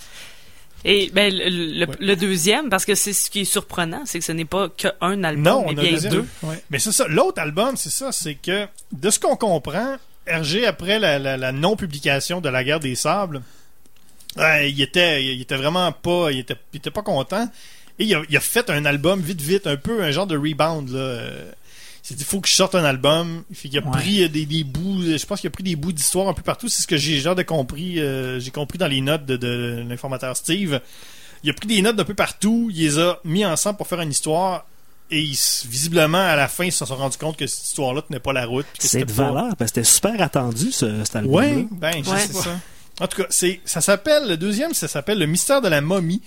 Et 0.85 1.09
ben, 1.13 1.33
le, 1.33 1.49
le- 1.49 1.85
Ouais. 1.87 1.95
le 1.99 2.15
deuxième, 2.15 2.69
parce 2.69 2.85
que 2.85 2.95
c'est 2.95 3.11
ce 3.11 3.29
qui 3.29 3.41
est 3.41 3.45
surprenant, 3.45 4.03
c'est 4.05 4.19
que 4.19 4.23
ce 4.25 4.31
n'est 4.31 4.45
pas 4.45 4.69
qu'un 4.69 5.23
album, 5.23 5.43
Non, 5.43 5.61
mais 5.67 5.73
on 5.73 5.77
a 5.77 5.81
bien 5.81 5.91
deuxième. 5.91 6.13
deux. 6.13 6.25
Ouais. 6.43 6.63
Mais 6.69 6.79
c'est 6.79 6.93
ça. 6.93 7.05
L'autre 7.09 7.41
album, 7.41 7.75
c'est 7.75 7.89
ça, 7.89 8.11
c'est 8.13 8.35
que 8.35 8.65
de 8.93 9.09
ce 9.09 9.19
qu'on 9.19 9.35
comprend, 9.35 9.97
RG 10.27 10.65
après 10.65 10.99
la, 10.99 11.19
la- 11.19 11.35
la 11.35 11.51
non-publication 11.51 12.39
de 12.39 12.47
la 12.47 12.63
guerre 12.63 12.79
des 12.79 12.95
sables, 12.95 13.41
ouais, 14.37 14.71
il 14.71 14.81
était, 14.81 15.21
il 15.25 15.41
était 15.41 15.57
vraiment 15.57 15.91
pas, 15.91 16.31
il 16.31 16.39
était, 16.39 16.55
il 16.73 16.77
était 16.77 16.91
pas 16.91 17.01
content. 17.01 17.49
Et 17.99 18.05
il 18.05 18.15
a, 18.15 18.21
il 18.29 18.37
a 18.37 18.39
fait 18.39 18.69
un 18.69 18.85
album 18.85 19.19
vite 19.21 19.41
vite, 19.41 19.67
un 19.67 19.75
peu 19.77 20.01
un 20.03 20.11
genre 20.11 20.27
de 20.27 20.37
rebound 20.37 20.89
là. 20.89 20.99
Euh, 20.99 21.51
Il 22.03 22.07
s'est 22.07 22.15
dit 22.15 22.23
faut 22.23 22.39
que 22.39 22.47
je 22.47 22.53
sorte 22.55 22.73
un 22.75 22.85
album. 22.85 23.43
Fait 23.53 23.67
qu'il 23.69 23.77
a 23.77 23.81
Ouais. 23.85 23.91
pris 23.91 24.23
euh, 24.23 24.29
des, 24.29 24.45
des 24.45 24.63
bouts, 24.63 25.01
je 25.03 25.25
pense 25.25 25.41
qu'il 25.41 25.47
a 25.49 25.51
pris 25.51 25.63
des 25.63 25.75
bouts 25.75 25.91
d'histoire 25.91 26.27
un 26.29 26.33
peu 26.33 26.41
partout. 26.41 26.69
C'est 26.69 26.81
ce 26.81 26.87
que 26.87 26.97
j'ai 26.97 27.19
genre 27.19 27.35
de 27.35 27.43
compris, 27.43 27.99
euh, 27.99 28.39
j'ai 28.39 28.51
compris 28.51 28.77
dans 28.77 28.87
les 28.87 29.01
notes 29.01 29.25
de, 29.25 29.35
de 29.37 29.83
l'informateur 29.87 30.35
Steve. 30.37 30.79
Il 31.43 31.49
a 31.49 31.53
pris 31.53 31.67
des 31.67 31.81
notes 31.81 31.95
d'un 31.97 32.03
peu 32.05 32.13
partout, 32.15 32.69
il 32.73 32.79
les 32.81 32.99
a 32.99 33.19
mis 33.25 33.45
ensemble 33.45 33.77
pour 33.77 33.87
faire 33.87 34.01
une 34.01 34.11
histoire. 34.11 34.65
Et 35.11 35.21
il 35.21 35.37
visiblement, 35.67 36.19
à 36.19 36.35
la 36.35 36.47
fin, 36.47 36.65
ils 36.65 36.71
se 36.71 36.85
sont 36.85 36.95
rendus 36.95 37.17
compte 37.17 37.35
que 37.35 37.47
cette 37.47 37.65
histoire-là 37.65 38.03
tenait 38.03 38.19
pas 38.19 38.31
la 38.33 38.45
route. 38.45 38.65
C'est 38.77 38.87
c'était 38.87 39.05
de 39.05 39.11
pas- 39.11 39.31
valeur 39.31 39.55
parce 39.57 39.71
que 39.71 39.81
c'était 39.81 39.83
super 39.83 40.21
attendu, 40.21 40.71
ce, 40.71 41.03
cet 41.03 41.15
album-là. 41.15 41.47
Ouais, 41.57 41.67
ben, 41.71 41.93
Ouais. 42.07 42.19
sais 42.19 42.33
pas. 42.33 42.59
En 43.01 43.07
tout 43.07 43.21
cas, 43.23 43.27
c'est, 43.29 43.59
ça 43.65 43.81
s'appelle, 43.81 44.27
le 44.27 44.37
deuxième, 44.37 44.73
ça 44.73 44.87
s'appelle 44.87 45.17
Le 45.19 45.25
mystère 45.25 45.61
de 45.61 45.67
la 45.67 45.81
momie. 45.81 46.21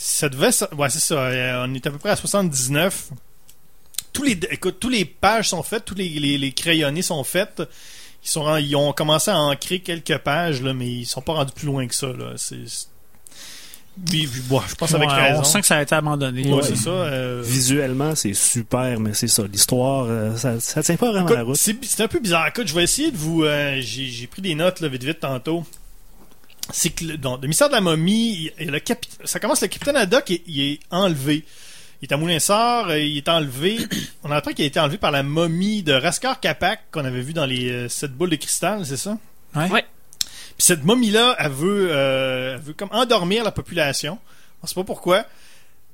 Ça 0.00 0.28
devait, 0.28 0.50
ouais, 0.76 0.90
c'est 0.90 1.00
ça, 1.00 1.14
euh, 1.16 1.64
on 1.66 1.74
est 1.74 1.84
à 1.84 1.90
peu 1.90 1.98
près 1.98 2.10
à 2.10 2.16
79. 2.16 3.08
Tous 4.12 4.22
les, 4.22 4.38
écoute, 4.50 4.76
tous 4.78 4.88
les 4.88 5.04
pages 5.04 5.48
sont 5.48 5.62
faites, 5.64 5.84
tous 5.84 5.96
les, 5.96 6.08
les, 6.08 6.38
les 6.38 6.52
crayonnés 6.52 7.02
sont 7.02 7.24
faites. 7.24 7.62
ils 8.24 8.28
sont 8.30 8.56
ils 8.58 8.76
ont 8.76 8.92
commencé 8.92 9.30
à 9.32 9.38
ancrer 9.38 9.80
quelques 9.80 10.18
pages 10.18 10.62
là, 10.62 10.72
mais 10.72 10.86
ils 10.88 11.04
sont 11.06 11.20
pas 11.20 11.32
rendus 11.34 11.52
plus 11.52 11.66
loin 11.66 11.86
que 11.88 11.94
ça 11.96 12.06
là. 12.08 12.32
C'est 12.36 12.58
oui, 14.12 14.28
bon, 14.44 14.60
je 14.68 14.76
pense 14.76 14.94
avec 14.94 15.08
Ouais, 15.08 15.14
raison. 15.30 15.40
On 15.40 15.44
sent 15.44 15.60
que 15.62 15.66
ça 15.66 15.78
a 15.78 15.82
été 15.82 15.92
abandonné. 15.92 16.52
Ouais, 16.52 16.62
c'est 16.62 16.76
ça. 16.76 16.90
euh, 16.90 17.42
Visuellement, 17.44 18.14
c'est 18.14 18.32
super, 18.34 19.00
mais 19.00 19.12
c'est 19.12 19.26
ça. 19.26 19.42
L'histoire, 19.50 20.06
euh, 20.08 20.36
ça, 20.36 20.60
ça 20.60 20.84
tient 20.84 20.94
pas 20.94 21.10
vraiment 21.10 21.26
Écoute, 21.26 21.36
la 21.36 21.42
route. 21.42 21.56
C'est 21.56 22.00
un 22.00 22.06
peu 22.06 22.20
bizarre. 22.20 22.46
Écoute, 22.46 22.68
je 22.68 22.74
vais 22.76 22.84
essayer 22.84 23.10
de 23.10 23.16
vous. 23.16 23.42
euh, 23.42 23.80
J'ai 23.80 24.06
j'ai 24.06 24.28
pris 24.28 24.40
des 24.40 24.54
notes 24.54 24.78
là, 24.80 24.86
vite 24.86 25.02
vite 25.02 25.18
tantôt. 25.18 25.64
C'est 26.70 26.90
que 26.90 27.04
le, 27.04 27.16
donc, 27.16 27.40
le 27.42 27.48
mystère 27.48 27.68
de 27.68 27.74
la 27.74 27.80
momie, 27.80 28.50
il- 28.58 28.70
le 28.70 28.78
capi- 28.78 29.08
ça 29.24 29.40
commence, 29.40 29.62
le 29.62 29.68
capitaine 29.68 29.96
Haddock 29.96 30.28
il, 30.30 30.42
il 30.46 30.60
est 30.72 30.80
enlevé. 30.90 31.44
Il 32.00 32.08
est 32.08 32.12
à 32.12 32.16
Moulinsart, 32.16 32.90
euh, 32.90 32.98
il 33.00 33.16
est 33.16 33.28
enlevé. 33.28 33.78
On 34.22 34.30
apprend 34.30 34.52
qu'il 34.52 34.64
a 34.64 34.68
été 34.68 34.78
enlevé 34.78 34.98
par 34.98 35.10
la 35.10 35.22
momie 35.22 35.82
de 35.82 35.92
Raskar 35.92 36.38
Kapak 36.40 36.90
qu'on 36.92 37.04
avait 37.04 37.22
vu 37.22 37.32
dans 37.32 37.46
les 37.46 37.70
euh, 37.70 37.88
sept 37.88 38.12
boules 38.12 38.30
de 38.30 38.36
cristal, 38.36 38.84
c'est 38.86 38.96
ça? 38.98 39.18
Ouais. 39.56 39.68
Ouais. 39.70 39.84
Puis 40.22 40.66
cette 40.66 40.84
momie-là, 40.84 41.36
elle 41.38 41.50
veut, 41.52 41.88
euh, 41.90 42.54
elle 42.54 42.60
veut 42.60 42.72
comme 42.74 42.90
endormir 42.92 43.44
la 43.44 43.50
population. 43.52 44.18
On 44.62 44.66
sait 44.66 44.74
pas 44.74 44.84
pourquoi. 44.84 45.24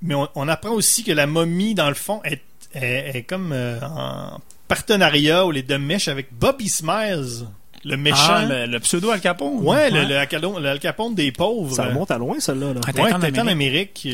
Mais 0.02 0.14
on, 0.14 0.28
on 0.34 0.48
apprend 0.48 0.70
aussi 0.72 1.04
que 1.04 1.12
la 1.12 1.26
momie, 1.26 1.74
dans 1.74 1.88
le 1.88 1.94
fond, 1.94 2.20
est, 2.24 2.42
est, 2.74 3.16
est 3.16 3.22
comme 3.22 3.52
euh, 3.52 3.78
en 3.82 4.40
partenariat 4.68 5.46
ou 5.46 5.50
les 5.52 5.62
deux 5.62 5.78
mèches 5.78 6.08
avec 6.08 6.32
Bobby 6.32 6.68
Smiles, 6.68 7.46
le 7.84 7.96
méchant. 7.96 8.16
Ah, 8.28 8.44
le, 8.44 8.66
le 8.66 8.80
pseudo 8.80 9.10
Al 9.10 9.20
Capone. 9.20 9.58
Ouais, 9.66 9.90
le, 9.90 10.02
le, 10.02 10.08
le 10.08 10.68
Al 10.68 10.78
Capone 10.80 11.14
des 11.14 11.32
pauvres. 11.32 11.74
Ça 11.74 11.86
remonte 11.86 12.10
à 12.10 12.18
loin, 12.18 12.38
celle-là. 12.40 12.72
Là. 12.74 12.80
Ah, 12.86 13.02
Ouais, 13.02 13.30
d'Amérique. 13.30 14.08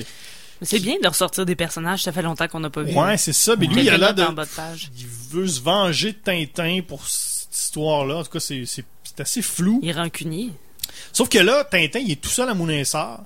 Mais 0.60 0.66
C'est 0.66 0.80
bien 0.80 0.96
de 1.02 1.08
ressortir 1.08 1.46
des 1.46 1.56
personnages, 1.56 2.02
ça 2.02 2.12
fait 2.12 2.20
longtemps 2.22 2.46
qu'on 2.48 2.60
n'a 2.60 2.68
pas 2.70 2.82
vu. 2.82 2.92
Ouais, 2.94 3.16
c'est 3.16 3.32
ça. 3.32 3.54
Mais 3.56 3.66
lui, 3.66 3.80
il 3.82 3.88
a 3.90 3.96
l'air 3.96 4.14
de... 4.14 4.22
en 4.22 4.32
bas 4.32 4.44
de 4.44 4.50
page. 4.50 4.90
Il 4.98 5.06
veut 5.30 5.46
se 5.48 5.60
venger 5.60 6.12
de 6.12 6.18
Tintin 6.18 6.80
pour 6.86 7.06
cette 7.06 7.54
histoire-là. 7.56 8.16
En 8.16 8.22
tout 8.24 8.30
cas, 8.30 8.40
c'est 8.40 8.64
c'est- 8.66 8.84
c'est 9.04 9.20
assez 9.20 9.42
flou. 9.42 9.80
Il 9.82 9.88
est 9.88 9.92
rancunier. 9.92 10.50
Sauf 11.12 11.28
que 11.28 11.38
là, 11.38 11.64
Tintin, 11.64 12.00
il 12.00 12.12
est 12.12 12.20
tout 12.20 12.28
seul 12.28 12.48
à 12.48 12.54
Moulinsart. 12.54 13.22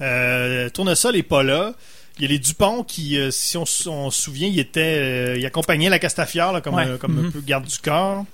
Euh, 0.00 0.68
Tournesol 0.70 1.16
est 1.16 1.22
pas 1.22 1.42
là. 1.42 1.74
Il 2.18 2.22
y 2.22 2.24
a 2.24 2.28
les 2.28 2.38
Dupont 2.38 2.82
qui, 2.84 3.16
euh, 3.18 3.30
si 3.30 3.56
on, 3.56 3.62
on 3.86 4.10
se 4.10 4.22
souvient, 4.22 4.48
il 4.48 4.58
était, 4.58 4.80
euh, 4.80 5.36
il 5.38 5.46
accompagnait 5.46 5.88
la 5.88 5.98
Castafiore 5.98 6.52
là, 6.52 6.60
comme, 6.60 6.74
Ouais. 6.74 6.86
euh, 6.86 6.96
comme 6.98 7.18
un 7.18 7.22
Mhm. 7.22 7.32
peu 7.32 7.40
garde 7.40 7.64
du 7.66 7.78
corps. 7.78 8.24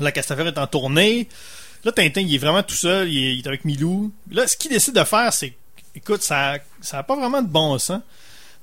La 0.00 0.12
Castafiore 0.12 0.48
est 0.48 0.58
en 0.58 0.66
tournée. 0.66 1.28
Là, 1.84 1.92
Tintin, 1.92 2.22
il 2.22 2.34
est 2.34 2.38
vraiment 2.38 2.62
tout 2.62 2.74
seul. 2.74 3.12
Il 3.12 3.18
est, 3.18 3.34
il 3.36 3.40
est 3.40 3.46
avec 3.46 3.64
Milou. 3.64 4.12
Là, 4.30 4.46
ce 4.46 4.56
qu'il 4.56 4.70
décide 4.70 4.94
de 4.94 5.04
faire, 5.04 5.32
c'est, 5.32 5.54
écoute, 5.94 6.22
ça, 6.22 6.56
ça 6.80 6.98
a 6.98 7.02
pas 7.02 7.16
vraiment 7.16 7.42
de 7.42 7.48
bon 7.48 7.78
sens. 7.78 7.98
À 7.98 8.02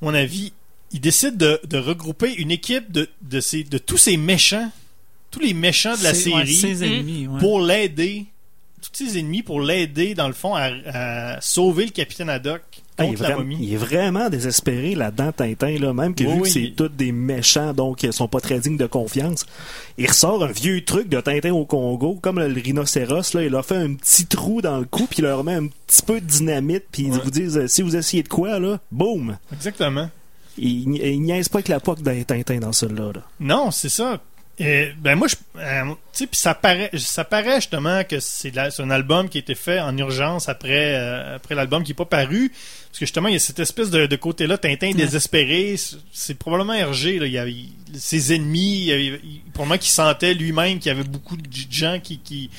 mon 0.01 0.13
avis, 0.13 0.53
il 0.91 0.99
décide 0.99 1.37
de, 1.37 1.61
de 1.63 1.77
regrouper 1.77 2.33
une 2.33 2.51
équipe 2.51 2.91
de, 2.91 3.09
de, 3.21 3.39
de 3.69 3.77
tous 3.77 3.97
ces 3.97 4.17
méchants, 4.17 4.71
tous 5.29 5.39
les 5.39 5.53
méchants 5.53 5.95
de 5.95 6.03
la 6.03 6.09
ouais, 6.11 6.15
série 6.15 6.53
ses 6.53 6.83
ennemis, 6.83 7.27
ouais. 7.27 7.39
pour 7.39 7.61
l'aider, 7.61 8.25
tous 8.81 9.05
ses 9.05 9.19
ennemis, 9.19 9.43
pour 9.43 9.61
l'aider, 9.61 10.15
dans 10.15 10.27
le 10.27 10.33
fond, 10.33 10.55
à, 10.55 10.69
à 10.87 11.41
sauver 11.41 11.85
le 11.85 11.91
capitaine 11.91 12.29
Haddock 12.29 12.63
Ah, 13.01 13.05
il, 13.05 13.13
est 13.13 13.19
la 13.19 13.25
vraiment, 13.27 13.39
momie. 13.41 13.57
il 13.61 13.73
est 13.73 13.77
vraiment 13.77 14.29
désespéré 14.29 14.95
là-dedans, 14.95 15.31
Tintin, 15.31 15.77
là, 15.79 15.93
même 15.93 16.15
que 16.15 16.23
Oui, 16.23 16.29
vu 16.33 16.35
oui, 16.37 16.41
que 16.43 16.49
c'est 16.49 16.61
il- 16.61 16.73
tous 16.75 16.87
des 16.89 17.11
méchants, 17.11 17.73
donc 17.73 18.03
ils 18.03 18.13
sont 18.13 18.27
pas 18.27 18.39
très 18.39 18.59
dignes 18.59 18.77
de 18.77 18.87
confiance. 18.87 19.45
Il 19.97 20.07
ressort 20.07 20.43
un 20.43 20.51
vieux 20.51 20.83
truc 20.85 21.09
de 21.09 21.19
Tintin 21.21 21.51
au 21.53 21.65
Congo, 21.65 22.17
comme 22.21 22.39
le, 22.39 22.45
rhinocéros, 22.61 23.33
là, 23.33 23.43
il 23.43 23.49
leur 23.51 23.65
fait 23.65 23.75
un 23.77 23.93
petit 23.95 24.25
trou 24.25 24.61
dans 24.61 24.77
le 24.79 24.85
cou, 24.85 25.05
puis 25.09 25.19
il 25.19 25.23
leur 25.23 25.43
met 25.43 25.53
un 25.55 25.67
petit 25.67 26.01
peu 26.01 26.19
de 26.21 26.25
dynamite, 26.25 26.83
puis 26.91 27.03
ils 27.03 27.11
Ouais. 27.13 27.19
vous 27.23 27.31
disent, 27.31 27.65
si 27.67 27.81
vous 27.81 27.95
essayez 27.95 28.23
de 28.23 28.27
quoi, 28.29 28.59
là, 28.59 28.79
boum! 28.91 29.37
Exactement. 29.53 30.09
Il, 30.57 30.95
il, 30.95 31.05
il 31.05 31.21
niaise 31.21 31.47
pas 31.49 31.59
avec 31.59 31.69
la 31.69 31.79
poque 31.79 32.01
d'un 32.01 32.21
Tintin 32.23 32.59
dans 32.59 32.73
celui-là. 32.73 33.11
Là. 33.15 33.21
Non, 33.39 33.71
c'est 33.71 33.87
ça. 33.89 34.19
Euh, 34.61 34.91
ben 34.97 35.15
moi, 35.15 35.27
je, 35.27 35.35
euh, 35.59 35.93
tu 36.13 36.25
sais, 36.25 36.29
ça 36.33 36.53
paraît, 36.53 36.91
ça 36.97 37.23
paraît 37.23 37.55
justement 37.55 38.03
que 38.03 38.19
c'est 38.19 38.51
un 38.79 38.89
album 38.91 39.27
qui 39.27 39.37
a 39.37 39.41
été 39.41 39.55
fait 39.55 39.79
en 39.79 39.97
urgence 39.97 40.49
après, 40.49 40.95
euh, 40.95 41.35
après 41.37 41.55
l'album 41.55 41.83
qui 41.83 41.91
est 41.93 41.95
pas 41.95 42.05
paru, 42.05 42.49
parce 42.49 42.99
que 42.99 43.05
justement 43.05 43.27
il 43.29 43.33
y 43.33 43.37
a 43.37 43.39
cette 43.39 43.59
espèce 43.59 43.89
de, 43.89 44.05
de 44.05 44.15
côté-là, 44.15 44.57
Tintin 44.57 44.91
désespéré. 44.91 45.75
C'est- 46.13 46.35
probablement 46.35 46.73
Hergé, 46.73 47.17
là, 47.19 47.25
il 47.25 47.31
y 47.33 47.37
a, 47.39 47.47
il- 47.47 47.69
ses 47.95 48.35
ennemis, 48.35 48.77
il, 48.79 48.85
y 48.85 48.91
avait- 48.93 49.21
il- 49.23 49.41
probablement 49.53 49.79
qu'il 49.79 49.91
sentait 49.91 50.33
lui-même 50.33 50.77
qu'il 50.79 50.89
y 50.91 50.95
avait 50.95 51.03
beaucoup 51.07 51.37
de 51.37 51.43
gens 51.69 51.99
qui, 52.01 52.19
qui, 52.19 52.49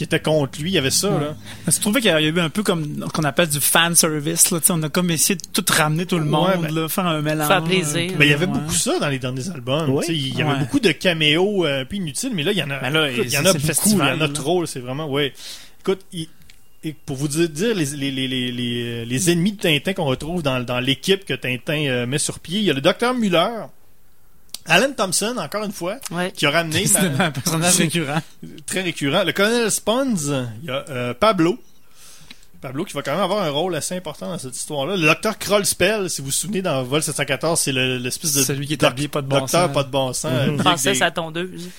qui 0.00 0.04
étaient 0.04 0.18
contre 0.20 0.58
lui. 0.62 0.70
Il 0.70 0.72
y 0.72 0.78
avait 0.78 0.88
ça. 0.90 1.10
Là. 1.10 1.36
Je 1.68 1.78
trouvais 1.78 2.00
qu'il 2.00 2.10
y 2.10 2.14
a 2.14 2.22
eu 2.22 2.40
un 2.40 2.48
peu 2.48 2.62
comme 2.62 3.04
ce 3.06 3.12
qu'on 3.12 3.24
appelle 3.24 3.50
du 3.50 3.60
fan 3.60 3.94
service. 3.94 4.50
Là, 4.50 4.58
Tu 4.58 4.64
sais, 4.68 4.72
on 4.72 4.82
a 4.82 4.88
comme 4.88 5.10
essayé 5.10 5.34
de 5.36 5.42
tout 5.60 5.62
ramener 5.70 6.06
tout 6.06 6.16
le 6.16 6.22
Ouais, 6.24 6.30
monde, 6.30 6.62
ben- 6.62 6.74
là, 6.74 6.88
faire 6.88 7.06
un 7.06 7.20
mélange. 7.20 7.48
Faire 7.48 7.62
plaisir. 7.64 7.98
un 8.04 8.06
peu, 8.12 8.14
Ben, 8.14 8.24
il 8.24 8.30
y 8.30 8.32
avait 8.32 8.46
ouais. 8.46 8.52
beaucoup 8.52 8.72
ça 8.72 8.98
dans 8.98 9.08
les 9.10 9.18
derniers 9.18 9.50
albums. 9.50 9.90
Oui. 9.90 10.06
Il 10.08 10.38
y 10.38 10.40
avait 10.40 10.52
Ouais. 10.52 10.58
beaucoup 10.58 10.80
de 10.80 10.90
caméos 10.92 11.66
euh, 11.66 11.82
un 11.82 11.84
peu 11.84 11.96
inutiles, 11.96 12.30
mais 12.34 12.44
là, 12.44 12.52
il 12.52 12.56
y 12.58 12.62
en 12.62 12.70
a, 12.70 12.78
Ben 12.80 12.88
là, 12.88 13.10
écoute, 13.10 13.24
il 13.26 13.32
y 13.34 13.36
en 13.36 13.44
a 13.44 13.52
beaucoup. 13.52 13.68
Il 13.84 13.92
y 13.92 13.94
en 13.96 14.00
a 14.00 14.16
là. 14.16 14.28
trop. 14.30 14.64
C'est 14.64 14.80
vraiment, 14.80 15.06
ouais. 15.06 15.34
Écoute, 15.80 16.00
il- 16.14 16.28
et 16.82 16.94
pour 17.04 17.16
vous 17.16 17.28
dire, 17.28 17.46
dire 17.50 17.74
les, 17.74 17.84
les, 17.84 18.10
les, 18.10 18.26
les, 18.26 18.50
les, 18.52 19.04
les 19.04 19.30
ennemis 19.30 19.52
de 19.52 19.58
Tintin 19.60 19.92
qu'on 19.92 20.06
retrouve 20.06 20.42
dans, 20.42 20.60
dans 20.64 20.80
l'équipe 20.80 21.26
que 21.26 21.34
Tintin 21.34 21.84
euh, 21.88 22.06
met 22.06 22.16
sur 22.16 22.38
pied, 22.40 22.60
il 22.60 22.64
y 22.64 22.70
a 22.70 22.72
le 22.72 22.80
docteur 22.80 23.12
Muller, 23.12 23.50
Alan 24.66 24.92
Thompson, 24.96 25.34
encore 25.38 25.64
une 25.64 25.72
fois, 25.72 25.96
Ouais. 26.10 26.32
qui 26.32 26.46
a 26.46 26.50
ramené 26.50 26.86
C'est 26.86 26.98
un 26.98 27.30
personnage 27.30 27.76
récurrent. 27.76 28.20
très 28.66 28.82
récurrent. 28.82 29.24
Le 29.24 29.32
colonel 29.32 29.70
Spons, 29.70 30.14
il 30.62 30.68
y 30.68 30.70
a 30.70 30.84
euh, 30.88 31.14
Pablo. 31.14 31.58
Pablo 32.60 32.84
qui 32.84 32.92
va 32.92 33.00
quand 33.00 33.12
même 33.12 33.22
avoir 33.22 33.42
un 33.42 33.48
rôle 33.48 33.74
assez 33.74 33.96
important 33.96 34.28
dans 34.28 34.38
cette 34.38 34.54
histoire-là. 34.54 34.94
Le 34.94 35.06
docteur 35.06 35.38
Krollspell, 35.38 36.10
si 36.10 36.20
vous 36.20 36.26
vous 36.26 36.30
souvenez, 36.30 36.60
dans 36.60 36.82
Vol 36.82 37.02
714, 37.02 37.58
c'est 37.58 37.72
le- 37.72 37.96
l'espèce 37.96 38.34
de 38.34 38.42
Celui 38.42 38.66
qui 38.66 38.74
est 38.74 38.84
habillé 38.84 39.08
pas 39.08 39.22
de 39.22 39.26
bon 39.28 39.38
docteur 39.38 39.64
sens. 39.64 39.72
pas 39.74 39.82
de 39.82 39.88
bon 39.88 40.12
sens. 40.12 40.30
Mhm. 40.46 40.56
Princesse 40.58 40.98
des- 40.98 41.04
à 41.04 41.10
tondeuse. 41.10 41.70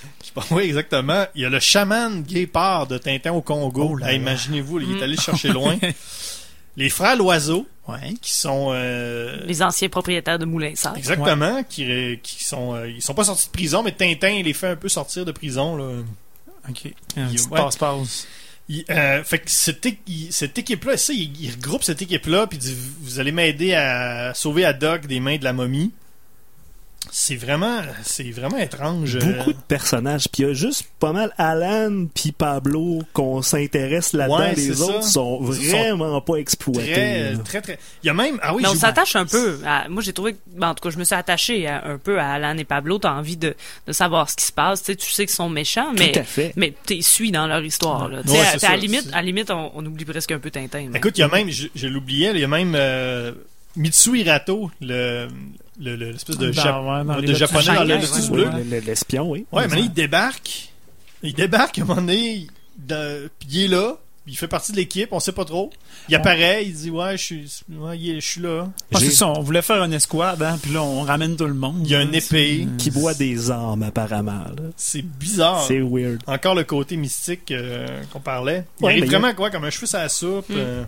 oui, 0.50 0.64
exactement. 0.64 1.24
Il 1.36 1.42
y 1.42 1.44
a 1.44 1.50
le 1.50 1.60
chaman 1.60 2.22
guépard 2.22 2.88
de 2.88 2.98
Tintin 2.98 3.30
au 3.30 3.42
Congo. 3.42 3.90
Oh 3.92 3.96
là. 3.96 4.12
Imaginez-vous, 4.12 4.80
il 4.80 4.90
est 4.96 4.98
Mm. 4.98 5.02
allé 5.04 5.16
chercher 5.16 5.48
loin. 5.50 5.76
Les 6.76 6.88
frères 6.90 7.16
Loiseau, 7.16 7.66
Ouais. 7.88 8.14
qui 8.22 8.32
sont... 8.32 8.68
euh, 8.72 9.40
Les 9.46 9.60
anciens 9.62 9.88
propriétaires 9.88 10.38
de 10.38 10.44
Moulin 10.44 10.72
Sart. 10.76 10.96
Exactement, 10.96 11.62
qui, 11.64 11.84
qui 12.22 12.44
sont... 12.44 12.74
euh, 12.74 12.88
ils 12.88 13.02
sont 13.02 13.12
pas 13.14 13.24
sortis 13.24 13.46
de 13.48 13.52
prison, 13.52 13.82
mais 13.82 13.92
Tintin 13.92 14.40
les 14.42 14.52
fait 14.52 14.68
un 14.68 14.76
peu 14.76 14.88
sortir 14.88 15.24
de 15.24 15.32
prison. 15.32 15.76
Là. 15.76 16.02
OK. 16.68 16.92
Passe-passe. 17.50 18.26
Il- 18.68 18.84
euh, 18.90 19.24
fait 19.24 19.40
que 19.40 19.50
cette, 19.50 19.84
é- 19.86 19.98
il- 20.06 20.32
cette 20.32 20.56
équipe-là, 20.56 20.96
ça, 20.96 21.12
il, 21.12 21.32
il 21.42 21.50
regroupe 21.50 21.82
cette 21.82 22.00
équipe-là, 22.00 22.46
puis 22.46 22.56
il 22.58 22.60
dit 22.60 22.76
Vous 23.00 23.18
allez 23.18 23.32
m'aider 23.32 23.74
à 23.74 24.32
sauver 24.34 24.64
Haddock 24.64 25.06
des 25.08 25.18
mains 25.18 25.36
de 25.36 25.44
la 25.44 25.52
momie. 25.52 25.90
C'est 27.14 27.36
vraiment, 27.36 27.82
c'est 28.04 28.30
vraiment 28.30 28.56
étrange. 28.56 29.16
euh, 29.16 29.20
Beaucoup 29.20 29.52
de 29.52 29.58
personnages, 29.68 30.28
puis 30.32 30.44
il 30.44 30.46
y 30.46 30.50
a 30.50 30.54
juste 30.54 30.86
pas 30.98 31.12
mal 31.12 31.30
Alan 31.36 32.06
puis 32.14 32.32
Pablo 32.32 33.00
qu'on 33.12 33.42
s'intéresse 33.42 34.14
là-dedans. 34.14 34.38
Ouais, 34.38 34.54
les 34.54 34.80
autres 34.80 35.02
ça. 35.02 35.10
sont 35.10 35.38
vraiment 35.42 36.22
pas 36.22 36.36
exploités. 36.36 36.90
très, 36.90 37.36
très, 37.44 37.60
très. 37.60 37.78
Il 38.02 38.06
y 38.06 38.10
a 38.10 38.14
même, 38.14 38.38
ah 38.42 38.54
oui, 38.54 38.62
Mais 38.62 38.68
on 38.70 38.74
s'attache 38.74 39.14
un 39.14 39.26
peu. 39.26 39.58
à- 39.66 39.90
moi, 39.90 40.02
j'ai 40.02 40.14
trouvé, 40.14 40.32
que- 40.32 40.38
ben, 40.56 40.70
en 40.70 40.74
tout 40.74 40.82
cas, 40.82 40.88
je 40.88 40.96
me 40.98 41.04
suis 41.04 41.14
attaché 41.14 41.66
à- 41.66 41.84
un 41.86 41.98
peu 41.98 42.18
à 42.18 42.30
Alan 42.32 42.56
et 42.56 42.64
Pablo. 42.64 42.98
T'as 42.98 43.12
envie 43.12 43.36
de, 43.36 43.54
de 43.86 43.92
savoir 43.92 44.30
ce 44.30 44.36
qui 44.36 44.46
se 44.46 44.52
passe. 44.52 44.80
Tu 44.82 44.92
sais, 44.92 44.96
tu 44.96 45.10
sais 45.10 45.26
qu'ils 45.26 45.34
sont 45.34 45.50
méchants, 45.50 45.92
mais 45.92 46.12
Tout 46.12 46.20
à 46.20 46.24
fait. 46.24 46.54
mais 46.56 46.72
t'es 46.86 47.02
suis 47.02 47.30
dans 47.30 47.46
leur 47.46 47.62
histoire. 47.62 48.08
Là. 48.08 48.22
Ouais, 48.26 48.38
à, 48.38 48.52
à 48.52 48.58
ça. 48.58 48.70
la 48.70 48.76
limite, 48.78 49.10
à 49.12 49.20
limite, 49.20 49.50
on, 49.50 49.70
on 49.74 49.84
oublie 49.84 50.06
presque 50.06 50.32
un 50.32 50.38
peu 50.38 50.50
Tintin. 50.50 50.86
mais- 50.90 50.96
Écoute, 50.98 51.18
il 51.18 51.20
y 51.20 51.24
a 51.24 51.28
même, 51.28 51.50
je, 51.50 51.66
je 51.74 51.86
l'oubliais, 51.88 52.30
il 52.32 52.40
y 52.40 52.44
a 52.44 52.48
même 52.48 52.72
euh, 52.74 53.32
Mitsu 53.76 54.18
Hirato, 54.18 54.70
le, 54.80 55.28
le, 55.80 55.96
le- 55.96 56.10
l'espèce 56.12 56.36
de, 56.38 56.50
Dans- 56.50 56.62
Jap- 56.62 56.82
ouais, 57.00 57.04
dans 57.14 57.20
de 57.20 57.26
les 57.26 57.34
japonais 57.34 57.64
dans 57.74 57.84
le 57.84 57.94
Lotus 57.96 58.28
bleu. 58.30 58.48
Le- 58.70 58.80
L'espion, 58.80 59.30
oui. 59.30 59.46
Ouais, 59.52 59.66
mais 59.68 59.76
là, 59.76 59.82
il 59.82 59.92
débarque. 59.92 60.68
Il 61.22 61.34
débarque 61.34 61.78
à 61.78 61.82
un 61.82 61.84
moment 61.84 62.00
donné, 62.00 62.46
dans- 62.78 63.28
puis 63.38 63.48
il 63.50 63.62
est 63.64 63.68
là. 63.68 63.96
Il 64.28 64.36
fait 64.36 64.46
partie 64.46 64.70
de 64.70 64.76
l'équipe, 64.76 65.08
on 65.10 65.18
sait 65.18 65.32
pas 65.32 65.44
trop. 65.44 65.70
Il 66.08 66.14
apparaît, 66.14 66.64
il 66.64 66.72
dit 66.74 66.90
ouais, 66.90 67.16
je 67.18 67.22
suis, 67.24 67.50
ouais, 67.70 67.98
il 67.98 68.10
est- 68.10 68.20
je 68.20 68.26
suis 68.28 68.40
là. 68.40 68.68
Ah, 68.94 68.98
J'ai- 69.00 69.06
c'est 69.06 69.16
ça, 69.16 69.26
on 69.26 69.40
voulait 69.42 69.62
faire 69.62 69.82
une 69.82 69.92
escouade, 69.92 70.40
hein, 70.44 70.58
puis 70.62 70.72
là, 70.72 70.80
on 70.80 71.00
ramène 71.02 71.34
tout 71.34 71.46
le 71.46 71.54
monde. 71.54 71.80
Il 71.84 71.90
y 71.90 71.96
a 71.96 72.02
une 72.02 72.14
épée. 72.14 72.68
Qui 72.78 72.92
boit 72.92 73.14
des 73.14 73.50
armes, 73.50 73.82
apparemment. 73.82 74.44
là. 74.44 74.62
C'est 74.76 75.02
bizarre. 75.02 75.64
C'est 75.66 75.80
weird. 75.80 76.20
Encore 76.28 76.54
le 76.54 76.62
côté 76.62 76.96
mystique 76.96 77.50
euh, 77.50 78.00
qu'on 78.12 78.20
parlait. 78.20 78.64
Il 78.78 78.84
Ouais, 78.84 78.90
arrive 78.92 79.02
mais 79.04 79.08
vraiment 79.10 79.34
quoi, 79.34 79.50
comme 79.50 79.64
un 79.64 79.70
cheveu 79.70 79.86
sur 79.86 79.98
la 79.98 80.08
soupe. 80.08 80.50
Mm. 80.50 80.54
euh. 80.56 80.84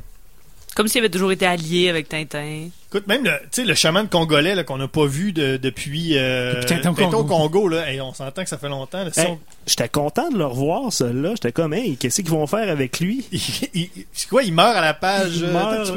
Comme 0.75 0.89
s'il 0.89 0.99
avait 0.99 1.11
toujours 1.11 1.31
été 1.33 1.47
allié 1.47 1.89
avec 1.89 2.09
Tintin. 2.09 2.69
Écoute, 2.89 3.07
même 3.07 3.23
le, 3.25 3.31
tu 3.53 3.63
sais, 3.63 3.65
le 3.65 3.75
chaman 3.75 4.09
congolais 4.09 4.65
qu'on 4.65 4.77
n'a 4.77 4.89
pas 4.89 5.07
vu 5.07 5.33
de- 5.33 5.57
depuis, 5.57 6.17
euh, 6.19 6.55
Depuis 6.55 6.67
Tintin 6.81 6.91
au 6.91 6.93
au 6.93 7.11
Congo. 7.25 7.25
Congo, 7.25 7.69
là, 7.69 7.89
Hey, 7.91 8.01
on 8.01 8.13
s'entend 8.13 8.43
que 8.43 8.49
ça 8.49 8.59
fait 8.59 8.69
longtemps. 8.69 9.05
Si 9.13 9.21
Hey, 9.21 9.27
on- 9.29 9.39
J'étais 9.67 9.89
content 9.89 10.31
de 10.31 10.37
le 10.39 10.47
revoir, 10.47 10.93
celui-là. 10.93 11.31
J'étais 11.35 11.53
comme, 11.53 11.75
hey, 11.75 11.97
qu'est-ce 11.97 12.23
qu'ils 12.23 12.31
vont 12.31 12.47
faire 12.49 12.69
avec 12.69 12.99
lui? 13.01 13.25
il, 13.33 13.41
il- 13.75 13.91
c'est 14.13 14.29
quoi, 14.29 14.43
il 14.43 14.53
meurt 14.53 14.77
à 14.77 14.81
la 14.81 14.95
page. 14.95 15.37
Il 15.37 15.47
meurt- 15.47 15.91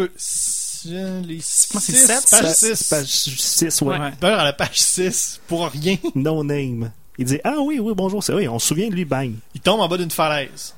euh, 0.90 1.22
Les 1.28 1.38
page 1.38 1.82
Ça- 1.82 2.54
6. 2.54 2.84
Page 2.90 3.06
6, 3.08 3.82
ouais. 3.82 3.98
Ouais. 3.98 4.12
Il 4.22 4.26
meurt 4.26 4.40
à 4.40 4.44
la 4.44 4.54
page 4.54 4.80
6 4.80 5.42
pour 5.48 5.68
rien. 5.68 5.98
No 6.16 6.44
name. 6.44 6.92
Il 7.18 7.26
dit, 7.26 7.40
ah 7.44 7.56
oui, 7.60 7.80
oui, 7.80 7.94
bonjour, 7.96 8.24
c'est 8.24 8.32
vrai, 8.32 8.48
on 8.48 8.60
se 8.60 8.68
souvient 8.68 8.90
de 8.90 8.94
lui, 8.94 9.06
bang. 9.06 9.34
Il 9.56 9.62
tombe 9.62 9.80
en 9.82 9.88
bas 9.88 9.98
d'une 9.98 10.12
falaise. 10.12 10.76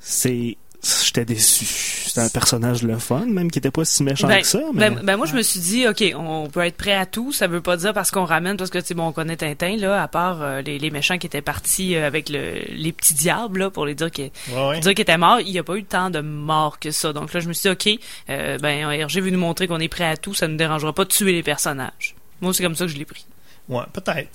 C'est. 0.00 0.56
J'étais 1.04 1.24
déçu. 1.24 1.64
C'était 2.12 2.26
un 2.26 2.28
personnage 2.28 2.82
le 2.82 2.98
fun, 2.98 3.24
même 3.24 3.50
qui 3.50 3.58
était 3.58 3.70
pas 3.70 3.86
si 3.86 4.02
méchant 4.02 4.28
Ben, 4.28 4.42
que 4.42 4.46
ça. 4.46 4.60
Mais... 4.74 4.90
ben, 4.90 5.00
ben, 5.02 5.16
moi, 5.16 5.24
je 5.24 5.34
me 5.34 5.40
suis 5.40 5.60
dit, 5.60 5.88
OK, 5.88 6.04
on 6.14 6.46
peut 6.50 6.60
être 6.60 6.76
prêt 6.76 6.92
à 6.92 7.06
tout. 7.06 7.32
Ça 7.32 7.46
veut 7.46 7.62
pas 7.62 7.78
dire 7.78 7.94
parce 7.94 8.10
qu'on 8.10 8.26
ramène, 8.26 8.58
parce 8.58 8.68
que, 8.68 8.76
tu 8.76 8.84
sais, 8.88 8.92
bon, 8.94 9.06
on 9.06 9.12
connaît 9.12 9.38
Tintin, 9.38 9.78
là, 9.78 10.02
à 10.02 10.08
part 10.08 10.42
euh, 10.42 10.60
les, 10.60 10.78
les 10.78 10.90
méchants 10.90 11.16
qui 11.16 11.26
étaient 11.26 11.40
partis 11.40 11.96
euh, 11.96 12.06
avec 12.06 12.28
le, 12.28 12.52
les 12.68 12.92
petits 12.92 13.14
diables, 13.14 13.60
là, 13.60 13.70
pour 13.70 13.86
les 13.86 13.94
dire 13.94 14.10
qu'ils 14.10 14.30
Ouais, 14.52 14.80
ouais. 14.84 14.92
étaient 14.92 15.16
morts. 15.16 15.40
Il 15.40 15.50
n'y 15.52 15.58
a 15.58 15.62
pas 15.62 15.76
eu 15.76 15.84
tant 15.84 16.10
de 16.10 16.20
morts 16.20 16.78
que 16.78 16.90
ça. 16.90 17.14
Donc 17.14 17.32
là, 17.32 17.40
je 17.40 17.48
me 17.48 17.54
suis 17.54 17.70
dit, 17.74 17.96
OK, 17.96 17.98
euh, 18.28 18.58
ben, 18.58 18.90
Hergé 18.90 19.22
veut 19.22 19.30
nous 19.30 19.38
montrer 19.38 19.66
qu'on 19.66 19.80
est 19.80 19.88
prêt 19.88 20.04
à 20.04 20.18
tout. 20.18 20.34
Ça 20.34 20.48
ne 20.48 20.52
nous 20.52 20.58
dérangera 20.58 20.92
pas 20.92 21.04
de 21.04 21.10
tuer 21.10 21.32
les 21.32 21.42
personnages. 21.42 22.14
Moi, 22.42 22.52
c'est 22.52 22.62
comme 22.62 22.76
ça 22.76 22.84
que 22.84 22.90
je 22.90 22.98
l'ai 22.98 23.06
pris. 23.06 23.24
Ouais, 23.70 23.84
peut-être. 23.90 24.28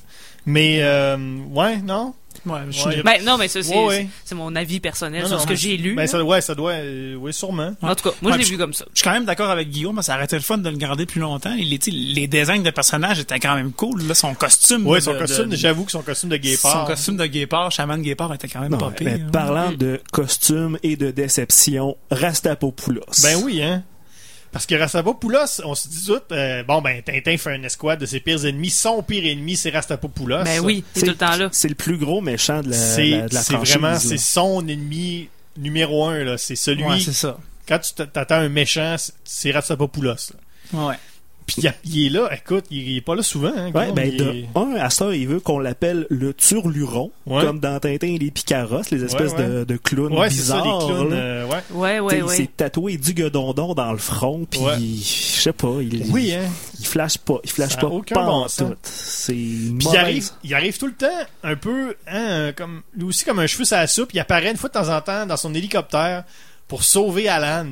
Mais, 0.47 0.80
euh, 0.82 1.15
ouais, 1.51 1.78
non? 1.78 2.15
Ouais, 2.49 2.59
je 2.69 2.85
Ouais. 2.85 2.93
suis- 2.93 3.03
Ben, 3.03 3.23
non, 3.23 3.37
mais 3.37 3.47
ça, 3.47 3.61
c'est 3.63 3.75
Ouais, 3.75 4.07
mon 4.33 4.55
avis 4.55 4.79
personnel 4.79 5.21
Non, 5.23 5.27
sur 5.27 5.37
non, 5.37 5.43
ce 5.43 5.47
que 5.47 5.55
j'ai 5.55 5.77
lu. 5.77 5.95
Ben, 5.95 6.07
ça, 6.07 6.23
ouais, 6.23 6.41
ça 6.41 6.55
doit, 6.55 6.71
euh, 6.73 7.15
oui, 7.15 7.33
sûrement. 7.33 7.73
En 7.81 7.95
tout 7.95 8.09
cas, 8.09 8.15
moi, 8.21 8.31
Ouais, 8.31 8.37
je 8.37 8.43
l'ai 8.43 8.49
vu 8.51 8.57
comme 8.57 8.73
ça. 8.73 8.85
Je 8.93 8.99
suis 8.99 9.03
quand 9.03 9.11
même 9.13 9.25
d'accord 9.25 9.49
avec 9.49 9.69
Guillaume, 9.69 9.95
mais 9.95 10.01
ça 10.01 10.15
aurait 10.15 10.25
été 10.25 10.35
le 10.35 10.41
fun 10.41 10.57
de 10.57 10.69
le 10.69 10.77
garder 10.77 11.05
plus 11.05 11.21
longtemps. 11.21 11.53
Il 11.57 11.73
est, 11.73 11.77
tu 11.81 11.91
sais, 11.91 11.97
les 11.97 12.27
designs 12.27 12.63
de 12.63 12.69
personnages 12.71 13.19
étaient 13.19 13.39
quand 13.39 13.55
même 13.55 13.71
cool. 13.71 14.03
Là, 14.07 14.13
son 14.13 14.33
costume. 14.33 14.85
Ouais, 14.87 14.99
de- 14.99 15.03
son 15.03 15.13
de- 15.13 15.17
costume, 15.19 15.55
j'avoue 15.55 15.85
que 15.85 15.91
son 15.91 16.01
costume 16.01 16.29
de 16.29 16.37
guépard. 16.37 16.81
Son 16.81 16.85
costume 16.85 17.17
de 17.17 17.25
guépard, 17.25 17.71
chaman 17.71 18.01
guépard 18.01 18.33
était 18.33 18.47
quand 18.47 18.61
même 18.61 18.71
Non, 18.71 18.77
pas 18.77 18.91
pire. 18.91 19.07
mais 19.11 19.21
hein. 19.21 19.29
parlant 19.31 19.71
de 19.71 20.01
costume 20.11 20.77
et 20.83 20.95
de 20.95 21.11
déception, 21.11 21.95
Rastapopoulos. 22.11 23.01
Ben 23.23 23.37
oui, 23.43 23.61
hein. 23.63 23.83
Parce 24.51 24.65
que 24.65 24.75
Rastapopoulos, 24.75 25.61
on 25.65 25.75
se 25.75 25.87
dit 25.87 26.05
tout, 26.05 26.21
euh, 26.31 26.63
bon, 26.63 26.81
ben, 26.81 27.01
Tintin 27.03 27.37
fait 27.37 27.55
une 27.55 27.65
escouade 27.65 27.99
de 27.99 28.05
ses 28.05 28.19
pires 28.19 28.45
ennemis. 28.45 28.69
Son 28.69 29.03
pire 29.03 29.25
ennemi, 29.25 29.55
c'est 29.55 29.69
Rastapopoulos. 29.69 30.43
Ben 30.43 30.59
oui, 30.61 30.83
c'est 30.93 31.01
tout 31.01 31.05
le 31.07 31.15
temps 31.15 31.35
là. 31.35 31.49
C'est 31.51 31.67
le 31.69 31.75
plus 31.75 31.97
gros 31.97 32.21
méchant 32.21 32.61
de 32.61 32.69
la, 32.69 32.77
C'est 32.77 33.09
la- 33.09 33.27
de 33.29 33.33
la 33.35 33.41
c'est 33.41 33.53
vraiment, 33.55 33.99
c'est 33.99 34.17
son 34.17 34.67
ennemi 34.67 35.29
numéro 35.57 36.05
un, 36.07 36.23
là. 36.23 36.37
C'est 36.37 36.55
celui, 36.55 36.83
Ouais, 36.85 36.99
c'est 36.99 37.13
ça. 37.13 37.37
quand 37.67 37.79
tu 37.79 37.93
t'attends 37.93 38.35
un 38.35 38.49
méchant, 38.49 38.95
c'est- 38.97 39.13
c'est 39.23 39.51
Rastapopoulos, 39.51 40.31
là. 40.73 40.87
Ouais. 40.87 40.95
Puis 41.47 41.55
il, 41.63 41.73
il 41.85 42.05
est 42.05 42.09
là, 42.09 42.29
écoute, 42.33 42.65
il, 42.69 42.89
il 42.89 42.97
est 42.97 43.01
pas 43.01 43.15
là 43.15 43.23
souvent, 43.23 43.53
hein. 43.55 43.71
Ouais, 43.73 43.93
ben 43.93 44.09
il 44.11 44.17
de 44.17 44.31
est- 44.33 44.45
un, 44.53 44.75
à 44.75 44.89
ça, 44.89 45.15
il 45.15 45.27
veut 45.29 45.39
qu'on 45.39 45.59
l'appelle 45.59 46.05
le 46.09 46.33
turluron, 46.33 47.09
Ouais. 47.25 47.41
comme 47.41 47.61
dans 47.61 47.79
Tintin 47.79 48.07
et 48.07 48.17
les 48.17 48.31
Picaros, 48.31 48.81
les 48.91 49.01
espèces 49.05 49.31
Ouais, 49.31 49.37
ouais. 49.39 49.47
De, 49.49 49.63
de 49.63 49.77
clowns 49.77 50.13
Ouais, 50.13 50.29
c'est 50.29 50.41
ça, 50.41 50.61
bizarres. 50.61 50.79
des 50.79 50.85
clowns, 50.93 51.13
euh, 51.13 51.45
ouais. 51.71 51.99
Ouais, 52.01 52.19
Il 52.19 52.29
s'est 52.29 52.49
tatoué 52.57 52.97
du 52.97 53.13
guedondon 53.13 53.73
dans 53.73 53.93
le 53.93 53.97
front, 53.97 54.45
puis 54.49 54.59
Ouais. 54.59 54.77
je 54.77 55.41
sais 55.41 55.53
pas, 55.53 55.71
il, 55.81 56.11
Oui, 56.11 56.33
hein. 56.33 56.43
il 56.79 56.85
flash 56.85 57.17
pas, 57.17 57.37
il 57.45 57.49
flash 57.49 57.71
Ça 57.71 57.77
pas 57.77 57.87
bon 57.87 58.03
en 58.43 58.47
tout. 58.47 58.75
C'est 58.83 59.31
Puis 59.33 59.87
il 59.89 59.97
arrive, 59.97 60.29
il 60.43 60.53
arrive 60.53 60.77
tout 60.77 60.87
le 60.87 60.93
temps 60.95 61.07
un 61.43 61.55
peu, 61.55 61.95
hein, 62.09 62.51
comme, 62.57 62.81
lui 62.93 63.05
aussi 63.05 63.23
comme 63.23 63.39
un 63.39 63.47
cheveu 63.47 63.63
sur 63.63 63.77
la 63.77 63.87
soupe. 63.87 64.09
Il 64.13 64.19
apparaît 64.19 64.51
une 64.51 64.57
fois 64.57 64.67
de 64.67 64.73
temps 64.73 64.89
en 64.93 64.99
temps 64.99 65.25
dans 65.25 65.37
son 65.37 65.53
hélicoptère 65.53 66.25
pour 66.67 66.83
sauver 66.83 67.29
Alan. 67.29 67.67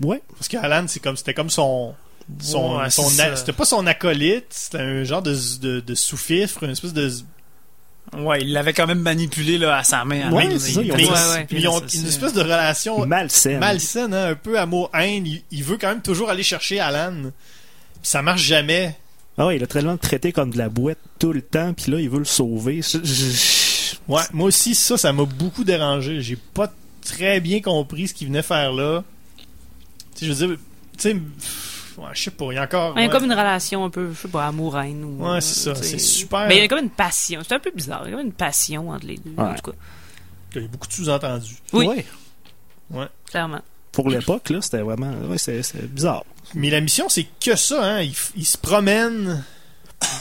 Ouais. 0.00 0.22
Parce 0.34 0.46
qu'Alan, 0.46 0.84
c'est 0.86 1.00
comme, 1.00 1.16
c'était 1.16 1.34
comme 1.34 1.50
son, 1.50 1.94
son, 2.40 2.76
Ouais, 2.78 2.90
c'était 2.90 3.52
pas 3.52 3.64
son 3.64 3.86
acolyte, 3.86 4.46
c'était 4.50 4.78
un 4.78 5.04
genre 5.04 5.22
de, 5.22 5.36
de, 5.60 5.80
de 5.80 5.94
sous-fifre, 5.94 6.62
une 6.64 6.70
espèce 6.70 6.92
de, 6.92 7.10
Ouais, 8.16 8.40
il 8.40 8.52
l'avait 8.52 8.72
quand 8.72 8.86
même 8.86 9.00
manipulé 9.00 9.58
là, 9.58 9.76
à 9.76 9.84
sa 9.84 10.04
main. 10.04 10.28
à 10.28 10.32
Ouais, 10.32 10.48
main, 10.48 10.58
ça, 10.58 10.80
ils 10.82 10.90
ont 10.92 10.94
Ouais, 10.94 11.04
ouais. 11.08 11.44
pieds 11.44 11.58
ils 11.60 11.68
ont 11.68 11.78
là, 11.80 11.86
ça, 11.88 11.98
une 11.98 12.06
espèce 12.06 12.32
de 12.32 12.40
relation 12.40 13.06
Malsaine. 13.06 13.58
malsaine, 13.58 14.14
hein, 14.14 14.28
un 14.30 14.34
peu 14.34 14.58
amour-haine. 14.58 15.26
Il, 15.26 15.42
il 15.50 15.62
veut 15.62 15.76
quand 15.78 15.88
même 15.88 16.00
toujours 16.00 16.30
aller 16.30 16.42
chercher 16.42 16.80
Alan. 16.80 17.12
Puis 17.22 17.30
ça 18.02 18.22
marche 18.22 18.42
jamais. 18.42 18.96
Ah 19.36 19.46
ouais, 19.46 19.56
il 19.56 19.62
a 19.62 19.66
tellement 19.66 19.96
traité 19.98 20.32
comme 20.32 20.50
de 20.50 20.58
la 20.58 20.68
boîte 20.70 20.98
tout 21.18 21.32
le 21.34 21.42
temps, 21.42 21.74
puis 21.74 21.92
là, 21.92 22.00
il 22.00 22.08
veut 22.08 22.18
le 22.18 22.24
sauver. 22.24 22.80
Je- 22.82 23.04
je- 23.04 23.96
Ouais, 24.08 24.22
moi 24.32 24.48
aussi, 24.48 24.74
ça, 24.74 24.96
ça 24.96 25.12
m'a 25.12 25.24
beaucoup 25.24 25.64
dérangé. 25.64 26.22
J'ai 26.22 26.36
pas 26.36 26.72
très 27.04 27.40
bien 27.40 27.60
compris 27.60 28.08
ce 28.08 28.14
qu'il 28.14 28.28
venait 28.28 28.42
faire 28.42 28.72
là. 28.72 29.04
Tu 30.16 30.20
sais, 30.20 30.26
je 30.26 30.32
veux 30.32 30.46
dire, 30.46 30.56
tu 30.96 31.10
sais, 31.10 31.16
ouais, 31.98 32.10
je 32.14 32.22
sais 32.24 32.30
pas, 32.30 32.46
il 32.50 32.54
y 32.54 32.58
a 32.58 32.62
encore. 32.64 32.94
Il 32.96 33.02
y 33.02 33.04
a 33.04 33.08
comme 33.08 33.24
une 33.24 33.32
relation 33.32 33.84
un 33.84 33.90
peu, 33.90 34.10
je 34.14 34.18
sais 34.22 34.28
pas, 34.28 34.46
amour-haine. 34.46 35.04
ou, 35.04 35.24
Ouais, 35.26 35.40
c'est 35.40 35.54
ça, 35.60 35.74
c'est 35.74 35.98
super. 35.98 36.46
Mais 36.48 36.56
il 36.56 36.60
y 36.62 36.64
a 36.64 36.68
comme 36.68 36.78
une 36.84 36.90
passion. 36.90 37.40
C'est 37.46 37.54
un 37.54 37.58
peu 37.60 37.70
bizarre. 37.74 38.02
Il 38.06 38.10
y 38.10 38.14
a 38.14 38.16
comme 38.16 38.26
une 38.26 38.32
passion 38.32 38.90
entre 38.90 39.06
les 39.06 39.16
deux, 39.18 39.32
en 39.36 39.54
tout 39.54 39.70
cas. 39.70 39.76
Il 40.54 40.62
y 40.62 40.64
a 40.64 40.68
beaucoup 40.68 40.86
de 40.88 40.92
sous-entendus. 40.92 41.56
Oui. 41.72 42.04
Ouais. 42.90 43.06
Clairement. 43.30 43.60
Pour 43.92 44.08
l'époque, 44.10 44.50
là, 44.50 44.60
c'était 44.62 44.80
vraiment, 44.80 45.12
ouais, 45.28 45.38
c'était 45.38 45.62
bizarre. 45.86 46.24
Mais 46.54 46.70
la 46.70 46.80
mission, 46.80 47.08
c'est 47.08 47.26
que 47.40 47.56
ça, 47.56 47.84
hein. 47.84 48.00
Il, 48.00 48.12
f- 48.12 48.30
il 48.36 48.46
se 48.46 48.56
promène. 48.56 49.44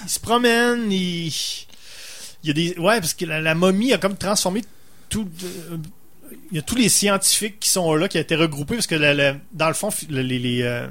Il 0.04 0.10
se 0.10 0.20
promène, 0.20 0.92
il. 0.92 1.28
Il 2.44 2.48
y 2.48 2.50
a 2.50 2.54
des. 2.54 2.76
Ouais, 2.80 3.00
parce 3.00 3.14
que 3.14 3.26
la, 3.26 3.40
la 3.40 3.56
momie 3.56 3.94
a 3.94 3.98
comme 3.98 4.18
transformé 4.18 4.64
tout. 5.10 5.30
euh, 5.44 5.78
Il 6.52 6.56
y 6.58 6.60
a 6.60 6.62
tous 6.62 6.76
les 6.76 6.90
scientifiques 6.90 7.60
qui 7.60 7.70
sont 7.70 7.94
là, 7.96 8.08
qui 8.10 8.18
ont 8.18 8.22
été 8.22 8.36
regroupés, 8.36 8.76
parce 8.76 8.88
que 8.88 8.96
la- 8.96 9.14
la- 9.14 9.36
dans 9.54 9.68
le 9.70 9.74
fond, 9.74 9.90
les, 10.10 10.62
euh, 10.64 10.88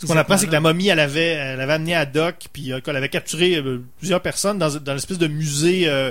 ce 0.00 0.06
qu'on 0.06 0.16
apprend, 0.16 0.36
c'est 0.38 0.46
que 0.46 0.52
la 0.52 0.60
momie, 0.60 0.88
elle 0.88 1.00
avait, 1.00 1.26
elle 1.28 1.60
avait 1.60 1.72
amené 1.74 1.94
à 1.94 2.04
Doc, 2.06 2.46
puis 2.52 2.72
euh, 2.72 2.80
qu'elle 2.80 2.96
avait 2.96 3.08
capturé 3.08 3.56
euh, 3.56 3.82
plusieurs 3.98 4.20
personnes 4.22 4.58
dans, 4.58 4.74
dans 4.76 4.94
l'espèce 4.94 5.18
de 5.18 5.26
musée, 5.26 5.88
euh, 5.88 6.10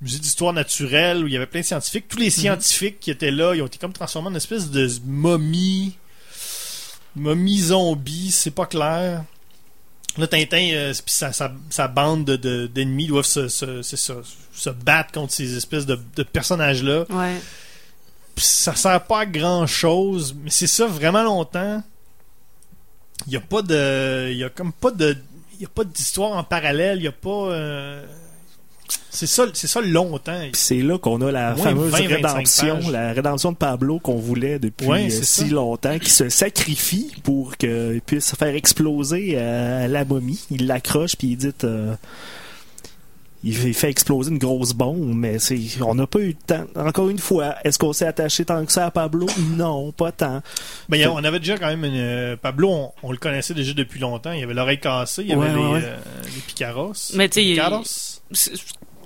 musée 0.00 0.18
d'histoire 0.18 0.52
naturelle 0.52 1.24
où 1.24 1.26
il 1.26 1.32
y 1.34 1.36
avait 1.36 1.46
plein 1.46 1.60
de 1.60 1.66
scientifiques. 1.66 2.08
Tous 2.08 2.16
les 2.18 2.30
scientifiques 2.30 2.98
qui 3.00 3.10
étaient 3.10 3.30
là, 3.30 3.54
ils 3.54 3.62
ont 3.62 3.66
été 3.66 3.78
comme 3.78 3.92
transformés 3.92 4.28
en 4.28 4.30
une 4.30 4.36
espèce 4.36 4.70
de 4.70 4.88
momie, 5.04 5.96
momie 7.16 7.60
zombie, 7.60 8.30
c'est 8.30 8.50
pas 8.52 8.66
clair. 8.66 9.24
Là, 10.16 10.26
Tintin, 10.26 10.70
euh, 10.72 10.92
puis 10.92 11.14
sa, 11.14 11.32
sa, 11.32 11.52
sa 11.70 11.86
bande 11.88 12.24
de- 12.24 12.36
de- 12.36 12.66
d'ennemis 12.66 13.06
doivent 13.06 13.24
se, 13.26 14.70
battre 14.70 15.12
contre 15.12 15.32
ces 15.32 15.56
espèces 15.56 15.86
de, 15.86 15.98
de 16.16 16.22
personnages-là. 16.24 17.04
Ouais. 17.10 17.36
Puis 18.34 18.44
ça 18.44 18.74
sert 18.74 19.04
pas 19.04 19.20
à 19.20 19.26
grand 19.26 19.66
chose, 19.66 20.34
mais 20.42 20.50
c'est 20.50 20.66
ça 20.66 20.86
vraiment 20.86 21.22
longtemps. 21.22 21.82
Il 23.26 23.32
y 23.32 23.36
a 23.36 23.40
pas 23.40 23.62
de. 23.62 24.30
Il 24.30 24.38
y 24.38 24.44
a 24.44 24.48
comme 24.48 24.72
pas 24.72 24.90
de. 24.90 25.16
Il 25.58 25.62
y 25.62 25.66
a 25.66 25.68
pas 25.68 25.84
d'histoire 25.84 26.32
en 26.36 26.42
parallèle, 26.44 26.98
il 26.98 27.04
y 27.04 27.08
a 27.08 27.12
pas. 27.12 27.28
euh, 27.50 28.02
C'est 29.10 29.26
ça, 29.26 29.44
c'est 29.52 29.66
ça 29.66 29.80
longtemps. 29.82 30.42
C'est 30.54 30.80
là 30.80 30.98
qu'on 30.98 31.20
a 31.20 31.30
la 31.30 31.54
Moins 31.54 31.64
fameuse 31.64 31.92
20-25 31.92 32.06
rédemption, 32.08 32.74
pages. 32.76 32.90
la 32.90 33.12
rédemption 33.12 33.52
de 33.52 33.56
Pablo 33.56 33.98
qu'on 33.98 34.16
voulait 34.16 34.58
depuis 34.58 34.86
Ouais, 34.86 35.06
euh, 35.06 35.10
si 35.10 35.48
ça. 35.48 35.54
longtemps, 35.54 35.98
qui 35.98 36.10
se 36.10 36.28
sacrifie 36.30 37.12
pour 37.22 37.56
qu'il 37.58 38.00
puisse 38.06 38.34
faire 38.36 38.54
exploser 38.54 39.34
euh, 39.36 39.86
la 39.86 40.04
momie. 40.06 40.40
Il 40.50 40.66
l'accroche 40.66 41.14
puis 41.16 41.28
il 41.32 41.36
dit 41.36 41.52
euh, 41.64 41.94
il 43.42 43.54
fait 43.74 43.88
exploser 43.88 44.30
une 44.30 44.38
grosse 44.38 44.72
bombe, 44.74 45.14
mais 45.14 45.38
c'est 45.38 45.58
on 45.82 45.94
n'a 45.94 46.06
pas 46.06 46.18
eu 46.18 46.28
le 46.28 46.34
temps. 46.34 46.64
Encore 46.76 47.08
une 47.08 47.18
fois, 47.18 47.54
est-ce 47.64 47.78
qu'on 47.78 47.92
s'est 47.92 48.06
attaché 48.06 48.44
tant 48.44 48.64
que 48.66 48.70
ça 48.72 48.86
à 48.86 48.90
Pablo? 48.90 49.26
Non, 49.56 49.92
pas 49.92 50.12
tant. 50.12 50.42
Ben, 50.88 50.98
y 50.98 51.04
a- 51.04 51.12
on 51.12 51.24
avait 51.24 51.38
déjà 51.38 51.56
quand 51.56 51.68
même 51.68 51.84
une, 51.84 51.96
euh, 51.96 52.36
Pablo, 52.36 52.68
on, 52.70 52.92
on 53.02 53.12
le 53.12 53.18
connaissait 53.18 53.54
déjà 53.54 53.72
depuis 53.72 53.98
longtemps. 54.00 54.32
Il 54.32 54.42
avait 54.44 54.52
l'oreille 54.54 54.78
cassée, 54.80 55.22
il 55.22 55.28
y 55.28 55.32
avait 55.32 55.50
Ouais, 55.52 55.80
les, 55.80 55.86
euh, 55.86 55.96
les 56.24 56.40
Picaros. 56.46 56.92
Mais 57.14 57.28
tu 57.28 57.40
sais, 58.32 58.52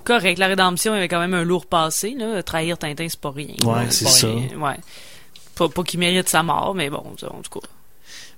correct. 0.03 0.37
La 0.37 0.47
rédemption 0.47 0.93
avait 0.93 1.07
quand 1.07 1.19
même 1.19 1.33
un 1.33 1.43
lourd 1.43 1.65
passé. 1.65 2.15
Là. 2.17 2.43
Trahir 2.43 2.77
Tintin, 2.77 3.07
c'est 3.09 3.19
pas 3.19 3.31
rien. 3.31 3.55
Ouais, 3.63 3.85
là. 3.85 3.91
c'est 3.91 4.05
pas 4.05 4.11
ça. 4.11 4.27
rien. 4.27 4.47
Ouais. 4.57 4.75
Pas, 5.55 5.69
pas 5.69 5.83
qu'il 5.83 5.99
mérite 5.99 6.27
sa 6.29 6.43
mort, 6.43 6.75
mais 6.75 6.89
bon, 6.89 7.03
ça, 7.19 7.31
en 7.33 7.41
tout 7.41 7.59
cas. 7.59 7.67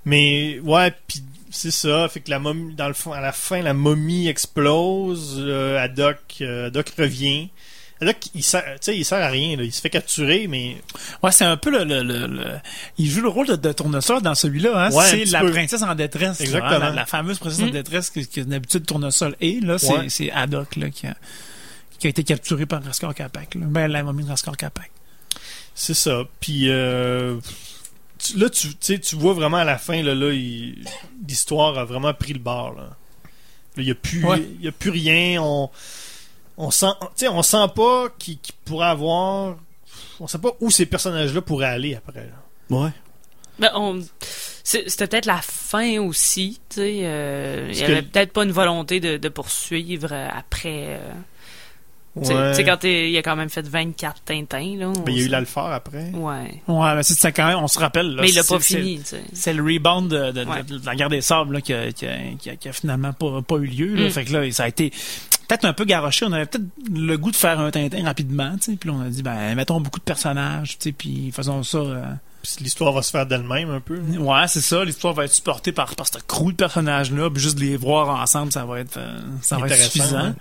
Mais 0.04 0.60
ouais, 0.60 0.92
puis 1.06 1.22
c'est 1.50 1.70
ça, 1.70 2.08
fait 2.08 2.20
que 2.20 2.30
la 2.30 2.38
momie, 2.38 2.74
dans 2.74 2.88
le 2.88 2.94
fond, 2.94 3.12
à 3.12 3.20
la 3.20 3.32
fin, 3.32 3.62
la 3.62 3.74
momie 3.74 4.28
explose, 4.28 5.36
euh, 5.38 5.78
Haddock, 5.78 6.18
euh, 6.40 6.66
Haddock 6.66 6.90
revient. 6.98 7.48
Haddock, 8.00 8.16
il 8.34 8.44
sert, 8.44 8.62
tu 8.62 8.76
sais, 8.82 8.96
il 8.96 9.04
sert 9.04 9.18
à 9.22 9.28
rien, 9.28 9.56
là. 9.56 9.64
il 9.64 9.72
se 9.72 9.80
fait 9.80 9.90
capturer, 9.90 10.46
mais 10.46 10.76
Ouais, 11.22 11.32
c'est 11.32 11.44
un 11.44 11.56
peu 11.56 11.70
le, 11.70 11.82
le, 11.84 12.02
le, 12.02 12.26
le- 12.28 12.58
Il 12.96 13.10
joue 13.10 13.22
le 13.22 13.28
rôle 13.28 13.46
de, 13.48 13.56
de 13.56 13.72
tournesol 13.72 14.22
dans 14.22 14.34
celui-là. 14.36 14.86
Hein? 14.86 14.92
Ouais, 14.92 15.04
c'est 15.04 15.24
la 15.26 15.40
peu. 15.40 15.50
princesse 15.50 15.82
en 15.82 15.94
détresse. 15.96 16.38
là, 16.38 16.44
Exactement. 16.44 16.74
hein, 16.74 16.78
la, 16.78 16.90
la 16.92 17.06
fameuse 17.06 17.38
princesse 17.38 17.60
en 17.62 17.66
Mm. 17.66 17.70
détresse 17.72 18.10
que, 18.10 18.20
que 18.20 18.40
d'habitude 18.42 18.86
tournesol 18.86 19.34
est. 19.40 19.60
Là, 19.64 19.78
c'est, 19.78 20.24
Ouais. 20.26 20.30
Haddock 20.32 20.76
là, 20.76 20.90
qui, 20.90 21.06
a, 21.08 21.16
qui 21.98 22.06
a 22.06 22.10
été 22.10 22.22
capturé 22.22 22.66
par 22.66 22.84
Raskar 22.84 23.12
Kapak. 23.14 23.56
Là. 23.56 23.62
Ben, 23.66 23.88
la 23.88 24.04
momie 24.04 24.22
de 24.22 24.28
Raskar 24.28 24.56
Kapak. 24.56 24.90
c'est 25.74 25.94
ça. 25.94 26.22
Puis 26.40 26.70
euh, 26.70 27.36
tu- 28.18 28.36
là, 28.38 28.50
tu, 28.50 28.68
tu 28.70 28.76
sais, 28.80 28.98
tu 28.98 29.16
vois 29.16 29.32
vraiment 29.32 29.58
à 29.58 29.64
la 29.64 29.78
fin, 29.78 30.02
là, 30.02 30.14
l'histoire 31.26 31.78
a 31.78 31.84
vraiment 31.84 32.12
pris 32.14 32.32
le 32.32 32.38
bord. 32.38 32.74
Là. 32.74 32.90
Il 33.76 33.84
n'y 33.84 33.90
a, 33.90 33.94
plus- 33.94 34.24
Ouais. 34.24 34.42
il 34.58 34.64
y 34.64 34.68
a 34.68 34.72
plus 34.72 34.90
rien. 34.90 35.40
On, 35.42 35.70
on 36.56 36.70
sent, 36.70 36.86
tu 37.00 37.06
sais, 37.16 37.28
on 37.28 37.42
sent 37.42 37.66
pas 37.74 38.08
qu'il 38.18 38.38
qu'il 38.38 38.54
pourrait 38.64 38.88
avoir. 38.88 39.56
On 40.20 40.26
sait 40.26 40.38
pas 40.38 40.50
où 40.60 40.70
ces 40.70 40.86
personnages-là 40.86 41.40
pourraient 41.42 41.66
aller 41.66 41.94
après. 41.94 42.26
là. 42.70 42.76
Ouais. 42.76 42.90
Ben, 43.58 43.70
on... 43.74 44.00
C'était 44.64 45.06
peut-être 45.06 45.26
la 45.26 45.40
fin 45.40 45.98
aussi, 46.00 46.60
tu 46.68 46.76
sais. 46.76 47.00
euh, 47.04 47.68
il 47.70 47.76
y 47.76 47.80
Parce 47.80 47.90
avait 47.90 48.02
que- 48.02 48.08
peut-être 48.08 48.32
pas 48.32 48.44
une 48.44 48.52
volonté 48.52 49.00
de, 49.00 49.16
de 49.16 49.28
poursuivre 49.28 50.08
euh, 50.12 50.28
après. 50.30 50.98
euh, 50.98 51.12
Ouais. 52.20 52.50
Tu 52.50 52.56
sais, 52.56 52.64
quand 52.64 52.82
il 52.84 53.16
a 53.16 53.22
quand 53.22 53.36
même 53.36 53.48
fait 53.50 53.66
24 53.66 54.22
Tintins, 54.24 54.74
là. 54.76 54.92
Ben, 55.04 55.12
il 55.12 55.18
y 55.18 55.22
a 55.22 55.24
eu 55.24 55.28
l'Alphard 55.28 55.72
après. 55.72 56.10
Ouais. 56.14 56.62
Ouais, 56.66 56.94
mais 56.94 57.02
c'est, 57.02 57.32
quand 57.32 57.46
même, 57.46 57.58
on 57.58 57.68
se 57.68 57.78
rappelle. 57.78 58.14
Là, 58.14 58.22
mais 58.22 58.30
il 58.30 58.34
l'a 58.34 58.44
pas 58.44 58.58
fini. 58.60 59.00
C'est 59.32 59.52
le 59.52 59.62
rebound 59.62 60.10
de, 60.10 60.32
de- 60.32 60.44
de- 60.44 60.48
Ouais. 60.48 60.62
de 60.62 60.84
la 60.86 60.94
guerre 60.96 61.08
des 61.10 61.20
sables 61.20 61.54
là, 61.54 61.60
qui, 61.60 61.72
a, 61.74 61.92
qui, 61.92 62.06
a, 62.06 62.16
qui 62.38 62.50
a- 62.50 62.56
qui 62.56 62.68
a 62.68 62.72
finalement 62.72 63.12
pas, 63.12 63.42
pas 63.42 63.56
eu 63.56 63.66
lieu. 63.66 63.94
Là. 63.94 64.06
Mm. 64.08 64.10
Fait 64.10 64.24
que 64.24 64.32
là, 64.32 64.50
ça 64.52 64.64
a 64.64 64.68
été 64.68 64.90
peut-être 65.48 65.64
un 65.64 65.72
peu 65.72 65.84
garoché. 65.84 66.24
On 66.26 66.32
avait 66.32 66.46
peut-être 66.46 66.64
le 66.92 67.16
goût 67.16 67.30
de 67.30 67.36
faire 67.36 67.58
un 67.60 67.70
Tintin 67.70 68.04
rapidement. 68.04 68.52
tu 68.56 68.72
sais. 68.72 68.76
Puis 68.78 68.90
on 68.90 69.00
a 69.00 69.08
dit, 69.08 69.22
ben, 69.22 69.54
mettons 69.54 69.80
beaucoup 69.80 69.98
de 70.00 70.04
personnages, 70.04 70.78
tu 70.78 70.88
sais, 70.90 70.92
puis 70.92 71.30
faisons 71.34 71.62
ça. 71.62 71.78
euh, 71.78 72.02
l'histoire 72.60 72.92
va 72.92 73.02
se 73.02 73.10
faire 73.10 73.26
d'elle-même 73.26 73.70
un 73.70 73.80
peu. 73.80 73.98
Ouais, 73.98 74.46
c'est 74.48 74.60
ça. 74.60 74.84
L'histoire 74.84 75.12
va 75.14 75.24
être 75.24 75.34
supportée 75.34 75.72
par, 75.72 75.94
par 75.96 76.06
ce 76.06 76.18
crew 76.26 76.48
de 76.52 76.56
personnages-là. 76.56 77.30
Puis 77.30 77.42
juste 77.42 77.58
les 77.60 77.76
voir 77.76 78.08
ensemble, 78.20 78.52
ça 78.52 78.64
va 78.64 78.80
être, 78.80 78.96
euh, 78.96 79.18
ça 79.42 79.56
va 79.56 79.66
être 79.66 79.72
Intéressant, 79.72 79.90
suffisant. 79.92 80.34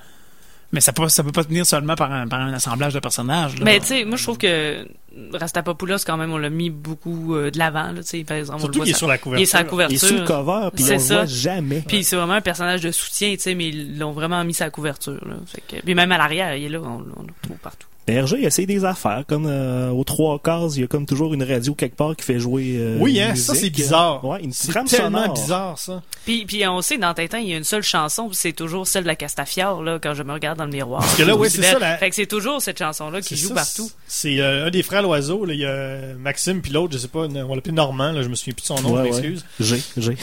Mais 0.72 0.82
ça 0.82 0.92
peut, 0.92 1.08
ça 1.08 1.24
peut 1.24 1.32
pas 1.32 1.44
tenir 1.44 1.66
seulement 1.66 1.96
par 1.96 2.12
un, 2.12 2.28
par 2.28 2.42
un 2.42 2.52
assemblage 2.54 2.94
de 2.94 3.00
personnages. 3.00 3.58
là. 3.58 3.66
Mais 3.66 3.80
tu 3.80 3.88
sais, 3.88 4.06
moi 4.06 4.18
je 4.18 4.24
trouve 4.24 4.38
que 4.38 4.86
Rastapopoulos 5.34 5.98
quand 6.06 6.18
même 6.18 6.32
on 6.32 6.38
l'a 6.38 6.50
mis 6.50 6.70
beaucoup 6.70 7.36
euh, 7.36 7.52
de 7.52 7.58
l'avant 7.58 7.92
là, 7.92 8.02
tu 8.02 8.08
sais 8.20 8.24
par 8.24 8.38
exemple 8.38 8.58
on 8.58 8.60
Surtout 8.60 8.74
le 8.74 8.78
voit 8.78 8.86
qu'il 8.86 8.92
est 8.92 8.94
ça- 8.94 8.98
sur 9.00 9.08
la 9.08 9.14
il 9.16 9.18
est 9.18 9.22
couverture. 9.22 9.48
sur 9.48 9.58
la 9.58 9.62
Il 9.62 9.66
est 9.66 9.70
couverture. 9.70 10.08
sous 10.08 10.14
le 10.16 10.24
cover, 10.26 10.70
puis 10.76 10.84
C'est 10.84 10.92
on 10.92 10.98
le 10.98 11.02
ça. 11.02 11.16
voit 11.16 11.26
jamais. 11.26 11.84
Puis 11.88 12.04
c'est 12.04 12.16
vraiment 12.16 12.34
un 12.34 12.42
personnage 12.42 12.82
de 12.82 12.92
soutien, 12.92 13.34
tu 13.36 13.40
sais, 13.42 13.56
mais 13.56 13.70
ils 13.70 13.98
l'ont 13.98 14.12
vraiment 14.12 14.44
mis 14.44 14.54
sa 14.54 14.70
couverture. 14.70 15.24
Là. 15.28 15.36
Fait 15.48 15.62
que, 15.78 15.82
puis 15.84 15.96
même 15.96 16.12
à 16.12 16.18
l'arrière, 16.18 16.56
il 16.56 16.66
est 16.66 16.70
là, 16.70 16.80
on, 16.82 17.04
on 17.16 17.22
le 17.24 17.34
trouve 17.42 17.58
partout. 17.58 17.88
Mais 18.10 18.22
RG 18.22 18.36
essaie 18.46 18.66
des 18.66 18.86
affaires, 18.86 19.26
comme 19.28 19.48
euh, 19.48 19.90
aux 19.90 20.06
trois 20.06 20.40
quarts, 20.40 20.70
il 20.76 20.80
y 20.80 20.84
a 20.86 20.88
comme 20.88 21.06
toujours 21.06 21.34
une 21.34 21.44
radio 21.44 21.76
quelque 21.76 21.98
part 21.98 22.16
qui 22.16 22.24
fait 22.24 22.40
jouer. 22.40 22.78
euh, 22.78 22.96
Oui, 23.02 23.20
hein, 23.20 23.36
ça 23.36 23.54
c'est 23.54 23.70
bizarre. 23.70 24.24
Ouais, 24.24 24.42
une 24.42 24.54
c'est 24.54 24.70
trame 24.72 24.86
tellement 24.88 25.20
sonore. 25.24 25.34
bizarre 25.34 25.78
ça. 25.78 26.02
Puis, 26.24 26.46
puis 26.46 26.66
on 26.66 26.82
sait 26.82 26.98
dans 26.98 27.14
Tintin, 27.14 27.40
il 27.40 27.50
y 27.50 27.54
a 27.54 27.58
une 27.58 27.66
seule 27.66 27.84
chanson, 27.84 28.28
puis 28.30 28.38
c'est 28.40 28.54
toujours 28.54 28.88
celle 28.88 29.04
de 29.04 29.08
la 29.10 29.18
Castafiore, 29.18 29.84
là, 29.84 30.00
quand 30.02 30.14
je 30.14 30.24
me 30.24 30.32
regarde 30.32 30.58
dans 30.58 30.64
le 30.64 30.72
miroir. 30.72 31.02
Parce 31.02 31.16
que 31.18 31.24
là, 31.24 31.36
ouais, 31.36 31.50
c'est 31.50 31.62
ça, 31.62 31.80
la- 31.80 31.98
Fait 31.98 32.10
que 32.10 32.16
c'est 32.16 32.28
toujours 32.28 32.62
cette 32.62 32.80
chanson-là 32.80 33.20
qui 33.20 33.36
C'est 33.36 33.42
joue 33.42 33.50
ça, 33.50 33.56
partout. 33.56 33.92
C'est 34.08 34.40
euh, 34.40 34.68
un 34.68 34.70
des 34.70 34.84
frères 34.84 35.02
Loiseau, 35.08 35.48
il 35.50 35.60
y 35.60 35.66
a 35.66 36.14
Maxime 36.18 36.62
puis 36.62 36.72
l'autre, 36.72 36.94
je 36.94 37.00
sais 37.00 37.08
pas, 37.08 37.28
on 37.28 37.56
l'appelle 37.56 37.74
Normand, 37.74 38.12
là, 38.12 38.22
je 38.22 38.28
me 38.28 38.36
souviens 38.36 38.54
plus 38.54 38.62
de 38.62 38.68
son 38.68 38.82
nom, 38.82 38.94
Ouais, 38.94 39.12
je 39.12 39.22
m'excuse. 39.22 39.46
J'ai, 39.60 39.82
j'ai. 39.98 40.18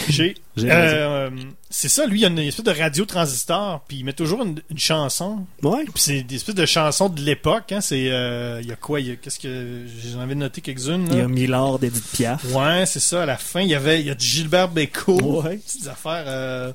J'ai. 0.57 0.71
Euh, 0.71 1.31
c'est 1.69 1.89
ça, 1.89 2.07
lui, 2.07 2.21
il 2.21 2.23
y 2.23 2.25
a 2.25 2.29
une 2.29 2.39
espèce 2.39 2.65
de 2.65 2.71
radio 2.71 3.05
transistor, 3.05 3.85
puis 3.89 3.99
il 3.99 4.05
met 4.05 4.13
toujours 4.13 4.43
une, 4.43 4.61
une 4.71 4.79
chanson. 4.79 5.45
Ouais. 5.63 5.85
Puis 5.85 5.93
c'est 5.97 6.23
des 6.23 6.37
espèces 6.37 6.55
de 6.55 6.67
chansons 6.67 7.09
de 7.09 7.21
l'époque, 7.21 7.73
hein. 7.73 7.81
C'est, 7.81 8.11
euh, 8.11 8.61
il 8.63 8.69
y 8.69 8.73
a 8.73 8.77
quoi, 8.77 9.01
il 9.01 9.09
y 9.09 9.11
a, 9.11 9.17
qu'est-ce 9.17 9.41
que, 9.41 9.85
envie 10.17 10.35
de 10.35 10.41
noter 10.41 10.61
quelques-unes, 10.61 11.09
Il 11.11 11.19
y 11.19 11.21
a 11.21 11.29
Millard 11.29 11.79
d'Edith 11.81 12.05
Piaf. 12.13 12.45
Ouais, 12.53 12.87
c'est 12.87 13.01
ça, 13.01 13.25
à 13.25 13.27
la 13.27 13.37
fin, 13.37 13.63
il 13.63 13.69
y 13.69 13.75
avait, 13.75 14.01
il 14.01 14.07
y 14.07 14.11
a 14.11 14.17
Gilbert 14.17 14.69
Bécaud. 14.69 15.43
Ouais. 15.43 15.57
Petites 15.57 15.89
affaires, 15.89 16.25
euh, 16.27 16.73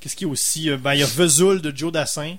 qu'est-ce 0.00 0.16
qu'il 0.16 0.26
y 0.26 0.30
a 0.30 0.32
aussi, 0.32 0.68
euh, 0.68 0.76
ben, 0.76 0.92
il 0.94 1.00
y 1.00 1.02
a 1.02 1.06
Vesoul 1.06 1.62
de 1.62 1.74
Joe 1.74 1.92
Dassin. 1.92 2.36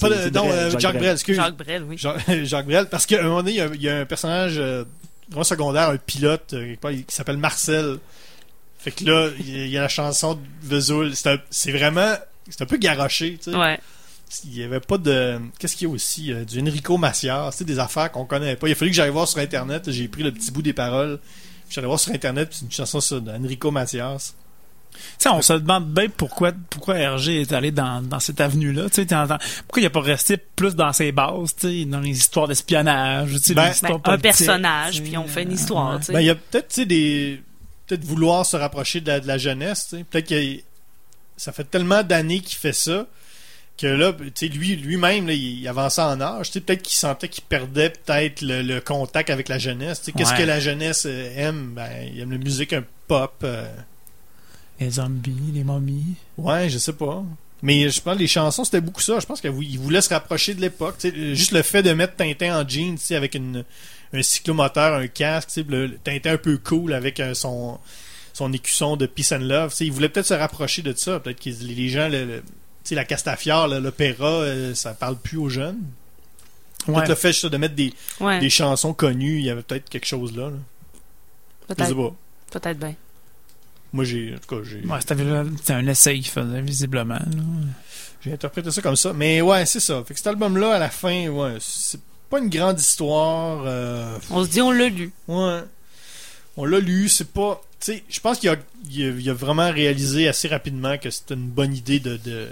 Pas 0.00 0.08
de, 0.10 0.14
C'est 0.14 0.34
non, 0.34 0.46
Brel, 0.46 0.70
Jacques 0.70 0.80
Jacques 0.80 0.92
Brel. 0.92 1.02
Brel, 1.02 1.12
excuse. 1.14 1.36
Jacques 1.36 1.56
Brel, 1.56 1.82
oui. 1.84 1.98
Jacques, 1.98 2.44
Jacques 2.44 2.66
Brel, 2.66 2.88
parce 2.88 3.06
qu'à 3.06 3.20
un 3.20 3.24
moment 3.24 3.36
donné, 3.42 3.52
il 3.52 3.56
y 3.56 3.60
a, 3.60 3.66
il 3.74 3.82
y 3.82 3.88
a 3.88 3.98
un 4.00 4.04
personnage 4.06 4.54
euh, 4.58 4.84
vraiment 5.28 5.44
secondaire, 5.44 5.88
un 5.90 5.96
pilote, 5.96 6.52
euh, 6.54 6.64
quelque 6.66 6.80
part, 6.80 6.92
qui 6.92 7.04
s'appelle 7.08 7.36
Marcel. 7.38 7.98
Fait 8.78 8.90
que 8.92 9.04
là, 9.04 9.30
il 9.40 9.50
y 9.50 9.60
a- 9.60 9.64
il 9.64 9.70
y 9.70 9.78
a 9.78 9.82
la 9.82 9.88
chanson 9.88 10.34
de 10.34 10.40
Vesoul. 10.62 11.12
C'est 11.50 11.72
vraiment. 11.72 12.14
C'est 12.48 12.62
un 12.62 12.66
peu 12.66 12.76
garoché, 12.76 13.36
tu 13.42 13.50
sais. 13.50 13.56
Ouais. 13.56 13.78
Il 14.44 14.56
y 14.58 14.62
avait 14.62 14.80
pas 14.80 14.98
de. 14.98 15.38
Qu'est-ce 15.58 15.76
qu'il 15.76 15.88
y 15.88 15.90
a 15.90 15.94
aussi 15.94 16.32
euh, 16.32 16.44
Du 16.44 16.60
Enrico 16.60 16.96
Macias, 16.98 17.50
tu 17.52 17.58
sais, 17.58 17.64
des 17.64 17.78
affaires 17.78 18.10
qu'on 18.12 18.24
connaît 18.24 18.56
pas. 18.56 18.68
Il 18.68 18.72
a 18.72 18.74
fallu 18.74 18.90
que 18.90 18.96
j'aille 18.96 19.10
voir 19.10 19.26
sur 19.28 19.38
Internet. 19.40 19.90
J'ai 19.90 20.08
pris 20.08 20.22
le 20.22 20.32
petit 20.32 20.50
bout 20.50 20.62
des 20.62 20.72
paroles. 20.72 21.18
J'allais 21.70 21.86
voir 21.88 21.98
sur 21.98 22.12
Internet, 22.12 22.48
c'est 22.52 22.64
une 22.64 22.70
chanson 22.70 23.00
ça, 23.00 23.18
d'Enrico 23.18 23.70
Macias. 23.72 24.34
On 25.28 25.42
se 25.42 25.54
demande 25.54 25.86
bien 25.92 26.06
pourquoi, 26.08 26.52
pourquoi 26.70 26.94
RG 27.16 27.28
est 27.40 27.52
allé 27.52 27.70
dans, 27.72 28.00
dans 28.00 28.20
cette 28.20 28.40
avenue-là. 28.40 28.84
Tu 28.90 28.94
sais, 28.96 29.06
t'entends- 29.06 29.38
pourquoi 29.66 29.82
il 29.82 29.86
a 29.86 29.90
pas 29.90 30.00
resté 30.00 30.36
plus 30.36 30.76
dans 30.76 30.92
ses 30.92 31.10
bases, 31.10 31.54
tu 31.58 31.68
sais, 31.80 31.84
dans 31.84 31.98
les 32.00 32.10
histoires 32.16 32.46
d'espionnage, 32.48 33.32
Ben, 33.54 33.72
Ben, 33.82 34.00
un 34.04 34.18
personnage, 34.18 35.02
puis 35.02 35.16
on 35.16 35.26
fait 35.26 35.42
une 35.42 35.50
euh, 35.50 35.54
histoire. 35.54 35.98
Ben, 36.08 36.20
il 36.20 36.26
y 36.26 36.30
a 36.30 36.34
peut-être, 36.36 36.68
tu 36.68 36.74
sais, 36.76 36.86
des. 36.86 37.42
Peut-être 37.86 38.04
vouloir 38.04 38.44
se 38.46 38.56
rapprocher 38.56 39.00
de 39.00 39.08
la, 39.08 39.20
de 39.20 39.26
la 39.28 39.38
jeunesse. 39.38 39.94
Peut-être 40.10 40.28
que 40.28 40.60
ça 41.36 41.52
fait 41.52 41.64
tellement 41.64 42.02
d'années 42.02 42.40
qu'il 42.40 42.58
fait 42.58 42.72
ça 42.72 43.06
que 43.78 43.86
là, 43.86 44.12
tu 44.12 44.30
sais, 44.34 44.48
lui, 44.48 44.74
lui-même, 44.76 45.26
là, 45.26 45.34
il, 45.34 45.60
il 45.60 45.68
avançait 45.68 46.00
en 46.02 46.20
âge, 46.20 46.46
tu 46.46 46.52
sais. 46.54 46.60
Peut-être 46.60 46.82
qu'il 46.82 46.96
sentait 46.96 47.28
qu'il 47.28 47.44
perdait 47.44 47.90
peut-être 47.90 48.40
le, 48.42 48.62
le 48.62 48.80
contact 48.80 49.28
avec 49.30 49.48
la 49.48 49.58
jeunesse. 49.58 50.02
Qu'est-ce 50.16 50.30
Ouais. 50.32 50.38
que 50.38 50.42
la 50.44 50.60
jeunesse 50.60 51.04
euh, 51.06 51.32
aime? 51.36 51.72
Ben, 51.74 51.90
il 52.14 52.20
aime 52.20 52.30
la 52.32 52.38
musique 52.38 52.72
un 52.72 52.84
pop. 53.08 53.34
euh, 53.44 53.66
Les 54.80 54.90
zombies, 54.90 55.52
les 55.54 55.64
momies. 55.64 56.14
Ouais, 56.36 56.68
je 56.68 56.78
sais 56.78 56.92
pas. 56.92 57.22
Mais 57.62 57.88
je 57.88 58.00
pense 58.00 58.14
que 58.14 58.18
les 58.20 58.26
chansons, 58.26 58.64
c'était 58.64 58.80
beaucoup 58.82 59.00
ça. 59.00 59.18
Je 59.18 59.26
pense 59.26 59.40
qu'il 59.40 59.50
voulait 59.78 60.02
se 60.02 60.10
rapprocher 60.10 60.54
de 60.54 60.60
l'époque. 60.60 60.96
Juste 61.32 61.52
le 61.52 61.62
fait 61.62 61.82
de 61.82 61.92
mettre 61.92 62.14
Tintin 62.16 62.60
en 62.62 62.68
jeans, 62.68 62.98
avec 63.12 63.34
une, 63.34 63.64
un 64.12 64.22
cyclomoteur, 64.22 64.94
un 64.94 65.06
casque, 65.06 65.50
le, 65.66 65.86
le 65.86 65.96
Tintin 65.98 66.32
un 66.34 66.38
peu 66.38 66.58
cool 66.58 66.92
avec 66.92 67.18
euh, 67.20 67.32
son, 67.32 67.78
son 68.34 68.52
écusson 68.52 68.96
de 68.98 69.06
Peace 69.06 69.32
and 69.32 69.38
Love. 69.44 69.70
tu 69.70 69.76
sais. 69.78 69.86
Il 69.86 69.92
voulait 69.92 70.10
peut-être 70.10 70.26
se 70.26 70.34
rapprocher 70.34 70.82
de 70.82 70.92
ça. 70.94 71.18
Peut-être 71.20 71.40
que 71.42 71.48
les 71.48 71.88
gens, 71.88 72.08
le, 72.08 72.24
le- 72.26 72.42
la 72.90 73.04
Castafiore, 73.06 73.66
l'opéra, 73.68 74.28
euh, 74.28 74.74
ça 74.74 74.92
parle 74.92 75.16
plus 75.16 75.38
aux 75.38 75.48
jeunes. 75.48 75.80
Ouais. 76.86 76.94
Peut-être 76.96 77.08
le 77.08 77.14
fait 77.16 77.32
juste 77.32 77.46
de 77.46 77.56
mettre 77.56 77.74
des, 77.74 77.92
Ouais, 78.20 78.38
des 78.38 78.50
chansons 78.50 78.92
connues, 78.92 79.38
il 79.38 79.44
y 79.46 79.50
avait 79.50 79.62
peut-être 79.62 79.88
quelque 79.88 80.06
chose 80.06 80.36
là. 80.36 80.50
là. 80.50 80.56
Je 81.70 81.74
sais 81.74 81.74
peut-être. 81.74 81.96
pas. 81.96 82.60
Peut-être 82.60 82.78
bien. 82.78 82.94
Moi, 83.96 84.04
j'ai, 84.04 84.34
en 84.34 84.38
tout 84.38 84.54
cas, 84.56 84.62
j'ai, 84.68 84.86
Ouais, 84.86 84.98
c'était 85.00 85.72
un 85.72 85.86
essai 85.88 86.14
qu'il 86.14 86.26
faisait, 86.30 86.60
visiblement. 86.60 87.14
là. 87.14 87.24
J'ai 88.22 88.32
interprété 88.32 88.70
ça 88.70 88.82
comme 88.82 88.96
ça. 88.96 89.12
Mais 89.12 89.40
ouais, 89.40 89.64
c'est 89.66 89.80
ça. 89.80 90.02
Fait 90.06 90.12
que 90.14 90.18
cet 90.20 90.26
album-là, 90.28 90.74
à 90.74 90.78
la 90.78 90.90
fin, 90.90 91.28
ouais, 91.28 91.56
c'est 91.60 92.00
pas 92.30 92.38
une 92.40 92.48
grande 92.50 92.78
histoire. 92.80 93.62
euh, 93.66 94.18
On 94.30 94.44
se 94.44 94.50
dit, 94.50 94.60
on 94.60 94.70
l'a 94.70 94.88
lu. 94.88 95.10
ouais. 95.28 95.60
On 96.56 96.64
l'a 96.64 96.78
lu, 96.80 97.08
c'est 97.08 97.28
pas. 97.32 97.62
Tu 97.80 97.92
sais, 97.92 98.04
je 98.08 98.18
pense 98.20 98.38
qu'il 98.38 98.48
a, 98.48 98.56
il 98.90 99.04
a, 99.04 99.08
il 99.10 99.30
a 99.30 99.34
vraiment 99.34 99.70
réalisé 99.70 100.26
assez 100.28 100.48
rapidement 100.48 100.96
que 100.98 101.10
c'était 101.10 101.34
une 101.34 101.48
bonne 101.48 101.74
idée 101.74 102.00
de 102.00 102.48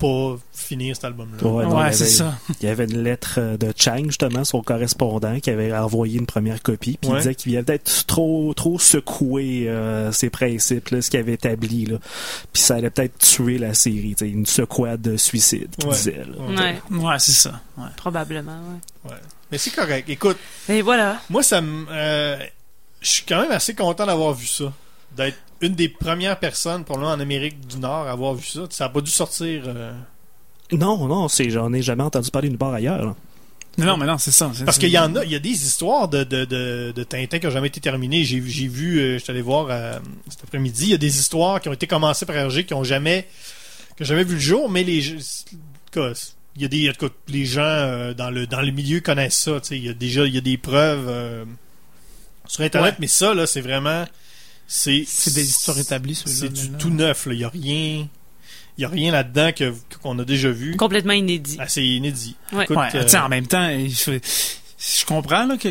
pas 0.00 0.36
finir 0.52 0.96
cet 0.96 1.04
album-là. 1.04 1.46
Ouais, 1.48 1.92
c'est 1.92 2.02
avait- 2.04 2.10
ça. 2.10 2.38
Il 2.60 2.66
y 2.66 2.68
avait 2.68 2.84
une 2.84 3.02
lettre 3.02 3.34
euh, 3.38 3.56
de 3.56 3.72
Chang, 3.76 4.04
justement, 4.06 4.44
son 4.44 4.62
correspondant, 4.62 5.38
qui 5.40 5.50
avait 5.50 5.72
envoyé 5.76 6.18
une 6.18 6.26
première 6.26 6.62
copie. 6.62 6.98
Puis 7.00 7.10
Ouais. 7.10 7.16
il 7.16 7.18
disait 7.18 7.34
qu'il 7.34 7.54
avait 7.56 7.64
peut-être 7.64 8.06
trop, 8.06 8.52
trop 8.54 8.78
secoué 8.78 9.68
euh, 9.68 10.10
ses 10.12 10.30
principes, 10.30 10.88
là, 10.88 11.02
ce 11.02 11.10
qu'il 11.10 11.20
avait 11.20 11.34
établi. 11.34 11.84
Là. 11.86 11.98
Puis 12.52 12.62
ça 12.62 12.76
allait 12.76 12.90
peut-être 12.90 13.18
tuer 13.18 13.58
la 13.58 13.74
série. 13.74 14.16
Une 14.22 14.46
secouade 14.46 15.02
de 15.02 15.16
suicide, 15.16 15.68
qu'il 15.78 15.88
Ouais. 15.88 15.94
disait. 15.94 16.16
Là. 16.24 16.44
Ouais. 16.48 16.78
Ouais, 16.90 17.04
Ouais, 17.04 17.18
c'est 17.18 17.32
ça. 17.32 17.60
Ouais. 17.78 17.84
probablement, 17.96 18.58
ouais. 19.04 19.10
Mais 19.52 19.58
c'est 19.58 19.70
correct. 19.70 20.08
Écoute, 20.08 20.38
Et 20.68 20.80
voilà. 20.82 21.20
moi, 21.28 21.42
ça 21.42 21.60
me. 21.60 21.86
euh, 21.90 22.36
je 23.00 23.08
suis 23.08 23.22
quand 23.24 23.42
même 23.42 23.50
assez 23.52 23.74
content 23.74 24.06
d'avoir 24.06 24.32
vu 24.34 24.46
ça. 24.46 24.72
D'être 25.16 25.38
une 25.60 25.74
des 25.74 25.88
premières 25.88 26.38
personnes, 26.38 26.84
probablement 26.84 27.12
en 27.14 27.20
Amérique 27.20 27.66
du 27.66 27.78
Nord, 27.78 28.06
à 28.06 28.12
avoir 28.12 28.34
vu 28.34 28.44
ça. 28.46 28.60
Ça 28.70 28.84
a 28.86 28.88
pas 28.88 29.00
dû 29.00 29.10
sortir. 29.10 29.64
euh, 29.66 29.92
Non, 30.72 31.06
non, 31.08 31.28
c'est, 31.28 31.50
j'en 31.50 31.72
ai 31.72 31.82
jamais 31.82 32.02
entendu 32.04 32.30
parler 32.30 32.48
nulle 32.48 32.58
part 32.58 32.72
ailleurs. 32.74 33.04
là. 33.04 33.14
Non, 33.78 33.86
non, 33.86 33.96
mais 33.96 34.06
non, 34.06 34.18
c'est 34.18 34.30
ça. 34.32 34.50
c'est- 34.54 34.64
Parce 34.64 34.78
qu'il 34.78 34.88
y 34.90 34.98
en 34.98 35.14
a, 35.16 35.24
il 35.24 35.30
y 35.30 35.34
a 35.34 35.38
des 35.38 35.50
histoires 35.50 36.08
de, 36.08 36.24
de, 36.24 36.44
de, 36.44 36.92
de 36.94 37.02
Tintin 37.04 37.38
qui 37.38 37.46
n'ont 37.46 37.52
jamais 37.52 37.68
été 37.68 37.80
terminées. 37.80 38.24
J'ai, 38.24 38.42
j'ai 38.46 38.66
vu, 38.68 38.98
euh, 38.98 39.14
je 39.18 39.22
suis 39.22 39.30
allé 39.30 39.42
voir 39.42 39.68
euh, 39.70 39.98
cet 40.28 40.42
après-midi, 40.44 40.84
il 40.86 40.90
y 40.90 40.94
a 40.94 40.98
des 40.98 41.18
histoires 41.18 41.60
qui 41.60 41.68
ont 41.68 41.72
été 41.72 41.86
commencées 41.86 42.26
par 42.26 42.36
RG 42.48 42.64
qui 42.66 42.74
ont 42.74 42.84
jamais, 42.84 43.26
qui 43.96 44.02
ont 44.02 44.06
jamais 44.06 44.24
vu 44.24 44.34
le 44.34 44.40
jour, 44.40 44.68
mais 44.68 44.82
les, 44.84 45.12
en 45.14 45.16
tout 45.18 45.56
cas, 45.92 46.12
il 46.56 46.62
y 46.62 46.64
a 46.64 46.68
des, 46.68 46.90
en 46.90 46.92
tout 46.92 47.08
cas, 47.08 47.14
les 47.28 47.44
gens 47.46 47.60
euh, 47.62 48.12
dans 48.12 48.30
le 48.30 48.46
dans 48.46 48.60
le 48.60 48.70
milieu 48.72 49.00
connaissent 49.00 49.38
ça. 49.38 49.60
tu 49.60 49.68
sais. 49.68 49.76
Il 49.78 49.84
y 49.84 49.88
a 49.88 49.94
déjà, 49.94 50.24
il 50.26 50.34
y 50.34 50.38
a 50.38 50.42
des 50.42 50.58
preuves 50.58 51.06
euh, 51.08 51.44
sur 52.46 52.62
Internet, 52.64 52.92
Ouais. 52.94 52.96
mais 53.00 53.06
ça 53.06 53.34
là, 53.34 53.46
c'est 53.46 53.60
vraiment, 53.60 54.04
c'est, 54.72 55.04
C'est 55.06 55.34
des 55.34 55.48
histoires 55.48 55.78
établies, 55.78 56.14
C'est 56.14 56.48
du 56.52 56.70
là. 56.70 56.78
tout 56.78 56.90
neuf. 56.90 57.26
là. 57.26 57.34
Il 57.34 57.40
y 57.40 57.44
a 57.44 57.48
rien, 57.48 58.06
il 58.78 58.84
a 58.84 58.88
rien 58.88 59.10
là-dedans 59.10 59.50
que 59.52 59.74
qu'on 60.00 60.16
a 60.20 60.24
déjà 60.24 60.50
vu. 60.50 60.76
Complètement 60.76 61.12
inédit. 61.12 61.56
Ah, 61.58 61.66
c'est 61.68 61.84
inédit. 61.84 62.36
Ouais. 62.52 62.64
Écoute, 62.64 62.76
Ouais, 62.76 62.88
euh, 62.94 63.18
en 63.18 63.28
même 63.28 63.46
temps, 63.48 63.68
je 63.68 65.04
comprends 65.06 65.44
là, 65.46 65.56
que, 65.56 65.68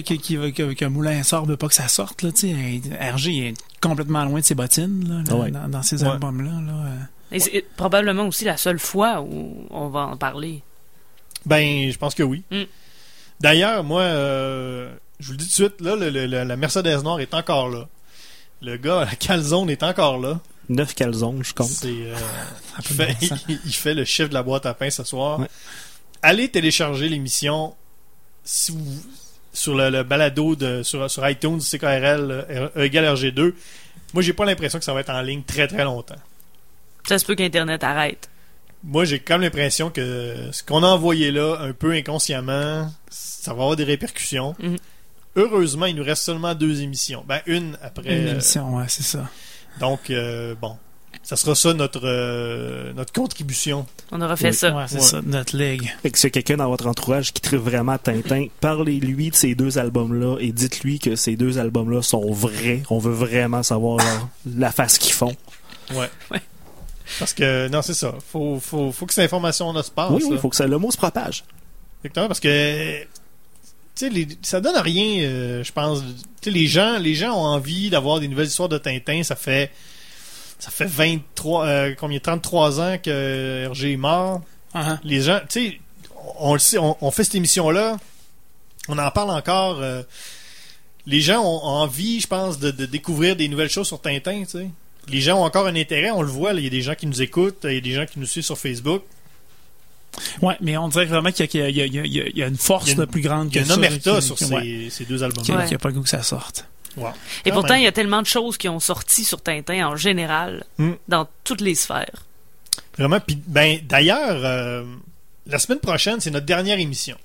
que, 0.74 0.86
Moulin 0.86 1.24
sort 1.24 1.46
veut 1.46 1.56
pas 1.58 1.68
que 1.70 1.74
ça 1.74 1.88
sorte. 1.88 2.22
Là. 2.24 2.30
RG 2.32 3.28
est 3.48 3.54
complètement 3.82 4.26
loin 4.26 4.42
de 4.42 4.46
ses 4.46 4.54
bottines 4.56 5.08
là, 5.08 5.24
là, 5.28 5.36
Ouais. 5.42 5.50
dans, 5.52 5.68
dans 5.70 5.82
ces 5.82 6.04
Ouais. 6.04 6.10
albums-là. 6.10 6.52
Là, 6.52 6.74
euh. 6.74 6.96
Et 7.32 7.40
c'est 7.40 7.64
probablement 7.78 8.28
aussi 8.28 8.44
la 8.44 8.58
seule 8.58 8.80
fois 8.80 9.22
où 9.22 9.66
on 9.70 9.88
va 9.88 10.02
en 10.08 10.18
parler. 10.18 10.62
Ben, 11.46 11.90
je 11.90 11.98
pense 11.98 12.14
que 12.16 12.24
oui. 12.24 12.44
Mm. 12.52 12.64
D'ailleurs, 13.40 13.84
moi, 13.86 14.02
euh, 14.02 14.94
je 15.20 15.28
vous 15.28 15.32
le 15.34 15.38
dis 15.38 15.46
tout 15.46 15.62
de 15.64 15.68
suite, 15.70 15.82
là, 15.82 15.96
le- 15.96 16.26
la 16.44 16.56
Mercedes 16.58 17.02
Noire 17.04 17.20
est 17.22 17.34
encore 17.34 17.70
là. 17.70 17.88
Le 18.62 18.78
gars 18.78 19.02
à 19.02 19.06
la 19.06 19.16
calzone 19.16 19.70
est 19.70 19.84
encore 19.84 20.20
là. 20.20 20.40
Neuf 20.70 20.94
calzones, 20.94 21.44
je 21.44 21.54
compte. 21.54 21.68
C'est, 21.68 21.88
euh, 21.88 22.16
il, 22.80 22.84
fait, 22.84 23.08
bon 23.20 23.28
sens. 23.28 23.46
il, 23.50 23.60
il 23.66 23.74
fait 23.74 23.94
le 23.96 24.06
chiffre 24.06 24.30
de 24.30 24.34
la 24.36 24.44
boîte 24.44 24.66
à 24.66 24.74
pain 24.74 24.90
ce 24.90 25.04
soir. 25.04 25.40
Ouais. 25.40 25.48
Allez 26.22 26.50
télécharger 26.50 27.10
l'émission 27.10 27.76
si 28.44 28.72
vous, 28.72 29.04
sur 29.54 29.76
le, 29.76 29.90
le 29.90 30.04
balado 30.04 30.56
de, 30.56 30.84
sur, 30.84 31.10
sur 31.10 31.28
iTunes, 31.28 31.60
CKRL, 31.60 32.46
euh, 32.50 32.70
E 32.76 32.84
égale 32.84 33.06
RG2. 33.16 33.54
Moi, 34.14 34.24
j'ai 34.24 34.34
pas 34.34 34.46
l'impression 34.46 34.78
que 34.80 34.86
ça 34.86 34.94
va 34.94 35.00
être 35.02 35.10
en 35.10 35.22
ligne 35.22 35.44
très 35.44 35.68
très 35.68 35.84
longtemps. 35.84 36.16
Ça 37.08 37.18
se 37.18 37.26
peut 37.26 37.36
qu'Internet 37.36 37.84
arrête. 37.84 38.30
Moi, 38.84 39.06
j'ai 39.06 39.20
quand 39.20 39.36
même 39.36 39.42
l'impression 39.44 39.90
que 39.90 40.50
ce 40.52 40.64
qu'on 40.64 40.84
a 40.84 40.88
envoyé 40.88 41.32
là, 41.32 41.58
un 41.60 41.74
peu 41.74 41.92
inconsciemment, 41.92 42.92
ça 43.10 43.54
va 43.54 43.62
avoir 43.64 43.76
des 43.76 43.84
répercussions. 43.84 44.56
Mhm. 44.60 44.78
Heureusement, 45.36 45.86
il 45.86 45.96
nous 45.96 46.04
reste 46.04 46.24
seulement 46.24 46.56
deux 46.56 46.82
émissions. 46.82 47.24
Ben, 47.28 47.42
une 47.46 47.78
après. 47.82 48.16
Une 48.22 48.28
euh, 48.28 48.32
émission, 48.34 48.76
ouais, 48.78 48.86
c'est 48.88 49.04
ça. 49.04 49.30
donc, 49.80 50.10
euh, 50.10 50.56
bon. 50.60 50.76
ça 51.24 51.36
sera 51.36 51.54
ça 51.56 51.74
notre 51.74 52.02
euh, 52.04 52.92
notre 52.94 53.14
contribution. 53.14 53.86
On 54.12 54.22
aura 54.22 54.36
fait 54.36 54.50
Oui. 54.50 54.56
ça. 54.56 54.76
Ouais, 54.76 54.86
c'est 54.88 54.96
Ouais. 54.96 55.02
ça, 55.02 55.22
notre 55.24 55.56
ligue. 55.56 55.90
Fait 56.02 56.10
que 56.12 56.18
s'il 56.18 56.28
y 56.28 56.32
a 56.32 56.32
quelqu'un 56.32 56.58
dans 56.58 56.68
votre 56.70 56.88
entourage 56.88 57.32
qui 57.32 57.42
tripe 57.42 57.60
vraiment 57.60 57.98
Tintin, 57.98 58.48
parlez-lui 58.60 59.30
de 59.30 59.36
ces 59.36 59.54
deux 59.56 59.78
albums-là 59.78 60.38
et 60.40 60.52
dites-lui 60.52 61.00
que 61.00 61.16
ces 61.16 61.36
deux 61.36 61.60
albums-là 61.60 62.02
sont 62.02 62.32
vrais. 62.32 62.82
On 62.90 62.98
veut 62.98 63.14
vraiment 63.14 63.62
savoir 63.64 63.98
leur- 63.98 64.28
la 64.58 64.72
face 64.72 64.98
qu'ils 64.98 65.14
font. 65.14 65.36
Ouais. 65.92 66.10
Ouais. 66.32 66.42
Parce 67.20 67.34
que 67.34 67.68
non, 67.70 67.82
c'est 67.82 67.94
ça. 67.96 68.14
Faut 68.32 68.60
faut 68.60 68.92
faut 68.92 69.06
que 69.06 69.14
cette 69.14 69.26
information-là 69.26 69.84
se 69.84 69.92
passe. 69.92 70.10
oui, 70.12 70.22
oui, 70.24 70.30
là. 70.32 70.36
il 70.36 70.40
faut 70.40 70.50
que 70.50 70.56
ça, 70.56 70.68
le 70.68 70.78
mot 70.78 70.92
se 70.92 70.98
propage. 70.98 71.44
Exactement, 72.04 72.28
parce 72.28 72.40
que 72.40 73.04
sais, 74.00 74.10
les- 74.10 74.28
ça 74.42 74.62
donne 74.62 74.78
rien, 74.78 75.24
euh, 75.24 75.64
je 75.64 75.72
pense. 75.72 76.02
Les 76.46 76.68
gens, 76.68 76.98
les 77.00 77.16
gens 77.16 77.34
ont 77.34 77.46
envie 77.46 77.90
d'avoir 77.90 78.20
des 78.20 78.28
nouvelles 78.28 78.48
histoires 78.48 78.70
de 78.70 78.78
Tintin. 78.78 79.24
Ça 79.24 79.36
fait, 79.36 79.72
ça 80.60 80.70
fait 80.72 80.86
23, 80.86 81.66
euh, 81.66 81.96
combien, 82.00 82.20
33 82.20 82.80
ans 82.82 82.98
que 83.04 83.64
Hergé 83.66 83.94
est 83.94 83.98
mort. 83.98 84.42
Uh-huh. 84.76 84.98
Les 85.04 85.22
gens, 85.22 85.40
tu 85.50 85.60
sais, 85.72 85.80
on 86.40 86.54
le 86.54 86.60
sait, 86.60 86.78
on, 86.78 86.96
on 87.02 87.12
fait 87.12 87.24
cette 87.24 87.36
émission-là, 87.36 87.98
on 88.88 88.98
en 88.98 89.12
parle 89.12 89.32
encore. 89.32 89.80
euh, 89.80 90.04
les 91.06 91.22
gens 91.22 91.42
ont 91.42 91.64
envie, 91.64 92.20
je 92.20 92.28
pense, 92.28 92.60
de, 92.60 92.70
de 92.72 92.86
découvrir 92.86 93.36
des 93.36 93.48
nouvelles 93.48 93.70
choses 93.70 93.88
sur 93.88 94.00
Tintin, 94.00 94.42
tu 94.44 94.50
sais. 94.60 94.68
Les 95.08 95.22
gens 95.22 95.40
ont 95.40 95.44
encore 95.44 95.66
un 95.66 95.76
intérêt, 95.76 96.12
on 96.12 96.22
le 96.22 96.28
voit, 96.30 96.54
il 96.54 96.64
y 96.64 96.68
a 96.68 96.70
des 96.70 96.82
gens 96.84 96.94
qui 96.94 97.08
nous 97.08 97.22
écoutent, 97.22 97.62
il 97.64 97.74
y 97.74 97.78
a 97.78 97.82
des 97.82 97.94
gens 97.94 98.06
qui 98.06 98.20
nous 98.20 98.28
suivent 98.28 98.44
sur 98.44 98.58
Facebook. 98.60 99.02
Ouais, 100.42 100.56
mais 100.62 100.76
on 100.78 100.88
dirait 100.90 101.06
vraiment 101.06 101.32
qu'il 101.32 101.46
y, 101.46 101.62
a- 101.62 101.72
qu'il 101.88 102.06
y 102.06 102.10
y 102.10 102.40
y 102.40 102.44
une 102.44 102.58
force 102.58 102.92
une- 102.92 103.06
plus 103.06 103.22
grande 103.22 103.50
Il 103.52 103.56
y 103.56 103.60
a 103.60 103.62
que 103.62 103.66
une 103.68 103.72
ça. 103.72 103.78
omerta 103.78 104.22
sur 104.22 104.38
ces, 104.38 104.46
ouais, 104.54 104.88
ces 104.90 105.06
deux 105.06 105.24
albums. 105.24 105.44
qui, 105.44 105.52
Ouais. 105.52 105.66
qui 105.66 105.76
a 105.76 105.78
pas 105.78 105.90
le 105.90 105.96
goût 105.96 106.02
que 106.04 106.10
ça 106.10 106.24
sorte. 106.24 106.66
Wow. 106.98 107.10
Et 107.46 107.50
Quand 107.52 107.56
pourtant, 107.58 107.76
il 107.76 107.84
y 107.84 107.88
a 107.88 107.92
tellement 107.92 108.22
de 108.22 108.28
choses 108.28 108.58
qui 108.58 108.68
ont 108.68 108.80
sorti 108.80 109.24
sur 109.24 109.42
Tintin 109.42 109.88
en 109.88 109.96
général, 109.96 110.66
Hmm. 110.78 110.94
dans 111.08 111.28
toutes 111.44 111.62
les 111.62 111.76
sphères. 111.76 112.26
Vraiment. 112.98 113.20
Puis, 113.20 113.38
ben, 113.48 113.80
d'ailleurs, 113.88 114.42
euh, 114.44 114.84
la 115.48 115.60
semaine 115.60 115.80
prochaine, 115.80 116.20
c'est 116.20 116.32
notre 116.32 116.46
dernière 116.48 116.80
émission. 116.80 117.18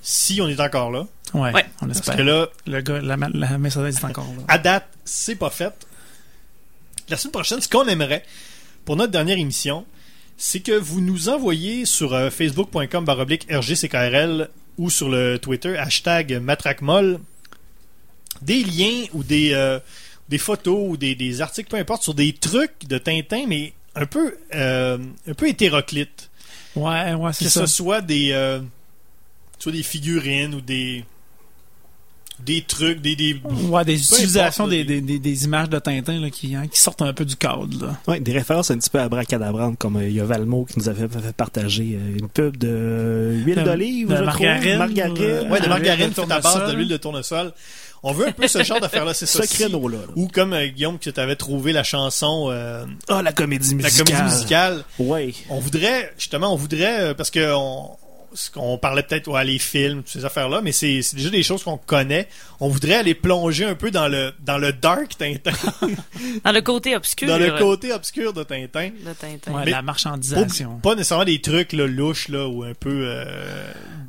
Si 0.00 0.40
on 0.40 0.48
est 0.48 0.58
encore 0.58 0.90
là. 0.90 1.06
Ouais, 1.34 1.52
Ouais. 1.52 1.64
on 1.80 1.86
Parce 1.86 1.98
espère. 2.00 2.16
que 2.16 2.22
là, 2.22 2.48
Le 2.66 2.80
gars, 2.80 3.00
la, 3.00 3.16
la 3.16 3.58
Mercedes 3.58 3.86
est 3.96 4.04
encore 4.04 4.26
là. 4.36 4.42
à 4.48 4.58
date, 4.58 4.88
c'est 5.04 5.36
pas 5.36 5.50
fait. 5.50 5.72
La 7.08 7.16
semaine 7.16 7.32
prochaine, 7.32 7.60
ce 7.60 7.68
qu'on 7.68 7.86
aimerait 7.86 8.24
pour 8.84 8.96
notre 8.96 9.12
dernière 9.12 9.38
émission, 9.38 9.84
c'est 10.44 10.58
que 10.58 10.72
vous 10.72 11.00
nous 11.00 11.28
envoyiez 11.28 11.84
sur 11.84 12.14
euh, 12.14 12.28
facebook.com 12.28 13.04
baroblique 13.04 13.46
RGCKRL 13.48 14.50
ou 14.76 14.90
sur 14.90 15.08
le 15.08 15.38
Twitter 15.38 15.76
hashtag 15.78 16.40
matraquemol 16.42 17.20
des 18.40 18.64
liens 18.64 19.04
ou 19.12 19.22
des, 19.22 19.52
euh, 19.54 19.78
des 20.28 20.38
photos 20.38 20.84
ou 20.88 20.96
des, 20.96 21.14
des 21.14 21.42
articles, 21.42 21.70
peu 21.70 21.76
importe, 21.76 22.02
sur 22.02 22.14
des 22.14 22.32
trucs 22.32 22.88
de 22.88 22.98
Tintin, 22.98 23.44
mais 23.46 23.72
un 23.94 24.06
peu, 24.06 24.36
euh, 24.56 24.98
un 25.28 25.34
peu 25.34 25.48
hétéroclites. 25.48 26.28
Ouais, 26.74 27.14
ouais, 27.14 27.32
c'est 27.32 27.44
que 27.44 27.50
ça. 27.50 27.68
ce 27.68 27.72
soit 27.72 28.00
des 28.00 28.32
euh, 28.32 28.58
soit 29.60 29.70
des 29.70 29.84
figurines 29.84 30.56
ou 30.56 30.60
des 30.60 31.04
des 32.44 32.62
trucs 32.62 33.00
des, 33.00 33.14
des 33.16 33.40
Ouais, 33.68 33.84
des 33.84 34.00
utilisations 34.00 34.64
importe, 34.64 34.70
des, 34.76 34.84
des, 34.84 35.00
des, 35.00 35.18
des 35.18 35.44
images 35.44 35.68
de 35.70 35.78
Tintin 35.78 36.20
là, 36.20 36.30
qui, 36.30 36.54
hein, 36.54 36.66
qui 36.66 36.80
sortent 36.80 37.02
un 37.02 37.12
peu 37.12 37.24
du 37.24 37.36
cadre. 37.36 37.68
Là. 37.80 37.96
Ouais, 38.06 38.20
des 38.20 38.32
références 38.32 38.70
un 38.70 38.78
petit 38.78 38.90
peu 38.90 39.00
abracadabrantes, 39.00 39.78
comme 39.78 39.96
euh, 39.96 40.08
il 40.08 40.14
y 40.14 40.20
a 40.20 40.24
Valmo 40.24 40.64
qui 40.64 40.78
nous 40.78 40.88
avait 40.88 41.08
fait, 41.08 41.32
partager 41.36 41.98
euh, 42.00 42.18
une 42.18 42.28
pub 42.28 42.56
de 42.56 42.68
euh, 42.68 43.32
huile 43.44 43.56
De- 43.56 43.62
d'olive, 43.62 44.08
de 44.08 44.16
je 44.16 44.22
margarine. 44.22 44.78
Margarine. 44.78 45.16
euh, 45.20 45.48
ouais 45.48 45.60
de 45.60 45.68
margarine 45.68 46.10
faite 46.12 46.30
à 46.30 46.40
base 46.40 46.42
de 46.42 46.58
tournesol. 46.58 46.76
l'huile 46.76 46.88
de 46.88 46.96
tournesol 46.96 47.52
on 48.04 48.12
veut 48.12 48.26
un 48.26 48.32
peu 48.32 48.48
ce 48.48 48.64
genre 48.64 48.80
d'affaire 48.80 49.04
là 49.04 49.14
c'est 49.14 49.26
ça 49.26 49.44
Ce 49.44 49.54
créneau-là. 49.54 49.98
là. 49.98 50.12
ou 50.16 50.26
comme 50.26 50.52
euh, 50.54 50.66
Guillaume 50.66 50.98
que 50.98 51.08
tu 51.10 51.20
avais 51.20 51.36
trouvé 51.36 51.72
la 51.72 51.84
chanson 51.84 52.48
euh, 52.50 52.84
Ah, 53.08 53.22
la 53.22 53.32
comédie 53.32 53.70
la 53.70 53.76
musicale. 53.84 54.06
comédie 54.06 54.22
musicale 54.34 54.84
Ouais. 54.98 55.32
on 55.50 55.60
voudrait 55.60 56.12
justement 56.18 56.52
on 56.52 56.56
voudrait 56.56 57.00
euh, 57.00 57.14
parce 57.14 57.30
que 57.30 57.54
on 57.54 57.90
ce 58.34 58.50
qu'on 58.50 58.78
parlait 58.78 59.02
peut-être 59.02 59.28
ouais, 59.28 59.44
les 59.44 59.58
films 59.58 59.98
toutes 59.98 60.08
ces 60.12 60.24
affaires 60.24 60.48
là 60.48 60.60
mais 60.62 60.72
c'est 60.72 61.02
c'est 61.02 61.16
déjà 61.16 61.30
des 61.30 61.42
choses 61.42 61.62
qu'on 61.62 61.76
connaît 61.76 62.28
on 62.60 62.68
voudrait 62.68 62.94
aller 62.96 63.14
plonger 63.14 63.64
un 63.64 63.74
peu 63.74 63.90
dans 63.90 64.08
le 64.08 64.32
dans 64.40 64.58
le 64.58 64.72
dark 64.72 65.16
Tintin 65.18 65.52
Dans 66.44 66.52
le 66.52 66.60
côté 66.60 66.96
obscur 66.96 67.28
dans 67.28 67.38
le 67.38 67.50
côté 67.58 67.92
obscur 67.92 68.32
de 68.32 68.42
Tintin 68.42 68.90
de 69.04 69.12
Tintin. 69.12 69.52
Ouais, 69.52 69.62
Mais- 69.64 69.70
la 69.70 69.82
marchandisation. 69.82 70.78
pas 70.80 70.94
nécessairement 70.94 71.24
des 71.24 71.40
trucs 71.40 71.72
là, 71.72 71.86
louches 71.86 72.28
là, 72.28 72.46
ou 72.48 72.62
un 72.64 72.74
peu 72.74 73.04
euh, 73.06 73.24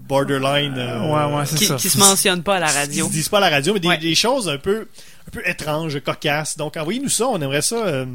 borderline. 0.08 0.76
euh, 0.78 1.02
ouais, 1.30 1.36
ouais, 1.36 1.46
c'est 1.46 1.56
Qui, 1.58 1.66
ça. 1.66 1.76
qui 1.76 1.90
se 1.90 1.98
mentionne 1.98 2.44
pas 2.44 2.56
à 2.58 2.60
la 2.60 2.68
radio. 2.72 3.08
se 3.08 3.12
disent 3.12 3.30
pas 3.30 3.38
à 3.38 3.42
la 3.42 3.50
radio, 3.50 3.74
mais 3.74 3.80
des, 3.80 3.88
Ouais. 3.88 3.98
des 3.98 4.16
choses 4.16 4.48
un 4.50 4.58
peu, 4.58 4.88
un 5.28 5.32
peu 5.32 5.42
étranges, 5.48 6.00
cocasses. 6.02 6.58
Donc 6.58 6.78
envoyez-nous 6.78 7.10
ça, 7.10 7.28
on 7.28 7.42
aimerait 7.42 7.62
ça. 7.62 7.76
euh, 7.86 8.06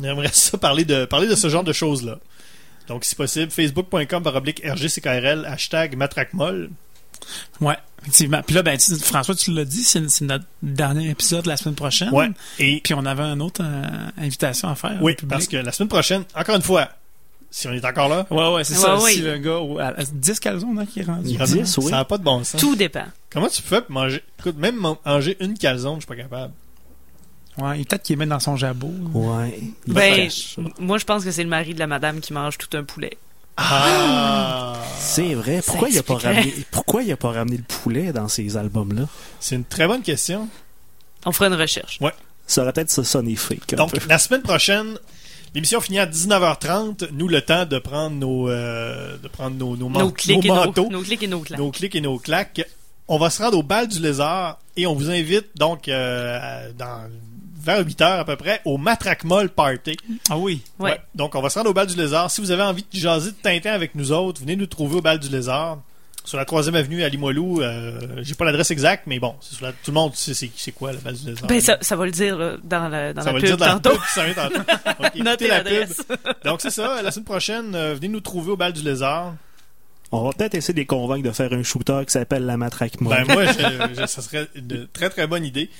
on 0.00 0.04
aimerait 0.04 0.30
ça 0.32 0.56
parler 0.58 0.84
de, 0.84 1.04
parler 1.04 1.26
de 1.28 1.34
ce 1.34 1.48
genre 1.48 1.64
de 1.64 1.72
choses-là. 1.72 2.18
Donc 2.88 3.04
si 3.04 3.14
possible, 3.14 3.50
facebook.com 3.50 4.22
baroblique 4.22 4.62
RGCKRL, 4.64 5.44
hashtag 5.46 5.96
matraquemol. 5.96 6.70
Ouais, 7.60 7.76
effectivement. 8.02 8.42
Puis 8.44 8.54
là, 8.56 8.62
ben, 8.62 8.76
tu- 8.76 8.96
François, 8.96 9.34
tu 9.34 9.52
l'as 9.52 9.64
dit, 9.64 9.84
c'est 9.84 10.08
c'est 10.10 10.24
notre 10.24 10.44
dernier 10.62 11.08
épisode 11.10 11.46
la 11.46 11.56
semaine 11.56 11.76
prochaine. 11.76 12.10
Ouais. 12.10 12.30
Et 12.58 12.80
Puis 12.82 12.94
on 12.94 13.06
avait 13.06 13.22
une 13.22 13.40
autre 13.42 13.62
euh, 13.64 14.08
invitation 14.18 14.68
à 14.68 14.74
faire. 14.74 14.98
oui, 15.00 15.14
parce 15.28 15.46
que 15.46 15.56
la 15.56 15.70
semaine 15.72 15.88
prochaine, 15.88 16.24
encore 16.34 16.56
une 16.56 16.62
fois, 16.62 16.88
si 17.50 17.68
on 17.68 17.72
est 17.72 17.84
encore 17.84 18.08
là, 18.08 18.26
Ouais, 18.30 18.52
ouais, 18.54 18.64
c'est 18.64 18.74
Ouais, 18.74 18.80
ça. 18.80 18.98
ouais. 18.98 19.12
Si 19.12 19.20
le 19.20 19.38
gars, 19.38 19.58
au- 19.58 19.78
à, 19.78 19.88
à 19.88 20.04
10 20.04 20.40
calzons, 20.40 20.76
hein, 20.78 20.86
qui 20.86 21.00
est 21.00 21.04
rendu. 21.04 21.28
Il 21.30 21.38
vraiment, 21.38 21.62
dix, 21.62 21.78
oui. 21.78 21.84
ça 21.90 21.96
n'a 21.96 22.04
pas 22.04 22.18
de 22.18 22.24
bon 22.24 22.42
sens. 22.42 22.60
Tout 22.60 22.74
dépend. 22.74 23.04
Comment 23.30 23.48
tu 23.48 23.62
fais 23.62 23.82
pour 23.82 23.92
manger 23.92 24.22
Écoute, 24.40 24.56
même 24.56 24.76
manger 25.04 25.36
une 25.38 25.56
calzone, 25.56 25.96
je 25.96 26.00
suis 26.00 26.06
pas 26.08 26.16
capable. 26.16 26.52
Ouais, 27.58 27.84
peut-être 27.84 28.02
qu'il 28.02 28.14
est 28.14 28.16
même 28.16 28.30
dans 28.30 28.40
son 28.40 28.56
jabot. 28.56 28.92
Ouais. 29.12 29.60
Ben, 29.86 30.28
moi, 30.78 30.98
je 30.98 31.04
pense 31.04 31.24
que 31.24 31.30
c'est 31.30 31.42
le 31.42 31.50
mari 31.50 31.74
de 31.74 31.78
la 31.78 31.86
madame 31.86 32.20
qui 32.20 32.32
mange 32.32 32.56
tout 32.56 32.74
un 32.76 32.84
poulet. 32.84 33.18
Ah, 33.56 34.74
C'est 34.98 35.34
vrai. 35.34 35.60
Pourquoi 35.64 35.90
il 35.90 35.98
a 35.98 36.02
pas 36.02 36.16
ramené, 36.16 36.54
pourquoi 36.70 37.02
il 37.02 37.12
a 37.12 37.16
pas 37.16 37.32
ramené 37.32 37.58
le 37.58 37.62
poulet 37.64 38.12
dans 38.12 38.28
ces 38.28 38.56
albums-là? 38.56 39.06
c'est 39.40 39.56
une 39.56 39.64
très 39.64 39.86
bonne 39.86 40.02
question. 40.02 40.48
On 41.26 41.32
fera 41.32 41.48
une 41.48 41.60
recherche. 41.60 41.98
Ça 42.46 42.62
aurait 42.62 42.72
peut-être 42.72 42.90
sonné 42.90 43.36
fake. 43.36 43.74
Donc, 43.74 43.92
peu. 43.92 44.08
la 44.08 44.18
semaine 44.18 44.42
prochaine, 44.42 44.98
l'émission 45.54 45.80
finit 45.80 45.98
à 45.98 46.06
19h30. 46.06 47.10
Nous, 47.12 47.28
le 47.28 47.42
temps 47.42 47.66
de 47.66 47.78
prendre 47.78 48.16
nos, 48.16 48.48
euh, 48.48 49.16
de 49.18 49.28
prendre 49.28 49.56
nos, 49.56 49.76
nos, 49.76 50.10
clics, 50.10 50.44
nos 50.44 50.54
manteaux, 50.54 50.84
nos, 50.84 50.98
nos 50.98 51.02
clics 51.02 51.22
et 51.22 51.28
nos 51.28 51.40
claques. 51.40 51.58
nos 51.58 51.70
clics 51.70 51.94
et 51.94 52.00
nos 52.00 52.18
claques. 52.18 52.66
On 53.08 53.18
va 53.18 53.30
se 53.30 53.42
rendre 53.42 53.58
au 53.58 53.62
bal 53.62 53.88
du 53.88 54.00
lézard 54.00 54.58
et 54.76 54.86
on 54.86 54.94
vous 54.94 55.10
invite 55.10 55.48
donc 55.56 55.88
euh, 55.88 56.70
dans, 56.78 57.08
vers 57.62 57.84
8 57.84 58.00
h 58.00 58.18
à 58.20 58.24
peu 58.24 58.36
près 58.36 58.60
au 58.64 58.76
Matraque 58.78 59.24
Moll 59.24 59.48
Party. 59.48 59.96
Ah 60.30 60.36
oui. 60.36 60.62
Ouais. 60.78 60.98
Donc, 61.14 61.34
on 61.34 61.40
va 61.40 61.50
se 61.50 61.58
rendre 61.58 61.70
au 61.70 61.74
bal 61.74 61.86
du 61.86 61.96
lézard. 61.96 62.30
Si 62.30 62.40
vous 62.40 62.50
avez 62.50 62.62
envie 62.62 62.82
de 62.82 62.98
jaser 62.98 63.30
de 63.30 63.36
Tintin 63.36 63.72
avec 63.72 63.94
nous 63.94 64.12
autres, 64.12 64.40
venez 64.40 64.56
nous 64.56 64.66
trouver 64.66 64.96
au 64.96 65.00
bal 65.02 65.18
du 65.18 65.28
lézard. 65.28 65.78
Sur 66.24 66.38
la 66.38 66.44
3 66.44 66.68
avenue 66.68 67.02
à 67.02 67.08
Limoilou, 67.08 67.62
euh, 67.62 67.98
j'ai 68.22 68.34
pas 68.36 68.44
l'adresse 68.44 68.70
exacte, 68.70 69.08
mais 69.08 69.18
bon, 69.18 69.34
c'est 69.40 69.56
sur 69.56 69.66
la- 69.66 69.72
tout 69.72 69.90
le 69.90 69.94
monde 69.94 70.14
sait 70.14 70.34
c'est, 70.34 70.70
quoi 70.70 70.92
le 70.92 70.98
bal 70.98 71.14
du 71.14 71.26
lézard. 71.26 71.48
Ben, 71.48 71.60
ça, 71.60 71.78
ça 71.80 71.96
va 71.96 72.04
le 72.04 72.12
dire 72.12 72.38
là, 72.38 72.56
dans 72.62 72.88
la, 72.88 73.12
dans 73.12 73.22
Ça 73.22 73.26
la 73.26 73.32
va 73.32 73.38
le 73.38 73.42
pub 73.42 73.48
dire 73.48 73.56
dans 73.56 73.66
la 73.66 73.80
tantôt. 73.80 73.98
pub 73.98 74.34
tantôt. 74.36 74.54
Donc, 75.02 75.06
écoutez 75.16 75.22
Notez 75.24 75.48
la 75.48 75.60
pub. 75.64 75.88
Donc 76.44 76.60
c'est 76.60 76.70
ça, 76.70 77.02
la 77.02 77.10
semaine 77.10 77.24
prochaine, 77.24 77.74
euh, 77.74 77.94
venez 77.94 78.06
nous 78.06 78.20
trouver 78.20 78.52
au 78.52 78.56
bal 78.56 78.72
du 78.72 78.82
lézard. 78.82 79.34
On 80.12 80.22
va 80.22 80.30
peut-être 80.32 80.54
essayer 80.54 80.74
de 80.74 80.78
les 80.78 80.86
convaincre 80.86 81.24
de 81.26 81.32
faire 81.32 81.52
un 81.52 81.62
shooter 81.64 82.02
qui 82.06 82.12
s'appelle 82.12 82.44
la 82.46 82.56
matraque 82.56 83.00
molle. 83.00 83.24
Ben 83.26 83.34
moi, 83.34 83.46
je- 83.46 84.00
je- 84.02 84.06
ça 84.06 84.22
serait 84.22 84.46
une 84.54 84.86
très 84.92 85.10
très 85.10 85.26
bonne 85.26 85.44
idée. 85.44 85.70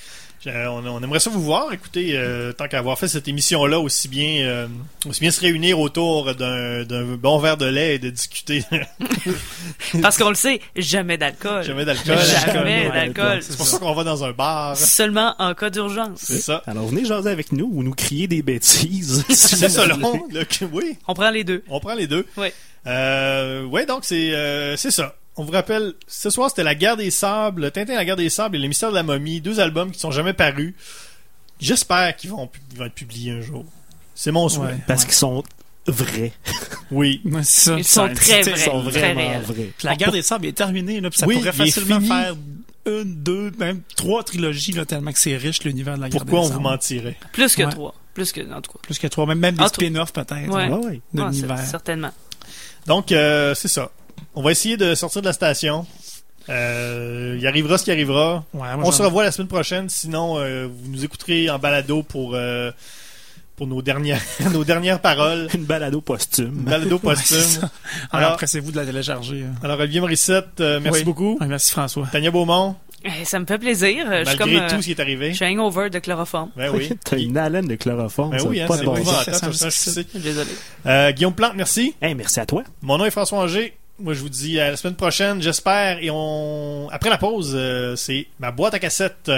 Je- 0.44 0.50
on, 0.68 0.84
on 0.86 1.02
aimerait 1.02 1.20
ça 1.20 1.30
vous 1.30 1.40
voir. 1.42 1.72
Écoutez, 1.72 2.16
euh, 2.16 2.52
tant 2.52 2.66
qu'à 2.66 2.78
avoir 2.78 2.98
fait 2.98 3.06
cette 3.08 3.28
émission-là, 3.28 3.78
aussi 3.78 4.08
bien 4.08 4.44
euh, 4.44 4.66
aussi 5.06 5.20
bien 5.20 5.30
se 5.30 5.40
réunir 5.40 5.78
autour 5.78 6.34
d'un 6.34 6.82
d'un 6.84 7.04
bon 7.16 7.38
verre 7.38 7.56
de 7.56 7.66
lait 7.66 7.94
et 7.94 7.98
de 8.00 8.10
discuter. 8.10 8.64
Parce 10.02 10.18
qu'on 10.18 10.28
le 10.30 10.34
sait, 10.34 10.60
jamais 10.76 11.16
d'alcool. 11.18 11.62
Jamais 11.64 11.84
d'alcool. 11.84 12.18
Jamais 12.52 12.88
d'alcool. 12.90 13.38
C'est 13.42 13.56
pour 13.56 13.66
ça 13.66 13.78
qu'on 13.78 13.94
va 13.94 14.04
dans 14.04 14.24
un 14.24 14.32
bar. 14.32 14.76
Seulement 14.76 15.34
en 15.38 15.54
cas 15.54 15.70
d'urgence. 15.70 16.18
C'est 16.22 16.40
ça. 16.40 16.62
Alors 16.66 16.86
venez 16.88 17.04
jaser 17.04 17.30
avec 17.30 17.52
nous 17.52 17.70
ou 17.72 17.82
nous 17.82 17.94
crier 17.94 18.26
des 18.26 18.42
bêtises. 18.42 19.24
si 19.28 19.56
C'est 19.56 19.86
long. 19.86 20.26
le- 20.32 20.44
Oui, 20.72 20.96
On 21.06 21.14
prend 21.14 21.30
les 21.30 21.44
deux. 21.44 21.62
on 21.68 21.80
prend 21.80 21.94
les 21.94 22.06
deux. 22.06 22.26
Oui. 22.36 22.48
Euh, 22.86 23.64
ouais, 23.66 23.86
donc 23.86 24.00
c'est 24.04 24.34
euh, 24.34 24.76
c'est 24.76 24.90
ça. 24.90 25.14
On 25.36 25.44
vous 25.44 25.52
rappelle, 25.52 25.94
ce 26.06 26.28
soir 26.30 26.50
c'était 26.50 26.62
La 26.62 26.74
Guerre 26.74 26.96
des 26.96 27.10
Sables, 27.10 27.70
Tintin 27.70 27.94
la 27.94 28.04
Guerre 28.04 28.16
des 28.16 28.28
Sables 28.28 28.56
et 28.56 28.58
Le 28.58 28.68
Mystère 28.68 28.90
de 28.90 28.94
la 28.94 29.02
Momie, 29.02 29.40
deux 29.40 29.60
albums 29.60 29.90
qui 29.90 29.98
sont 29.98 30.10
jamais 30.10 30.34
parus. 30.34 30.74
J'espère 31.60 32.14
qu'ils 32.16 32.30
vont, 32.30 32.50
être 32.80 32.92
publiés 32.92 33.32
un 33.32 33.40
jour. 33.40 33.64
C'est 34.14 34.30
mon 34.32 34.48
souhait. 34.48 34.66
Ouais. 34.66 34.78
Parce 34.86 35.04
qu'ils 35.04 35.14
sont 35.14 35.42
vrais. 35.86 36.32
Oui. 36.90 37.22
Ça. 37.42 37.76
Ils 37.78 37.84
sont 37.84 38.06
très 38.14 38.42
vrais. 38.42 38.50
Ils 38.52 38.58
sont 38.58 38.82
vraiment 38.82 39.40
vrais. 39.40 39.70
Puis 39.78 39.86
la 39.86 39.96
guerre 39.96 40.12
des 40.12 40.20
sables 40.20 40.44
est 40.44 40.52
terminée, 40.52 41.00
là, 41.00 41.08
puis 41.08 41.18
ça 41.18 41.26
Oui, 41.26 41.36
pourrait 41.36 41.50
il 41.54 41.62
est 41.62 41.70
facilement 41.70 41.96
fini. 42.00 42.08
faire 42.08 42.34
une, 42.84 43.14
deux, 43.22 43.50
même 43.58 43.80
trois 43.96 44.22
trilogies, 44.22 44.72
là, 44.72 44.84
tellement 44.84 45.10
que 45.12 45.18
c'est 45.18 45.34
riche 45.38 45.64
l'univers 45.64 45.96
de 45.96 46.02
la 46.02 46.10
guerre 46.10 46.20
Pourquoi 46.20 46.40
des 46.40 46.44
on 46.44 46.48
vous 46.48 46.52
sables. 46.52 46.62
mentirait? 46.64 47.16
Plus 47.32 47.56
que 47.56 47.62
Ouais. 47.62 47.70
trois. 47.70 47.94
Plus 48.12 48.30
que, 48.30 48.40
en 48.52 48.60
tout 48.60 48.72
cas. 48.72 48.78
Plus 48.82 48.98
que 48.98 49.06
trois, 49.06 49.24
même, 49.24 49.38
même 49.38 49.54
des 49.54 49.66
spin-offs 49.68 50.12
peut-être. 50.12 50.48
Ouais. 50.48 50.68
Ouais, 50.68 50.84
ouais. 50.86 51.00
De 51.14 51.22
l'univers. 51.22 51.58
certainement. 51.60 52.10
Donc, 52.86 53.10
euh, 53.10 53.54
c'est 53.54 53.68
ça. 53.68 53.90
On 54.34 54.42
va 54.42 54.50
essayer 54.52 54.76
de 54.76 54.94
sortir 54.94 55.20
de 55.22 55.26
la 55.26 55.32
station. 55.32 55.86
Euh, 56.48 57.36
il 57.38 57.46
arrivera 57.46 57.78
ce 57.78 57.84
qui 57.84 57.90
arrivera. 57.92 58.44
Ouais, 58.52 58.60
moi, 58.76 58.78
On 58.84 58.90
se 58.92 59.02
revoit 59.02 59.22
la 59.22 59.30
semaine 59.32 59.48
prochaine. 59.48 59.88
Sinon, 59.88 60.38
euh, 60.38 60.66
vous 60.68 60.90
nous 60.90 61.04
écouterez 61.04 61.48
en 61.50 61.58
balado 61.58 62.02
pour 62.02 62.32
euh, 62.34 62.72
pour 63.56 63.66
nos 63.68 63.80
dernières, 63.82 64.20
nos 64.52 64.64
dernières 64.64 65.00
paroles. 65.00 65.46
Une 65.54 65.64
balado 65.64 66.00
posthume. 66.00 66.50
Balado 66.50 66.98
Ouais, 67.04 67.14
c'est 67.16 67.34
posthume. 67.36 67.68
Alors- 68.10 68.26
Alors, 68.28 68.36
pressez-vous 68.38 68.72
de 68.72 68.76
la 68.76 68.84
télécharger. 68.86 69.42
euh. 69.44 69.64
Alors, 69.64 69.78
Olivier 69.78 70.00
Morissette, 70.00 70.60
euh, 70.60 70.80
merci 70.82 71.00
Oui. 71.00 71.04
beaucoup. 71.04 71.38
Ouais, 71.40 71.46
merci 71.46 71.70
François. 71.70 72.08
Tania 72.10 72.30
Beaumont, 72.32 72.74
Eh, 73.04 73.24
ça 73.24 73.38
me 73.38 73.46
fait 73.46 73.58
plaisir. 73.58 74.06
Je 74.10 74.14
suis 74.28 74.36
malgré 74.38 74.38
comme. 74.38 74.64
euh, 74.64 74.68
tout 74.68 74.80
ce 74.80 74.86
qui 74.86 74.90
est 74.92 75.00
arrivé. 75.00 75.30
Je 75.30 75.36
suis 75.36 75.44
hangover 75.46 75.90
de 75.90 75.98
chloroforme. 76.00 76.50
Ben 76.56 76.70
oui. 76.74 76.90
T'as 77.04 77.18
une 77.18 77.36
haleine 77.36 77.68
de 77.68 77.76
chloroforme. 77.76 78.30
Ben 78.32 78.38
ça 78.40 78.46
oui, 78.48 78.60
a 78.60 78.64
hein, 78.64 78.66
pas 78.68 78.76
de 78.78 78.84
bon 78.84 78.96
sens. 79.04 79.26
je. 80.12 80.18
Désolé. 80.18 80.50
Euh, 80.86 81.12
Guillaume 81.12 81.34
Plante, 81.34 81.52
merci. 81.54 81.94
Hey, 82.02 82.14
merci 82.16 82.40
à 82.40 82.46
toi. 82.46 82.64
Mon 82.80 82.98
nom 82.98 83.04
est 83.04 83.10
François 83.10 83.38
Angers. 83.38 83.76
Moi, 84.02 84.14
je 84.14 84.20
vous 84.20 84.28
dis 84.28 84.58
à 84.58 84.68
la 84.70 84.76
semaine 84.76 84.96
prochaine, 84.96 85.40
j'espère. 85.40 86.02
Et 86.02 86.10
on, 86.10 86.88
après 86.90 87.08
la 87.08 87.18
pause, 87.18 87.52
euh, 87.54 87.94
c'est 87.94 88.26
ma 88.40 88.50
boîte 88.50 88.74
à 88.74 88.80
cassette. 88.80 89.30